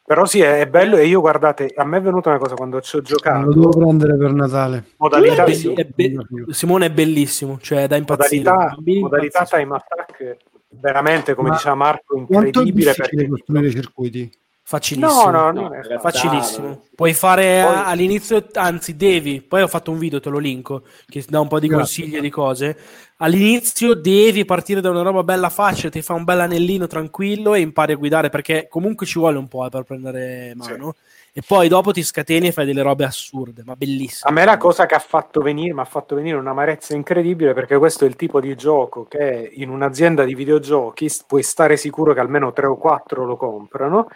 [0.08, 2.96] Però sì, è bello e io guardate, a me è venuta una cosa quando ci
[2.96, 3.44] ho giocato.
[3.44, 4.84] Lo devo prendere per Natale.
[4.96, 8.42] Modalità, È be- è be- Simone è bellissimo, cioè da impazzire.
[8.50, 10.36] modalità, modalità time attack
[10.70, 14.32] veramente come Ma diceva Marco Quanto è incredibile difficile perché costruire i circuiti?
[14.68, 15.30] Facilissimo.
[15.30, 16.82] No, no, ragazzi, Facilissimo.
[16.94, 19.40] Puoi fare Poi- a- all'inizio, anzi, devi.
[19.40, 22.20] Poi ho fatto un video, te lo linko, che dà un po' di consigli e
[22.20, 22.76] di cose.
[23.16, 27.60] All'inizio devi partire da una roba bella facile, ti fa un bel anellino tranquillo e
[27.60, 30.96] impari a guidare perché comunque ci vuole un po' eh, per prendere mano.
[31.32, 34.32] E poi dopo ti scateni e fai delle robe assurde, ma A bellissime.
[34.32, 38.04] me la cosa che ha fatto venire, mi ha fatto venire un'amarezza incredibile perché questo
[38.04, 42.52] è il tipo di gioco che in un'azienda di videogiochi puoi stare sicuro che almeno
[42.52, 44.08] tre o quattro lo comprano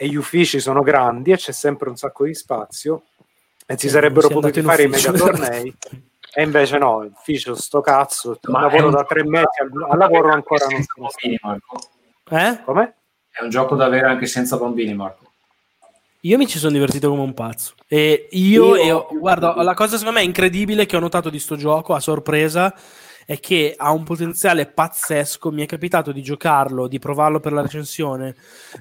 [0.00, 3.02] e gli uffici sono grandi e c'è sempre un sacco di spazio
[3.66, 5.74] e si Sì, sarebbero potuti fare i mega tornei
[6.32, 10.30] e invece no, l'ufficio sto cazzo, Ma lavoro un da tre mesi, al, al lavoro
[10.30, 11.78] ancora non sono bambini, Marco.
[12.30, 12.62] Eh?
[12.64, 12.94] Come?
[13.30, 15.32] È un gioco da avere anche senza bambini, Marco.
[16.22, 17.74] Io mi ci sono divertito come un pazzo.
[17.88, 21.56] E io, Io- e guarda, la cosa secondo me incredibile che ho notato di sto
[21.56, 22.74] gioco a sorpresa
[23.24, 25.50] è che ha un potenziale pazzesco.
[25.50, 28.34] Mi è capitato di giocarlo, di provarlo per la recensione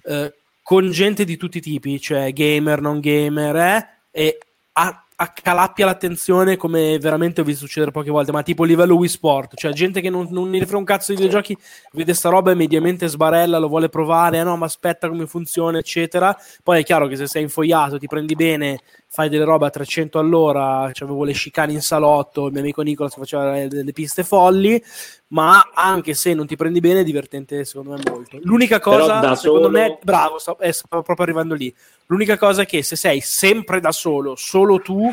[0.04, 0.34] eh,
[0.68, 4.38] con gente di tutti i tipi, cioè gamer, non gamer, eh, e
[4.74, 9.56] a- accalappia l'attenzione come veramente ho visto succedere poche volte, ma tipo livello Wii Sport,
[9.56, 11.56] cioè gente che non, non ne frega un cazzo di videogiochi,
[11.94, 15.78] vede sta roba e mediamente sbarella, lo vuole provare, eh no, ma aspetta come funziona,
[15.78, 16.38] eccetera.
[16.62, 18.80] Poi è chiaro che se sei infogliato, ti prendi bene,
[19.10, 22.82] fai delle robe a 300 all'ora, cioè avevo le chicane in salotto, il mio amico
[22.82, 24.82] Nicolas faceva le- delle piste folli,
[25.30, 28.38] ma anche se non ti prendi bene è divertente secondo me molto.
[28.44, 31.74] L'unica cosa, secondo solo- me, bravo, sto, eh, stavo proprio arrivando lì.
[32.08, 35.10] L'unica cosa è che se sei sempre da solo, solo tu,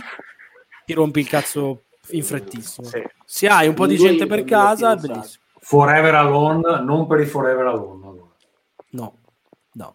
[0.84, 2.86] ti rompi il cazzo in frettissimo.
[2.86, 3.02] Sì.
[3.24, 5.42] Se hai un po' di gente per casa, è bellissimo.
[5.60, 8.06] Forever Alone, non per i Forever Alone.
[8.06, 8.28] allora.
[8.90, 9.14] No,
[9.72, 9.94] no.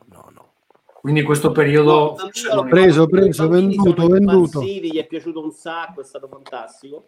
[1.01, 2.15] Quindi questo periodo...
[2.53, 4.59] No, Preso, preso, venduto, venduto.
[4.61, 7.03] impazziti, Gli è piaciuto un sacco, è stato fantastico.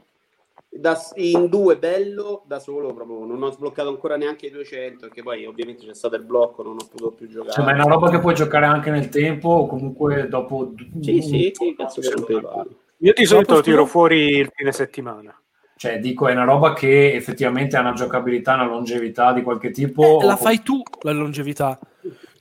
[0.69, 5.21] Da- in due bello, da solo proprio non ho sbloccato ancora neanche i 200 perché
[5.21, 7.51] poi ovviamente c'è stato il blocco, non ho potuto più giocare.
[7.51, 10.73] Cioè, ma è una roba che puoi giocare anche nel tempo o comunque dopo...
[11.01, 12.65] Sì, sì, sì, cazzo che rompeva.
[12.97, 15.35] Io di solito lo tiro fuori il fine settimana.
[15.75, 20.21] Cioè, dico, è una roba che effettivamente ha una giocabilità, una longevità di qualche tipo.
[20.21, 21.79] Eh, la fai tu la longevità.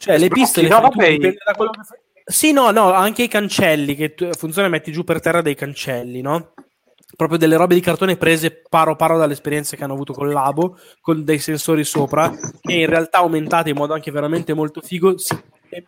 [0.01, 1.99] Cioè, le piste le no, vabbè, dipende da quello che fai.
[2.25, 6.23] Sì, no, no, anche i cancelli che tu- funziona, metti giù per terra dei cancelli,
[6.23, 6.55] no?
[7.15, 10.79] Proprio delle robe di cartone prese paro paro dalle esperienze che hanno avuto con l'Abo,
[11.03, 12.31] con dei sensori sopra,
[12.63, 15.39] che in realtà aumentati in modo anche veramente molto figo, si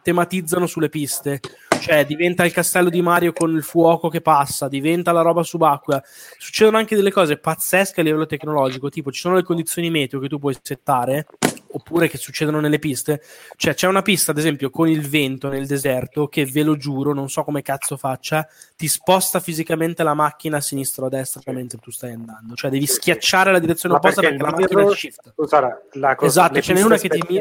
[0.03, 1.41] tematizzano sulle piste.
[1.81, 6.03] Cioè, diventa il castello di Mario con il fuoco che passa, diventa la roba subacquea.
[6.37, 10.29] Succedono anche delle cose pazzesche a livello tecnologico, tipo ci sono le condizioni meteo che
[10.29, 11.27] tu puoi settare,
[11.73, 13.23] oppure che succedono nelle piste.
[13.57, 17.13] Cioè, c'è una pista, ad esempio, con il vento nel deserto, che ve lo giuro,
[17.13, 21.41] non so come cazzo faccia, ti sposta fisicamente la macchina a sinistra o a destra
[21.53, 22.55] mentre tu stai andando.
[22.55, 25.33] Cioè, devi schiacciare la direzione Ma opposta perché, perché la macchina mirror- shift.
[25.35, 27.41] Scusa, la cosa, Esatto, ce n'è una che ti,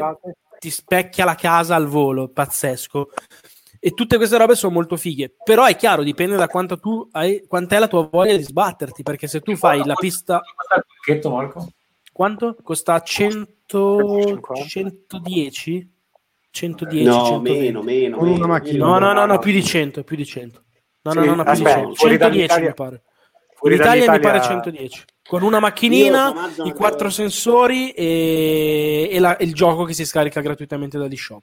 [0.58, 3.10] ti specchia la casa al volo, pazzesco.
[3.84, 5.34] E tutte queste robe sono molto fighe.
[5.42, 9.02] Però è chiaro, dipende da quanto tu hai, quant'è la tua voglia di sbatterti.
[9.02, 10.40] Perché se tu fai la pista.
[10.68, 11.68] Pacchetto, Marco?
[12.12, 12.56] Quanto?
[12.62, 14.34] Costa 100,
[14.68, 15.90] 110?
[16.50, 17.58] 110, No, 120.
[17.64, 18.16] meno, meno.
[18.18, 18.46] Con una meno.
[18.48, 18.84] macchina.
[18.86, 20.62] No, no, no, no, più di 100, più di 100.
[21.02, 21.94] No, no, Sì, no, no, più aspetta, di 100.
[21.94, 23.02] fuori 110 dall'Italia- mi pare.
[23.64, 25.04] in Italia mi pare 110.
[25.26, 26.34] Con una macchinina,
[26.64, 31.42] i quattro sensori e, e la- e il gioco che si scarica gratuitamente dall'eShop.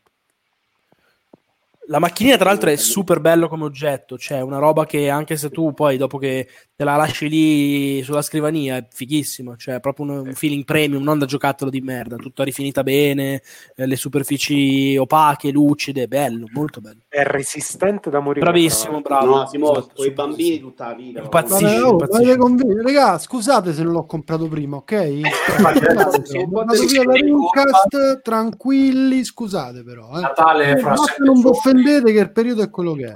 [1.89, 4.15] La macchinina, tra l'altro, è super bello come oggetto.
[4.15, 8.21] Cioè, una roba che anche se tu poi dopo che te la lasci lì sulla
[8.21, 9.55] scrivania è fighissima.
[9.57, 12.15] Cioè, è proprio un, un feeling premium, non da giocattolo di merda.
[12.17, 13.41] Tutta rifinita bene,
[13.75, 16.07] eh, le superfici opache, lucide.
[16.07, 16.99] Bello, molto bello.
[17.07, 18.45] È resistente da morire.
[18.45, 19.37] Bravissimo, bravo.
[19.37, 21.21] No, Simone, Esatto, con i bambini tutta la vita.
[21.21, 21.79] Impazzisci.
[21.79, 22.37] Oh, impazzisci.
[22.37, 22.83] convinto.
[22.83, 25.05] Regà, scusate se non l'ho comprato prima, ok?
[25.09, 25.25] Di
[26.85, 30.15] via Rincast, tranquilli, scusate però.
[30.17, 30.21] Eh.
[30.21, 31.78] Natale fra non vi.
[31.79, 33.13] Offendete che il periodo è quello che è.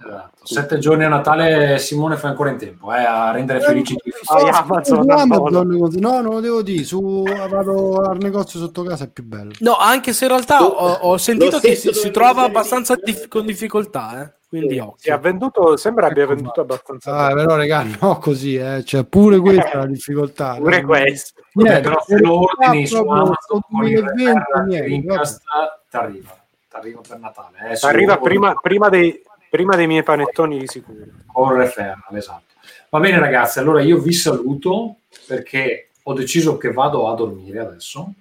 [0.00, 0.46] Esatto.
[0.46, 3.96] Sette giorni a Natale Simone fa ancora in tempo eh, a rendere felici
[4.28, 5.98] Amazon, Su al Amazon, così.
[5.98, 9.50] no, non lo devo dire, su, vado al negozio sotto casa è più bello.
[9.58, 13.44] No, anche se in realtà ho, ho sentito che si, si trova abbastanza dif- con
[13.44, 14.32] difficoltà, eh.
[14.48, 14.96] quindi Sì, occhio.
[14.98, 17.16] Si è venduto, sembra abbia Ecco venduto abbastanza.
[17.16, 18.84] Ah, però, regà, no, così, eh.
[18.84, 20.54] cioè, pure questa è la difficoltà.
[20.54, 20.86] Pure no?
[20.86, 21.42] questo.
[21.54, 25.42] Niente, però se lo ordini su Amazon sto con il 2020, referral niente, Dreamcast
[25.90, 26.36] ti arriva
[26.72, 30.98] arriva per Natale eh, su- Arriva prima, prima dei, prima dei miei panettoni di sicuro.
[31.26, 32.42] con referral esatto
[32.90, 38.12] va bene ragazzi allora io vi saluto perché ho deciso che vado a dormire adesso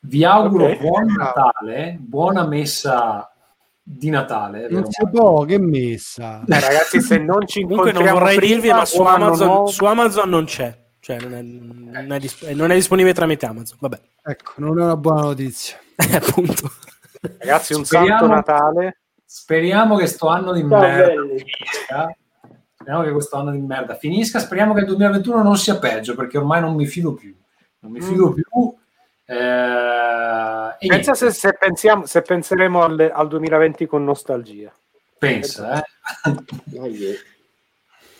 [0.00, 0.80] vi auguro Ok.
[0.80, 3.28] buon Natale buona messa
[3.86, 6.40] di Natale Non si può, che messa.
[6.40, 9.66] Eh, ragazzi, se non ci Comunque non vorrei prima, dirvi, ma su Amazon, nuovo.
[9.66, 10.74] su Amazon non c'è.
[11.00, 13.76] Cioè, non è, non è dis- non è disponibile tramite Amazon.
[13.80, 15.76] Vabbè, Ecco, non è una buona notizia.
[16.14, 16.70] appunto.
[17.38, 18.98] Ragazzi, un Speriamo- santo Natale.
[19.24, 21.38] Speriamo che sto anno di Ciao, merda belli.
[21.38, 22.16] finisca.
[22.74, 24.38] Speriamo che questo anno di merda finisca.
[24.38, 27.34] Speriamo che il 2021 non sia peggio, perché ormai non mi fido più.
[27.80, 28.44] Non mi fido più.
[29.26, 34.70] Eh, Pensa se, se pensiamo, se penseremo al, al 2020 con nostalgia.
[35.18, 35.84] pensa, eh.
[36.74, 37.18] Eh.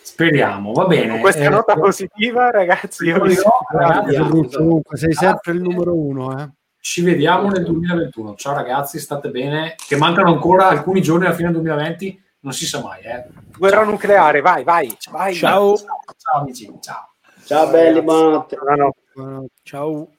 [0.01, 1.09] Speriamo, va bene.
[1.11, 4.49] Con questa Eh, nota positiva, ragazzi, io vi no, ragazzi,
[4.93, 6.49] sei sempre il numero uno, eh.
[6.85, 8.35] Ci vediamo nel 2021.
[8.35, 9.73] Ciao ragazzi, state bene.
[9.75, 13.01] Che mancano ancora alcuni giorni alla fine del 2020, non si sa mai.
[13.01, 13.25] Eh.
[13.57, 15.33] guerra nucleare, vai, vai, vai.
[15.33, 15.75] Ciao.
[15.75, 17.15] Ciao amici, ciao.
[17.43, 18.55] Ciao belli, buonanotte.
[18.55, 19.51] Buonanotte.
[19.63, 20.09] Ciao.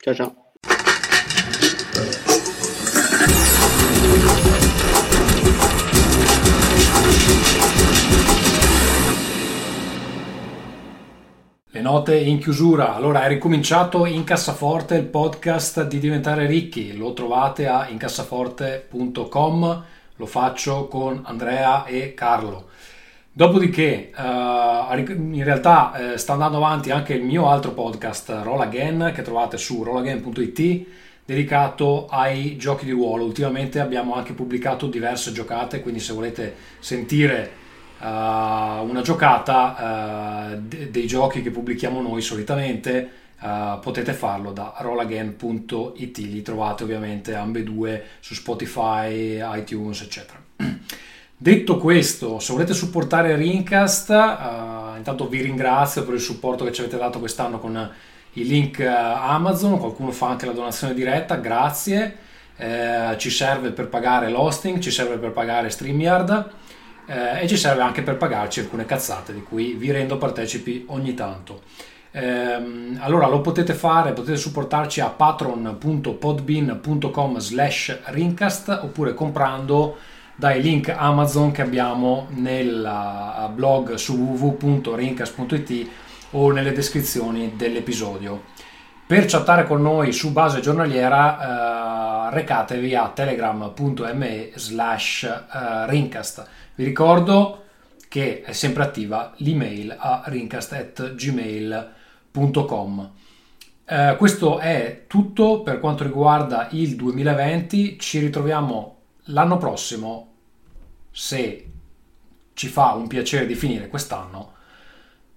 [0.00, 0.47] Ciao ciao.
[11.78, 12.96] Le note in chiusura.
[12.96, 16.96] Allora, è ricominciato in cassaforte il podcast di Diventare Ricchi.
[16.96, 19.84] Lo trovate a incassaforte.com.
[20.16, 22.66] Lo faccio con Andrea e Carlo.
[23.30, 29.12] Dopodiché, eh, in realtà eh, sta andando avanti anche il mio altro podcast, Roll Again,
[29.14, 30.86] che trovate su rollagain.it,
[31.24, 33.22] dedicato ai giochi di ruolo.
[33.22, 37.57] Ultimamente abbiamo anche pubblicato diverse giocate, quindi se volete sentire
[38.00, 43.10] eh, una giocata de- dei giochi che pubblichiamo noi solitamente,
[43.40, 46.18] eh, potete farlo da rollagain.it.
[46.18, 50.40] Li trovate ovviamente ambedue su Spotify, iTunes, eccetera.
[51.40, 56.96] Detto questo, se volete supportare Rincast, intanto vi ringrazio per il supporto che ci avete
[56.96, 57.90] dato quest'anno con
[58.32, 62.26] i link Amazon, qualcuno fa anche la donazione diretta, grazie,
[62.60, 66.50] Eh, ci serve per pagare l'hosting, ci serve per pagare StreamYard
[67.08, 71.14] eh, e ci serve anche per pagarci alcune cazzate di cui vi rendo partecipi ogni
[71.14, 71.62] tanto.
[72.10, 79.96] Ehm, allora lo potete fare, potete supportarci a patron.podbean.com slash rincast oppure comprando
[80.36, 85.88] dai link Amazon che abbiamo nel uh, blog su www.rincast.it
[86.30, 88.42] o nelle descrizioni dell'episodio.
[89.08, 96.46] Per chattare con noi su base giornaliera eh, recatevi a telegram.me slash eh, rincast.
[96.78, 97.64] Vi ricordo
[98.06, 103.10] che è sempre attiva l'email a rincast.gmail.com.
[103.84, 107.98] Eh, questo è tutto per quanto riguarda il 2020.
[107.98, 110.34] Ci ritroviamo l'anno prossimo
[111.10, 111.68] se
[112.52, 114.52] ci fa un piacere di finire quest'anno.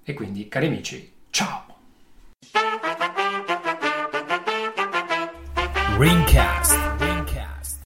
[0.04, 1.66] E quindi, cari amici, ciao!
[5.98, 6.81] Ringcast.